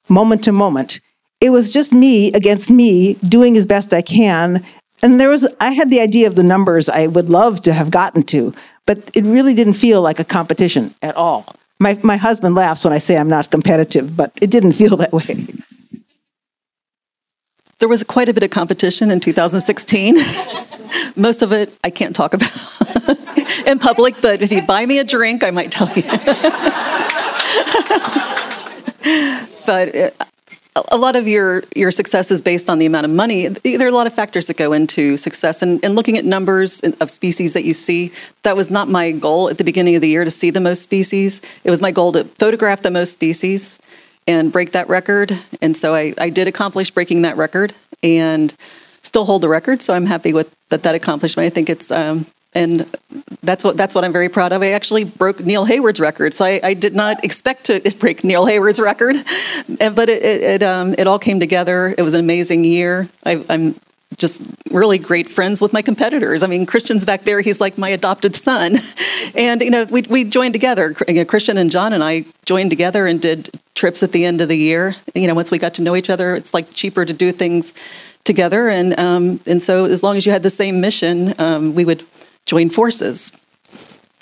moment 0.09 0.43
to 0.43 0.51
moment. 0.51 0.99
It 1.39 1.51
was 1.51 1.71
just 1.71 1.93
me 1.93 2.33
against 2.33 2.69
me 2.69 3.13
doing 3.15 3.55
as 3.55 3.65
best 3.65 3.93
I 3.93 4.01
can. 4.01 4.65
And 5.01 5.19
there 5.19 5.29
was, 5.29 5.47
I 5.61 5.71
had 5.71 5.89
the 5.89 6.01
idea 6.01 6.27
of 6.27 6.35
the 6.35 6.43
numbers 6.43 6.89
I 6.89 7.07
would 7.07 7.29
love 7.29 7.61
to 7.61 7.73
have 7.73 7.89
gotten 7.89 8.23
to, 8.23 8.53
but 8.85 9.09
it 9.13 9.23
really 9.23 9.53
didn't 9.53 9.73
feel 9.73 10.01
like 10.01 10.19
a 10.19 10.25
competition 10.25 10.93
at 11.01 11.15
all. 11.15 11.45
My, 11.79 11.97
my 12.03 12.17
husband 12.17 12.55
laughs 12.55 12.83
when 12.83 12.91
I 12.91 12.97
say 12.97 13.17
I'm 13.17 13.29
not 13.29 13.49
competitive, 13.49 14.17
but 14.17 14.33
it 14.41 14.49
didn't 14.49 14.73
feel 14.73 14.97
that 14.97 15.13
way. 15.13 15.47
There 17.85 17.89
was 17.91 18.03
quite 18.03 18.29
a 18.29 18.33
bit 18.33 18.41
of 18.41 18.49
competition 18.49 19.11
in 19.11 19.19
2016. 19.19 20.17
Most 21.15 21.43
of 21.43 21.51
it 21.51 21.71
I 21.83 21.91
can't 21.91 22.15
talk 22.15 22.33
about 22.33 22.51
in 23.67 23.77
public, 23.77 24.15
but 24.23 24.41
if 24.41 24.51
you 24.51 24.65
buy 24.65 24.87
me 24.87 24.97
a 24.97 25.03
drink, 25.03 25.43
I 25.43 25.51
might 25.51 25.71
tell 25.71 25.87
you. 25.89 26.01
but 29.67 29.95
uh, 29.95 30.09
a 30.91 30.97
lot 30.97 31.15
of 31.15 31.27
your 31.27 31.63
your 31.75 31.91
success 31.91 32.31
is 32.31 32.41
based 32.41 32.71
on 32.71 32.79
the 32.79 32.87
amount 32.87 33.05
of 33.05 33.11
money. 33.11 33.49
There 33.49 33.85
are 33.85 33.87
a 33.87 33.91
lot 33.91 34.07
of 34.07 34.15
factors 34.15 34.47
that 34.47 34.57
go 34.57 34.73
into 34.73 35.15
success, 35.15 35.61
and, 35.61 35.79
and 35.85 35.93
looking 35.93 36.17
at 36.17 36.25
numbers 36.25 36.79
of 36.79 37.11
species 37.11 37.53
that 37.53 37.65
you 37.65 37.75
see. 37.75 38.11
That 38.41 38.55
was 38.55 38.71
not 38.71 38.89
my 38.89 39.11
goal 39.11 39.47
at 39.47 39.59
the 39.59 39.63
beginning 39.63 39.93
of 39.93 40.01
the 40.01 40.09
year 40.09 40.25
to 40.25 40.31
see 40.31 40.49
the 40.49 40.59
most 40.59 40.81
species. 40.81 41.39
It 41.63 41.69
was 41.69 41.83
my 41.83 41.91
goal 41.91 42.13
to 42.13 42.23
photograph 42.23 42.81
the 42.81 42.89
most 42.89 43.13
species 43.13 43.79
and 44.27 44.51
break 44.51 44.71
that 44.71 44.89
record. 44.89 45.37
And 45.61 45.75
so 45.75 45.93
I, 45.93 46.13
I 46.17 46.29
did 46.29 46.47
accomplish 46.47 46.91
breaking 46.91 47.23
that 47.23 47.37
record 47.37 47.73
and 48.01 48.53
still 49.01 49.25
hold 49.25 49.41
the 49.41 49.49
record. 49.49 49.81
So 49.81 49.93
I'm 49.93 50.05
happy 50.05 50.33
with 50.33 50.53
that, 50.69 50.83
that 50.83 50.95
accomplishment. 50.95 51.45
I 51.45 51.49
think 51.49 51.69
it's, 51.69 51.91
um, 51.91 52.25
and 52.55 52.89
that's 53.43 53.63
what 53.65 53.75
that's 53.75 53.93
what 53.93 54.05
I'm 54.05 54.13
very 54.13 54.29
proud 54.29 54.53
of. 54.53 54.61
I 54.61 54.69
actually 54.69 55.03
broke 55.03 55.41
Neil 55.41 55.65
Hayward's 55.65 55.99
record, 55.99 56.33
so 56.33 56.45
I, 56.45 56.61
I 56.63 56.73
did 56.73 56.95
not 56.95 57.23
expect 57.23 57.65
to 57.65 57.81
break 57.99 58.23
Neil 58.23 58.45
Hayward's 58.45 58.79
record, 58.79 59.17
but 59.67 60.09
it 60.09 60.23
it, 60.23 60.41
it, 60.41 60.63
um, 60.63 60.95
it 60.97 61.05
all 61.05 61.19
came 61.19 61.39
together. 61.39 61.93
It 61.97 62.01
was 62.01 62.13
an 62.13 62.21
amazing 62.21 62.63
year. 62.63 63.09
I, 63.25 63.43
I'm 63.49 63.75
just 64.17 64.41
really 64.71 64.97
great 64.97 65.29
friends 65.29 65.61
with 65.61 65.73
my 65.73 65.81
competitors. 65.81 66.43
I 66.43 66.47
mean, 66.47 66.65
Christian's 66.65 67.05
back 67.05 67.23
there; 67.23 67.41
he's 67.41 67.61
like 67.61 67.77
my 67.77 67.89
adopted 67.89 68.35
son, 68.35 68.77
and 69.35 69.61
you 69.61 69.69
know, 69.69 69.85
we 69.85 70.03
we 70.03 70.23
joined 70.23 70.53
together. 70.53 70.93
Christian 70.93 71.57
and 71.57 71.71
John 71.71 71.93
and 71.93 72.03
I 72.03 72.25
joined 72.45 72.69
together 72.69 73.05
and 73.07 73.21
did 73.21 73.49
trips 73.75 74.03
at 74.03 74.11
the 74.11 74.25
end 74.25 74.41
of 74.41 74.47
the 74.47 74.57
year. 74.57 74.95
You 75.13 75.27
know, 75.27 75.35
once 75.35 75.51
we 75.51 75.57
got 75.57 75.73
to 75.75 75.81
know 75.81 75.95
each 75.95 76.09
other, 76.09 76.35
it's 76.35 76.53
like 76.53 76.73
cheaper 76.73 77.05
to 77.05 77.13
do 77.13 77.31
things 77.31 77.73
together, 78.23 78.69
and 78.69 78.97
um, 78.99 79.39
and 79.45 79.61
so 79.61 79.85
as 79.85 80.03
long 80.03 80.17
as 80.17 80.25
you 80.25 80.31
had 80.31 80.43
the 80.43 80.49
same 80.49 80.81
mission, 80.81 81.39
um, 81.39 81.75
we 81.75 81.85
would 81.85 82.05
join 82.45 82.69
forces, 82.69 83.31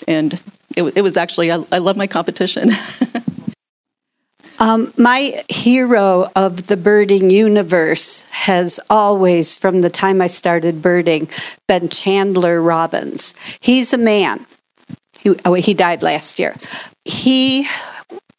and 0.08 0.40
it, 0.76 0.82
it 0.96 1.02
was 1.02 1.16
actually 1.16 1.50
I, 1.52 1.64
I 1.72 1.78
love 1.78 1.96
my 1.96 2.06
competition. 2.06 2.70
Um, 4.58 4.92
my 4.96 5.44
hero 5.48 6.30
of 6.36 6.68
the 6.68 6.76
birding 6.76 7.30
universe 7.30 8.28
has 8.30 8.78
always, 8.88 9.56
from 9.56 9.80
the 9.80 9.90
time 9.90 10.20
I 10.20 10.28
started 10.28 10.80
birding, 10.80 11.28
been 11.66 11.88
Chandler 11.88 12.62
Robbins. 12.62 13.34
He's 13.60 13.92
a 13.92 13.98
man. 13.98 14.46
He, 15.18 15.34
oh, 15.44 15.54
he 15.54 15.74
died 15.74 16.02
last 16.02 16.38
year. 16.38 16.54
He 17.04 17.66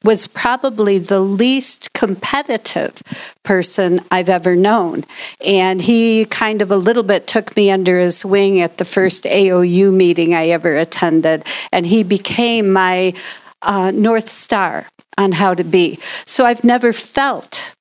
was 0.04 0.28
probably 0.28 1.00
the 1.00 1.20
least 1.20 1.92
competitive 1.94 3.02
person 3.44 4.00
I've 4.12 4.30
ever 4.30 4.56
known. 4.56 5.04
And 5.44 5.82
he 5.82 6.26
kind 6.26 6.62
of 6.62 6.72
a 6.72 6.78
little 6.78 7.04
bit 7.04 7.26
took 7.26 7.58
me 7.58 7.72
under 7.72 8.00
his 8.00 8.24
wing 8.24 8.62
at 8.62 8.78
the 8.78 8.86
first 8.86 9.24
AOU 9.24 9.92
meeting 9.92 10.36
I 10.36 10.50
ever 10.50 10.78
attended. 10.78 11.44
And 11.72 11.88
he 11.88 12.04
became 12.04 12.72
my 12.72 13.16
uh, 13.62 13.92
North 13.92 14.30
Star 14.30 14.88
on 15.18 15.32
how 15.34 15.54
to 15.54 15.64
be. 15.64 16.00
So 16.26 16.46
I've 16.46 16.64
never 16.64 16.94
felt 16.94 17.74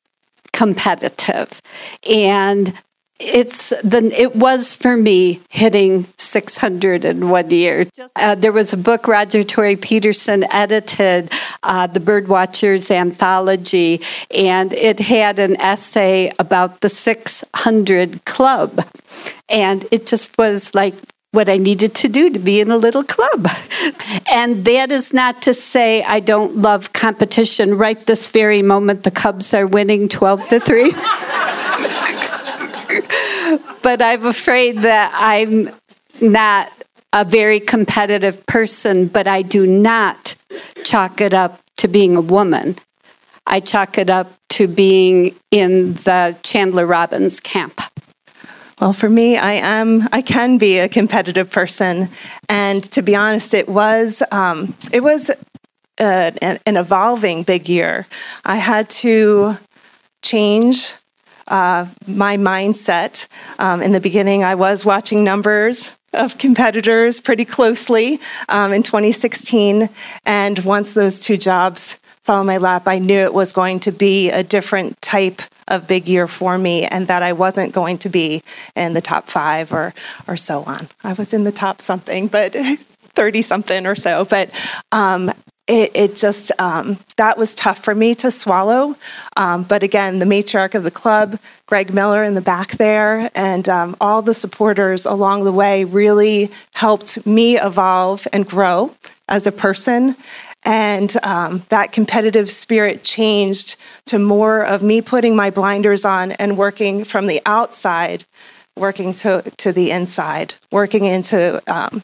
competitive. 0.53 1.61
And 2.09 2.73
it's 3.21 3.71
the 3.83 4.11
it 4.13 4.35
was 4.35 4.75
for 4.75 4.97
me 4.97 5.41
hitting 5.49 6.07
600 6.19 7.05
in 7.05 7.29
one 7.29 7.51
year. 7.51 7.87
Uh, 8.17 8.35
there 8.35 8.53
was 8.53 8.73
a 8.73 8.77
book 8.77 9.07
Roger 9.07 9.45
Tory 9.45 9.77
Peterson 9.77 10.45
edited, 10.51 11.31
uh, 11.63 11.87
the 11.87 12.01
Birdwatchers 12.01 12.91
Anthology, 12.91 14.01
and 14.35 14.73
it 14.73 14.99
had 14.99 15.39
an 15.39 15.61
essay 15.61 16.33
about 16.41 16.81
the 16.81 16.89
600 16.89 18.25
Club, 18.25 18.85
and 19.49 19.87
it 19.93 20.07
just 20.07 20.37
was 20.37 20.75
like 20.75 20.95
what 21.35 21.49
I 21.49 21.57
needed 21.57 21.95
to 21.97 22.09
do 22.09 22.31
to 22.31 22.39
be 22.39 22.61
in 22.61 22.71
a 22.71 22.77
little 22.77 23.05
club. 23.05 23.49
and 24.31 24.65
that 24.65 24.91
is 24.91 25.13
not 25.13 25.43
to 25.43 25.53
say 25.53 26.03
I 26.03 26.21
don't 26.21 26.57
love 26.57 26.93
competition. 26.93 27.77
Right 27.77 28.05
this 28.07 28.29
very 28.29 28.63
moment, 28.63 29.03
the 29.03 29.11
Cubs 29.11 29.53
are 29.53 29.67
winning 29.67 30.09
12 30.09 30.49
to 30.49 30.61
3. 30.61 30.93
but 33.83 34.01
I'm 34.01 34.27
afraid 34.27 34.83
that 34.83 35.13
I'm 35.15 35.71
not 36.21 36.73
a 37.13 37.25
very 37.25 37.61
competitive 37.61 38.45
person, 38.47 39.07
but 39.07 39.27
I 39.27 39.43
do 39.43 39.67
not 39.67 40.37
chalk 40.85 41.21
it 41.21 41.35
up 41.35 41.61
to 41.77 41.89
being 41.89 42.17
a 42.17 42.21
woman. 42.21 42.77
I 43.47 43.61
chalk 43.61 43.99
it 43.99 44.11
up 44.11 44.33
to 44.51 44.67
being 44.67 45.35
in 45.51 45.95
the 45.95 46.39
Chandler 46.43 46.87
Robbins 46.87 47.41
camp. 47.41 47.81
Well, 48.81 48.93
for 48.93 49.09
me, 49.09 49.37
I 49.37 49.53
am. 49.53 50.09
I 50.13 50.21
can 50.21 50.59
be 50.59 50.79
a 50.79 50.89
competitive 50.89 51.51
person, 51.51 52.09
and 52.49 52.83
to 52.91 53.03
be 53.03 53.15
honest, 53.15 53.55
it 53.55 53.69
was 53.69 54.23
um, 54.33 54.75
it 54.93 55.01
was 55.01 55.31
uh, 56.01 56.33
an, 56.43 56.59
an, 56.67 56.77
evolving 56.77 57.45
big 57.45 57.69
year. 57.69 58.07
I 58.45 58.57
had 58.57 58.91
to 58.91 59.57
change 60.23 60.93
uh, 61.47 61.87
my 62.09 62.37
mindset. 62.37 63.29
Um, 63.61 63.81
in 63.81 63.93
the 63.93 64.01
beginning, 64.01 64.43
I 64.43 64.57
was 64.57 64.85
watching 64.85 65.23
numbers 65.23 65.97
of 66.13 66.39
competitors 66.39 67.21
pretty 67.21 67.45
closely 67.45 68.19
um, 68.49 68.73
in 68.73 68.83
2016, 68.83 69.89
and 70.27 70.59
once 70.65 70.95
those 70.95 71.21
two 71.21 71.37
jobs 71.37 72.01
fell 72.25 72.41
in 72.41 72.47
my 72.47 72.57
lap, 72.57 72.85
I 72.87 72.99
knew 72.99 73.19
it 73.19 73.35
was 73.35 73.53
going 73.53 73.81
to 73.81 73.93
be 73.93 74.31
a 74.31 74.43
different 74.43 75.01
type 75.03 75.43
of 75.69 75.87
big 75.87 76.09
year 76.09 76.27
for 76.27 76.59
me 76.59 76.85
and 76.85 77.07
that 77.09 77.23
I 77.23 77.33
wasn't 77.33 77.73
going 77.73 77.99
to 77.99 78.09
be 78.09 78.43
in 78.75 78.95
the 78.95 79.01
top 79.01 79.29
five 79.29 79.73
or 79.73 79.95
or 80.27 80.37
so 80.37 80.63
on. 80.65 80.89
I 81.03 81.13
was 81.13 81.33
in 81.33 81.45
the 81.45 81.53
top 81.53 81.81
something, 81.81 82.29
but 82.29 82.55
30 83.15 83.43
something 83.43 83.87
or 83.87 83.95
so. 83.95 84.25
But 84.25 84.51
um, 84.93 85.31
it, 85.67 85.93
it, 85.95 86.17
just 86.17 86.53
um, 86.59 86.99
that 87.17 87.39
was 87.39 87.55
tough 87.55 87.83
for 87.83 87.95
me 87.95 88.15
to 88.17 88.31
swallow. 88.31 88.97
Um, 89.37 89.63
but 89.63 89.83
again, 89.83 90.19
the 90.19 90.27
matriarch 90.27 90.75
of 90.75 90.83
the 90.83 90.91
club, 90.91 91.39
Greg 91.67 91.95
Miller 91.95 92.23
in 92.23 92.35
the 92.35 92.43
back 92.43 92.73
there, 92.73 93.31
and 93.35 93.67
um, 93.69 93.97
all 94.01 94.21
the 94.21 94.35
supporters 94.35 95.07
along 95.07 95.45
the 95.45 95.53
way 95.53 95.85
really 95.85 96.51
helped 96.73 97.27
me 97.27 97.59
evolve 97.59 98.27
and 98.33 98.47
grow 98.47 98.95
as 99.29 99.47
a 99.47 99.53
person. 99.53 100.17
And 100.65 101.15
um, 101.23 101.63
that 101.69 101.93
competitive 101.93 102.51
spirit 102.51 103.05
changed 103.05 103.77
to 104.07 104.19
more 104.19 104.65
of 104.65 104.83
me 104.83 105.03
putting 105.03 105.37
my 105.37 105.51
blinders 105.51 106.05
on 106.05 106.33
and 106.33 106.57
working 106.57 107.05
from 107.05 107.27
the 107.27 107.43
outside, 107.45 108.25
working 108.77 109.13
to, 109.15 109.43
to 109.59 109.73
the 109.73 109.91
inside, 109.91 110.55
working 110.73 111.05
into 111.05 111.63
um, 111.73 112.03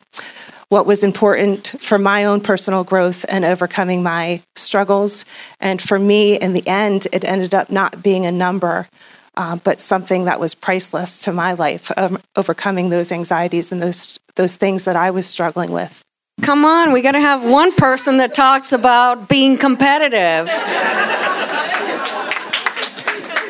what 0.69 0.87
was 0.87 1.03
important 1.03 1.75
for 1.81 1.99
my 1.99 2.25
own 2.25 2.41
personal 2.41 2.85
growth 2.85 3.25
and 3.29 3.45
overcoming 3.45 4.03
my 4.03 4.43
struggles. 4.57 5.25
And 5.59 5.81
for 5.81 5.99
me, 5.99 6.39
in 6.39 6.53
the 6.53 6.67
end, 6.69 7.09
it 7.13 7.25
ended 7.25 7.55
up 7.55 7.71
not 7.71 8.03
being 8.03 8.27
a 8.27 8.33
number. 8.33 8.89
Uh, 9.37 9.57
but 9.63 9.79
something 9.79 10.25
that 10.25 10.41
was 10.41 10.57
priceless 10.57 11.23
to 11.23 11.33
my 11.33 11.53
life, 11.53 11.91
um, 11.97 12.19
overcoming 12.37 12.91
those 12.91 13.13
anxieties 13.13 13.71
and 13.71 13.81
those 13.81 14.19
those 14.35 14.57
things 14.57 14.85
that 14.85 14.97
I 14.97 15.13
was 15.13 15.27
struggling 15.27 15.71
with. 15.71 16.03
Come 16.43 16.65
on, 16.65 16.93
we 16.93 17.03
got 17.03 17.13
to 17.13 17.21
have 17.21 17.45
one 17.45 17.75
person 17.75 18.17
that 18.17 18.35
talks 18.35 18.73
about 18.73 19.29
being 19.29 19.59
competitive. 19.59 20.49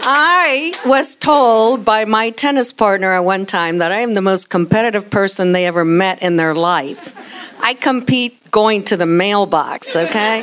I 0.02 0.72
was 0.84 1.14
told 1.14 1.84
by 1.84 2.04
my 2.04 2.30
tennis 2.30 2.72
partner 2.72 3.12
at 3.12 3.20
one 3.20 3.46
time 3.46 3.78
that 3.78 3.92
I 3.92 4.00
am 4.00 4.14
the 4.14 4.22
most 4.22 4.50
competitive 4.50 5.08
person 5.08 5.52
they 5.52 5.66
ever 5.66 5.84
met 5.84 6.22
in 6.22 6.36
their 6.36 6.54
life. 6.54 7.14
I 7.62 7.74
compete 7.74 8.50
going 8.50 8.82
to 8.84 8.96
the 8.96 9.06
mailbox, 9.06 9.94
okay? 9.94 10.42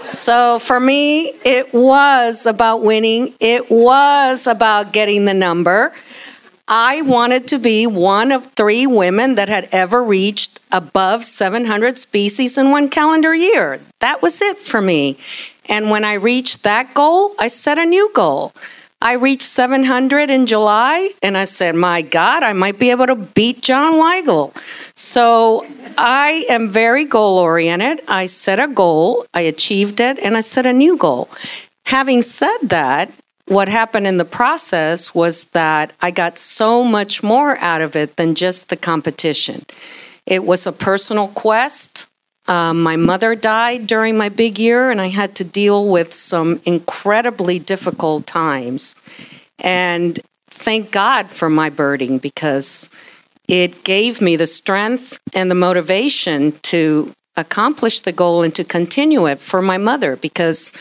So 0.00 0.60
for 0.60 0.78
me, 0.78 1.32
it 1.44 1.72
was 1.74 2.46
about 2.46 2.82
winning, 2.82 3.34
it 3.40 3.70
was 3.70 4.46
about 4.46 4.92
getting 4.92 5.24
the 5.24 5.34
number. 5.34 5.92
I 6.68 7.02
wanted 7.02 7.48
to 7.48 7.58
be 7.58 7.86
one 7.86 8.30
of 8.30 8.46
three 8.52 8.86
women 8.86 9.36
that 9.36 9.48
had 9.48 9.68
ever 9.72 10.02
reached 10.02 10.55
above 10.72 11.24
700 11.24 11.98
species 11.98 12.58
in 12.58 12.70
one 12.70 12.88
calendar 12.88 13.34
year. 13.34 13.80
That 14.00 14.22
was 14.22 14.40
it 14.40 14.56
for 14.56 14.80
me. 14.80 15.16
And 15.68 15.90
when 15.90 16.04
I 16.04 16.14
reached 16.14 16.62
that 16.62 16.94
goal, 16.94 17.34
I 17.38 17.48
set 17.48 17.78
a 17.78 17.84
new 17.84 18.10
goal. 18.14 18.52
I 19.02 19.12
reached 19.12 19.42
700 19.42 20.30
in 20.30 20.46
July, 20.46 21.10
and 21.22 21.36
I 21.36 21.44
said, 21.44 21.74
My 21.74 22.00
God, 22.00 22.42
I 22.42 22.54
might 22.54 22.78
be 22.78 22.90
able 22.90 23.06
to 23.06 23.14
beat 23.14 23.60
John 23.60 23.94
Weigel. 23.94 24.56
So 24.96 25.66
I 25.98 26.46
am 26.48 26.70
very 26.70 27.04
goal 27.04 27.38
oriented. 27.38 28.00
I 28.08 28.26
set 28.26 28.58
a 28.58 28.68
goal, 28.68 29.26
I 29.34 29.42
achieved 29.42 30.00
it, 30.00 30.18
and 30.18 30.36
I 30.36 30.40
set 30.40 30.64
a 30.64 30.72
new 30.72 30.96
goal. 30.96 31.28
Having 31.84 32.22
said 32.22 32.58
that, 32.62 33.12
what 33.48 33.68
happened 33.68 34.06
in 34.06 34.16
the 34.16 34.24
process 34.24 35.14
was 35.14 35.44
that 35.46 35.92
I 36.00 36.10
got 36.10 36.38
so 36.38 36.82
much 36.82 37.22
more 37.22 37.56
out 37.58 37.80
of 37.80 37.94
it 37.94 38.16
than 38.16 38.34
just 38.34 38.70
the 38.70 38.76
competition. 38.76 39.64
It 40.26 40.44
was 40.44 40.66
a 40.66 40.72
personal 40.72 41.28
quest. 41.28 42.08
Um, 42.48 42.82
my 42.82 42.96
mother 42.96 43.34
died 43.34 43.86
during 43.86 44.16
my 44.16 44.28
big 44.28 44.58
year, 44.58 44.90
and 44.90 45.00
I 45.00 45.08
had 45.08 45.34
to 45.36 45.44
deal 45.44 45.88
with 45.88 46.14
some 46.14 46.60
incredibly 46.64 47.58
difficult 47.58 48.26
times. 48.26 48.94
And 49.58 50.20
thank 50.48 50.90
God 50.90 51.30
for 51.30 51.48
my 51.48 51.70
birding 51.70 52.18
because 52.18 52.90
it 53.48 53.84
gave 53.84 54.20
me 54.20 54.36
the 54.36 54.46
strength 54.46 55.18
and 55.32 55.50
the 55.50 55.54
motivation 55.54 56.52
to 56.62 57.12
accomplish 57.36 58.00
the 58.00 58.12
goal 58.12 58.42
and 58.42 58.54
to 58.54 58.64
continue 58.64 59.26
it 59.26 59.38
for 59.38 59.60
my 59.60 59.78
mother 59.78 60.16
because 60.16 60.72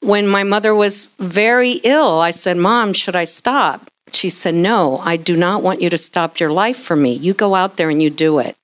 when 0.00 0.28
my 0.28 0.44
mother 0.44 0.74
was 0.74 1.06
very 1.18 1.72
ill, 1.82 2.20
I 2.20 2.30
said, 2.30 2.56
Mom, 2.56 2.92
should 2.92 3.16
I 3.16 3.24
stop? 3.24 3.88
She 4.12 4.30
said, 4.30 4.54
No, 4.54 4.98
I 4.98 5.16
do 5.16 5.36
not 5.36 5.62
want 5.62 5.82
you 5.82 5.90
to 5.90 5.98
stop 5.98 6.38
your 6.38 6.52
life 6.52 6.78
for 6.78 6.96
me. 6.96 7.12
You 7.14 7.34
go 7.34 7.54
out 7.54 7.76
there 7.76 7.90
and 7.90 8.00
you 8.00 8.10
do 8.10 8.38
it. 8.38 8.56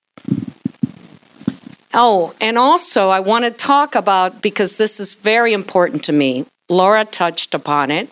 Oh, 1.96 2.34
and 2.40 2.58
also, 2.58 3.10
I 3.10 3.20
want 3.20 3.44
to 3.44 3.52
talk 3.52 3.94
about 3.94 4.42
because 4.42 4.76
this 4.76 4.98
is 4.98 5.14
very 5.14 5.52
important 5.52 6.02
to 6.04 6.12
me. 6.12 6.44
Laura 6.68 7.04
touched 7.04 7.54
upon 7.54 7.92
it. 7.92 8.08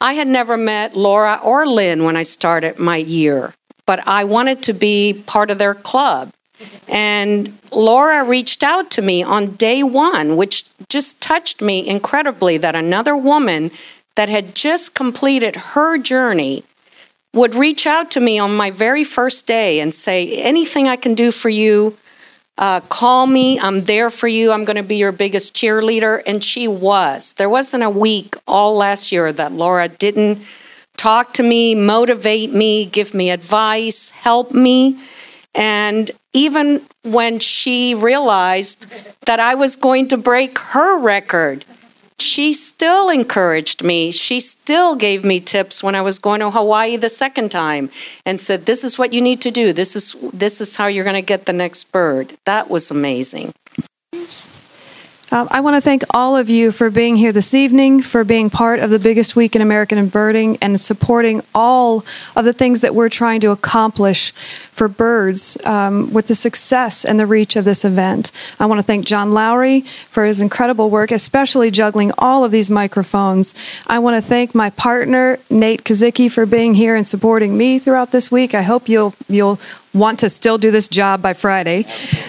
I 0.00 0.14
had 0.14 0.26
never 0.26 0.56
met 0.56 0.96
Laura 0.96 1.38
or 1.42 1.66
Lynn 1.66 2.04
when 2.04 2.16
I 2.16 2.22
started 2.22 2.78
my 2.78 2.96
year, 2.96 3.54
but 3.86 4.06
I 4.08 4.24
wanted 4.24 4.62
to 4.64 4.72
be 4.72 5.22
part 5.26 5.50
of 5.50 5.58
their 5.58 5.74
club. 5.74 6.32
And 6.88 7.58
Laura 7.70 8.24
reached 8.24 8.62
out 8.62 8.90
to 8.92 9.02
me 9.02 9.22
on 9.22 9.56
day 9.56 9.82
one, 9.82 10.36
which 10.36 10.64
just 10.88 11.20
touched 11.20 11.60
me 11.60 11.86
incredibly 11.86 12.56
that 12.58 12.74
another 12.74 13.14
woman 13.14 13.70
that 14.14 14.30
had 14.30 14.54
just 14.54 14.94
completed 14.94 15.56
her 15.56 15.98
journey 15.98 16.64
would 17.36 17.54
reach 17.54 17.86
out 17.86 18.10
to 18.12 18.20
me 18.20 18.38
on 18.38 18.56
my 18.56 18.70
very 18.70 19.04
first 19.04 19.46
day 19.46 19.78
and 19.80 19.92
say, 19.92 20.42
Anything 20.42 20.88
I 20.88 20.96
can 20.96 21.14
do 21.14 21.30
for 21.30 21.50
you, 21.50 21.96
uh, 22.58 22.80
call 22.80 23.26
me. 23.26 23.60
I'm 23.60 23.84
there 23.84 24.08
for 24.08 24.26
you. 24.26 24.50
I'm 24.50 24.64
going 24.64 24.78
to 24.78 24.82
be 24.82 24.96
your 24.96 25.12
biggest 25.12 25.54
cheerleader. 25.54 26.22
And 26.26 26.42
she 26.42 26.66
was. 26.66 27.34
There 27.34 27.50
wasn't 27.50 27.82
a 27.82 27.90
week 27.90 28.34
all 28.46 28.74
last 28.74 29.12
year 29.12 29.32
that 29.32 29.52
Laura 29.52 29.88
didn't 29.88 30.38
talk 30.96 31.34
to 31.34 31.42
me, 31.42 31.74
motivate 31.74 32.52
me, 32.52 32.86
give 32.86 33.12
me 33.12 33.30
advice, 33.30 34.08
help 34.08 34.52
me. 34.52 34.98
And 35.54 36.10
even 36.32 36.80
when 37.02 37.38
she 37.38 37.94
realized 37.94 38.86
that 39.26 39.40
I 39.40 39.54
was 39.54 39.76
going 39.76 40.08
to 40.08 40.16
break 40.16 40.58
her 40.58 40.98
record, 40.98 41.66
she 42.18 42.52
still 42.52 43.08
encouraged 43.08 43.82
me. 43.82 44.10
She 44.10 44.40
still 44.40 44.94
gave 44.94 45.24
me 45.24 45.38
tips 45.40 45.82
when 45.82 45.94
I 45.94 46.00
was 46.00 46.18
going 46.18 46.40
to 46.40 46.50
Hawaii 46.50 46.96
the 46.96 47.10
second 47.10 47.50
time 47.50 47.90
and 48.24 48.40
said, 48.40 48.66
"This 48.66 48.84
is 48.84 48.98
what 48.98 49.12
you 49.12 49.20
need 49.20 49.40
to 49.42 49.50
do. 49.50 49.72
This 49.72 49.94
is 49.94 50.16
this 50.32 50.60
is 50.60 50.76
how 50.76 50.86
you're 50.86 51.04
going 51.04 51.14
to 51.14 51.22
get 51.22 51.46
the 51.46 51.52
next 51.52 51.92
bird." 51.92 52.36
That 52.44 52.70
was 52.70 52.90
amazing. 52.90 53.52
Um, 55.32 55.48
I 55.50 55.58
want 55.60 55.74
to 55.74 55.80
thank 55.80 56.04
all 56.10 56.36
of 56.36 56.48
you 56.48 56.70
for 56.70 56.88
being 56.88 57.16
here 57.16 57.32
this 57.32 57.52
evening, 57.52 58.00
for 58.00 58.22
being 58.22 58.48
part 58.48 58.78
of 58.78 58.90
the 58.90 58.98
biggest 59.00 59.34
week 59.34 59.56
in 59.56 59.62
American 59.62 60.06
birding, 60.06 60.56
and 60.62 60.80
supporting 60.80 61.42
all 61.52 62.04
of 62.36 62.44
the 62.44 62.52
things 62.52 62.80
that 62.82 62.94
we're 62.94 63.08
trying 63.08 63.40
to 63.40 63.50
accomplish 63.50 64.32
for 64.70 64.86
birds 64.86 65.56
um, 65.64 66.12
with 66.12 66.28
the 66.28 66.34
success 66.34 67.04
and 67.04 67.18
the 67.18 67.26
reach 67.26 67.56
of 67.56 67.64
this 67.64 67.84
event. 67.84 68.30
I 68.60 68.66
want 68.66 68.78
to 68.78 68.86
thank 68.86 69.04
John 69.04 69.32
Lowry 69.32 69.80
for 69.80 70.24
his 70.24 70.40
incredible 70.40 70.90
work, 70.90 71.10
especially 71.10 71.72
juggling 71.72 72.12
all 72.18 72.44
of 72.44 72.52
these 72.52 72.70
microphones. 72.70 73.54
I 73.88 73.98
want 73.98 74.22
to 74.22 74.28
thank 74.28 74.54
my 74.54 74.70
partner 74.70 75.40
Nate 75.50 75.82
Kazicki 75.82 76.30
for 76.30 76.46
being 76.46 76.74
here 76.74 76.94
and 76.94 77.08
supporting 77.08 77.56
me 77.56 77.80
throughout 77.80 78.12
this 78.12 78.30
week. 78.30 78.54
I 78.54 78.62
hope 78.62 78.88
you'll 78.88 79.14
you'll 79.28 79.58
want 79.96 80.20
to 80.20 80.30
still 80.30 80.58
do 80.58 80.70
this 80.70 80.88
job 80.88 81.22
by 81.22 81.32
Friday. 81.32 81.84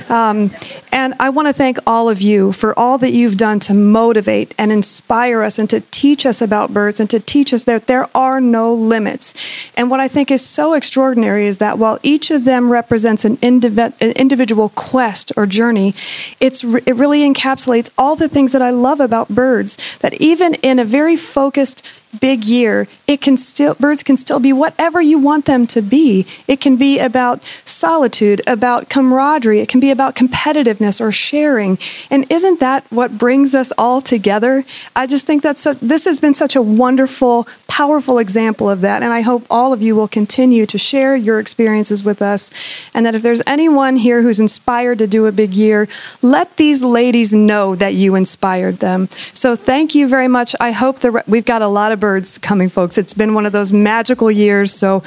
Um, 0.10 0.52
and 0.92 1.14
I 1.20 1.30
want 1.30 1.48
to 1.48 1.54
thank 1.54 1.78
all 1.86 2.10
of 2.10 2.22
you 2.22 2.52
for 2.52 2.78
all 2.78 2.98
that 2.98 3.12
you've 3.12 3.38
done 3.38 3.60
to 3.62 3.74
motivate 3.74 4.56
and 4.58 4.72
inspire 4.72 5.44
us 5.44 5.60
and 5.60 5.70
to 5.70 5.82
teach 5.92 6.26
us 6.26 6.42
about 6.42 6.74
birds 6.74 7.00
and 7.00 7.10
to 7.10 7.20
teach 7.20 7.54
us 7.54 7.64
that 7.64 7.88
there 7.88 8.10
are 8.16 8.40
no 8.42 8.74
limits. 8.74 9.34
And 9.76 9.92
what 9.92 10.00
I 10.00 10.08
think 10.08 10.32
is 10.32 10.44
so 10.46 10.74
extraordinary 10.74 11.46
is 11.46 11.58
that 11.58 11.78
while 11.78 12.00
each 12.04 12.32
of 12.32 12.46
them 12.46 12.72
represents 12.72 13.26
an, 13.26 13.38
indiv- 13.38 14.02
an 14.02 14.12
individual 14.12 14.70
quest 14.70 15.32
or 15.36 15.46
journey, 15.46 15.94
it's 16.40 16.64
re- 16.64 16.82
it 16.86 16.96
really 16.96 17.22
encapsulates 17.32 17.90
all 17.98 18.16
the 18.16 18.30
things 18.30 18.54
that 18.54 18.62
I 18.62 18.70
love 18.70 19.00
about 19.00 19.30
birds. 19.30 19.78
That 20.00 20.14
even 20.22 20.56
in 20.56 20.80
a 20.80 20.86
very 20.86 21.16
focused 21.16 21.84
big 22.20 22.46
year, 22.46 22.88
it 23.06 23.22
can 23.22 23.38
still 23.38 23.76
birds 23.76 24.04
can 24.04 24.18
still 24.18 24.40
be 24.40 24.54
whatever 24.54 25.02
you 25.02 25.20
want 25.20 25.46
them 25.46 25.68
to 25.68 25.82
be. 25.82 26.26
It 26.48 26.62
can 26.62 26.78
be 26.78 27.00
about 27.00 27.44
solitude, 27.66 28.42
about 28.48 28.90
camaraderie, 28.90 29.60
it 29.60 29.70
can 29.70 29.80
be 29.80 29.92
about 29.92 30.16
competitiveness 30.16 31.00
or 31.02 31.12
sharing. 31.12 31.78
And 32.10 32.30
isn't 32.32 32.60
that 32.60 32.86
what 32.92 33.18
brings 33.18 33.54
us 33.54 33.72
all 33.78 34.02
together? 34.02 34.64
I 34.96 35.08
just 35.08 35.26
think 35.26 35.44
that's 35.44 35.64
this 35.82 36.06
has 36.06 36.20
been 36.20 36.34
such 36.34 36.56
a 36.56 36.62
wonderful, 36.62 37.48
powerful 37.68 38.20
example 38.20 38.70
of 38.70 38.82
that. 38.82 39.04
And 39.04 39.14
I 39.14 39.22
hope 39.22 39.46
all 39.50 39.74
of 39.74 39.82
you 39.82 39.96
will 39.96 40.08
continue 40.08 40.66
to 40.66 40.78
share 40.78 41.16
your 41.16 41.40
experiences 41.40 42.04
with 42.04 42.22
us. 42.22 42.52
And 42.94 43.06
that 43.06 43.16
if 43.16 43.22
there's 43.22 43.42
anyone 43.46 43.98
here 43.98 44.22
who's 44.22 44.40
inspired 44.40 44.98
to 45.00 45.08
do 45.08 45.26
a 45.26 45.32
big 45.32 45.54
year, 45.54 45.88
let 46.22 46.58
these 46.58 46.84
ladies 46.84 47.34
know 47.34 47.76
that 47.76 47.94
you 47.94 48.16
inspired 48.16 48.78
them. 48.80 49.10
So 49.34 49.56
thank 49.56 49.96
you 49.96 50.08
very 50.08 50.28
much. 50.28 50.56
I 50.60 50.72
hope 50.72 51.00
that 51.00 51.28
we've 51.28 51.46
got 51.46 51.62
a 51.62 51.68
lot 51.68 51.92
of 51.92 52.00
birds 52.08 52.38
coming, 52.38 52.70
folks. 52.70 52.98
It's 52.98 53.14
been 53.14 53.34
one 53.34 53.46
of 53.46 53.52
those 53.52 53.74
magical 53.74 54.32
years. 54.32 54.72
So, 54.72 55.04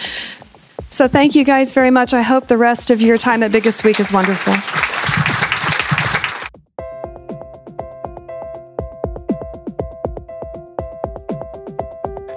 so 0.90 1.09
thank 1.09 1.34
you 1.34 1.44
guys 1.44 1.72
very 1.72 1.90
much. 1.90 2.12
I 2.12 2.20
hope 2.20 2.48
the 2.48 2.59
rest 2.59 2.90
of 2.90 3.01
your 3.01 3.16
time 3.16 3.42
at 3.42 3.53
Biggest 3.53 3.84
Week 3.84 3.98
is 3.98 4.12
wonderful. 4.12 4.53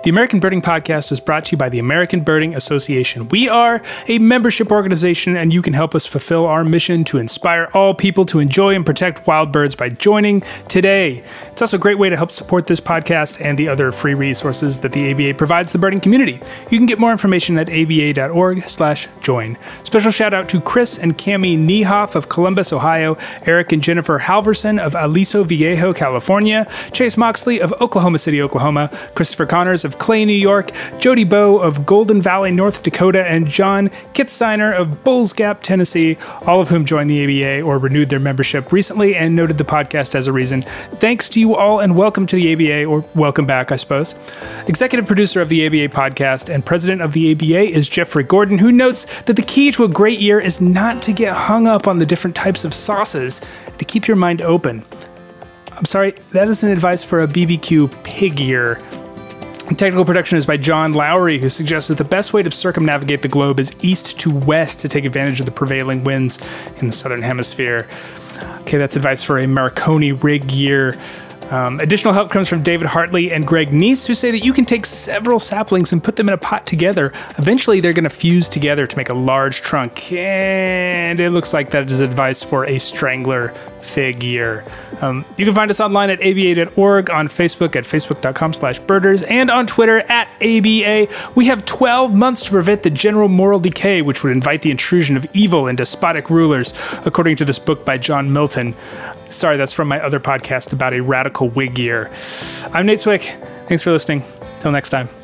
The 0.04 0.10
American 0.10 0.42
Birding 0.42 0.62
Podcast 0.62 1.14
is 1.14 1.22
brought 1.22 1.46
to 1.46 1.52
you 1.54 1.58
by 1.58 1.70
the 1.70 1.80
American 1.80 2.26
Birding 2.26 2.56
Association. 2.56 3.30
We 3.30 3.48
are 3.48 3.82
a 4.10 4.20
membership 4.20 4.70
organization, 4.70 5.38
and 5.38 5.54
you 5.54 5.62
can 5.62 5.72
help 5.72 5.96
us 5.96 6.06
fulfill 6.06 6.46
our 6.46 6.66
mission 6.66 7.06
to 7.06 7.20
inspire 7.20 7.70
all 7.74 7.94
people 7.94 8.26
to 8.26 8.40
enjoy 8.40 8.76
and 8.76 8.86
protect 8.86 9.26
wild 9.26 9.54
birds 9.54 9.76
by 9.76 9.88
joining 9.88 10.42
today. 10.68 11.24
It's 11.54 11.62
also 11.62 11.78
a 11.78 11.80
great 11.80 11.98
way 11.98 12.10
to 12.10 12.18
help 12.18 12.34
support 12.34 12.68
this 12.68 12.82
podcast 12.82 13.40
and 13.40 13.58
the 13.58 13.70
other 13.70 13.94
free 13.94 14.14
resources 14.14 14.82
that 14.82 14.92
the 14.92 15.10
ABA 15.10 15.38
provides 15.38 15.72
the 15.72 15.80
birding 15.80 16.02
community. 16.02 16.42
You 16.70 16.78
can 16.78 16.86
get 16.86 17.00
more 17.00 17.14
information 17.14 17.58
at 17.58 17.70
aba.org/join. 17.70 19.58
Special 19.84 20.12
shout 20.12 20.34
out 20.34 20.50
to 20.50 20.60
Chris 20.60 20.98
and 20.98 21.18
Cami 21.18 21.58
Niehoff 21.58 22.16
of 22.16 22.28
Columbus, 22.28 22.74
Ohio, 22.74 23.16
Eric 23.46 23.72
and 23.72 23.82
Jennifer 23.82 24.20
Halverson 24.20 24.80
of 24.86 24.96
Aliso 24.96 25.46
Viejo, 25.46 25.94
California, 25.94 26.68
Chase 26.92 27.16
Moxley 27.16 27.62
of 27.62 27.72
Oklahoma 27.80 28.18
City, 28.18 28.42
Oklahoma, 28.42 28.90
Christopher 29.16 29.46
Connors 29.46 29.86
of 29.86 29.93
Clay, 30.00 30.26
New 30.26 30.34
York, 30.34 30.72
Jody 31.00 31.24
Bow 31.24 31.58
of 31.58 31.86
Golden 31.86 32.22
Valley, 32.22 32.52
North 32.52 32.84
Dakota, 32.84 33.26
and 33.26 33.48
John 33.48 33.90
Kitzsteiner 34.14 34.74
of 34.74 35.04
Bulls 35.04 35.34
Gap, 35.34 35.64
Tennessee, 35.64 36.18
all 36.46 36.62
of 36.62 36.70
whom 36.70 36.86
joined 36.86 37.10
the 37.10 37.24
ABA 37.24 37.68
or 37.68 37.78
renewed 37.78 38.10
their 38.10 38.20
membership 38.20 38.72
recently 38.72 39.16
and 39.16 39.36
noted 39.36 39.58
the 39.58 39.64
podcast 39.64 40.16
as 40.16 40.28
a 40.28 40.34
reason. 40.34 40.62
Thanks 41.00 41.30
to 41.30 41.40
you 41.40 41.56
all 41.56 41.80
and 41.80 41.96
welcome 41.96 42.26
to 42.28 42.36
the 42.36 42.54
ABA, 42.54 42.86
or 42.90 43.06
welcome 43.16 43.46
back, 43.46 43.72
I 43.72 43.76
suppose. 43.76 44.16
Executive 44.68 45.06
producer 45.06 45.42
of 45.42 45.50
the 45.50 45.66
ABA 45.66 45.90
podcast 45.90 46.54
and 46.54 46.66
president 46.66 47.02
of 47.02 47.14
the 47.14 47.32
ABA 47.32 47.72
is 47.72 47.90
Jeffrey 47.90 48.24
Gordon, 48.24 48.58
who 48.58 48.72
notes 48.72 49.06
that 49.24 49.36
the 49.36 49.42
key 49.42 49.72
to 49.72 49.84
a 49.84 49.88
great 49.88 50.20
year 50.20 50.40
is 50.40 50.62
not 50.62 51.02
to 51.04 51.14
get 51.14 51.36
hung 51.36 51.68
up 51.68 51.88
on 51.88 52.00
the 52.00 52.06
different 52.06 52.36
types 52.36 52.66
of 52.66 52.74
sauces, 52.74 53.40
to 53.78 53.86
keep 53.86 54.08
your 54.08 54.18
mind 54.18 54.42
open. 54.42 54.84
I'm 55.72 55.86
sorry, 55.86 56.12
that 56.32 56.48
is 56.48 56.64
an 56.64 56.70
advice 56.70 57.04
for 57.04 57.24
a 57.24 57.28
BBQ 57.28 58.04
pig 58.04 58.40
year. 58.40 58.80
Technical 59.70 60.04
production 60.04 60.38
is 60.38 60.46
by 60.46 60.58
John 60.58 60.92
Lowry, 60.92 61.40
who 61.40 61.48
suggests 61.48 61.88
that 61.88 61.98
the 61.98 62.04
best 62.04 62.34
way 62.34 62.44
to 62.44 62.52
circumnavigate 62.52 63.22
the 63.22 63.30
globe 63.30 63.62
is 63.62 63.74
east 63.82 64.20
to 64.20 64.30
west 64.30 64.82
to 64.82 64.90
take 64.90 65.06
advantage 65.06 65.40
of 65.40 65.46
the 65.46 65.54
prevailing 65.54 66.04
winds 66.04 66.38
in 66.80 66.88
the 66.88 66.94
southern 66.94 67.22
hemisphere. 67.22 67.88
Okay, 68.62 68.78
that's 68.78 68.98
advice 68.98 69.24
for 69.24 69.40
a 69.40 69.48
Marconi 69.48 70.12
rig 70.12 70.52
year. 70.52 70.96
Um, 71.50 71.80
additional 71.80 72.14
help 72.14 72.30
comes 72.30 72.50
from 72.50 72.62
David 72.62 72.88
Hartley 72.88 73.32
and 73.32 73.48
Greg 73.48 73.70
Neise, 73.70 74.06
who 74.06 74.14
say 74.14 74.32
that 74.32 74.44
you 74.44 74.52
can 74.52 74.66
take 74.66 74.86
several 74.86 75.40
saplings 75.40 75.94
and 75.94 76.04
put 76.04 76.18
them 76.18 76.28
in 76.28 76.34
a 76.34 76.38
pot 76.38 76.68
together. 76.68 77.14
Eventually, 77.38 77.80
they're 77.80 77.94
going 77.94 78.04
to 78.04 78.10
fuse 78.10 78.50
together 78.50 78.86
to 78.86 78.98
make 78.98 79.10
a 79.10 79.14
large 79.14 79.62
trunk, 79.62 80.12
and 80.12 81.20
it 81.22 81.30
looks 81.30 81.54
like 81.54 81.70
that 81.72 81.88
is 81.88 82.02
advice 82.02 82.44
for 82.44 82.66
a 82.66 82.80
strangler 82.80 83.54
year. 83.96 84.64
Um, 85.02 85.26
you 85.38 85.46
can 85.46 85.54
find 85.54 85.70
us 85.70 85.80
online 85.80 86.10
at 86.10 86.22
aba.org, 86.22 87.10
on 87.10 87.28
Facebook 87.28 87.76
at 87.76 87.84
facebook.com 87.84 88.54
slash 88.54 88.80
birders, 88.80 89.22
and 89.24 89.50
on 89.50 89.68
Twitter 89.68 90.00
at 90.10 90.28
ABA. 90.42 91.08
We 91.36 91.46
have 91.48 91.66
12 91.66 92.14
months 92.14 92.46
to 92.46 92.52
prevent 92.52 92.84
the 92.84 92.90
general 92.90 93.28
moral 93.28 93.60
decay, 93.60 94.02
which 94.02 94.24
would 94.24 94.32
invite 94.32 94.62
the 94.62 94.72
intrusion 94.72 95.18
of 95.18 95.26
evil 95.34 95.68
and 95.68 95.78
despotic 95.78 96.30
rulers, 96.30 96.74
according 97.06 97.36
to 97.38 97.46
this 97.46 97.60
book 97.60 97.86
by 97.86 97.98
John 97.98 98.32
Milton. 98.32 98.76
Sorry, 99.30 99.58
that's 99.58 99.74
from 99.74 99.88
my 99.88 100.00
other 100.00 100.20
podcast 100.20 100.74
about 100.74 100.94
a 100.94 101.02
radical 101.02 101.50
Whig 101.50 101.80
year. 101.80 102.12
I'm 102.72 102.86
Nate 102.86 103.00
Swick. 103.00 103.24
Thanks 103.68 103.84
for 103.84 103.92
listening. 103.92 104.24
Till 104.60 104.72
next 104.72 104.90
time. 104.90 105.23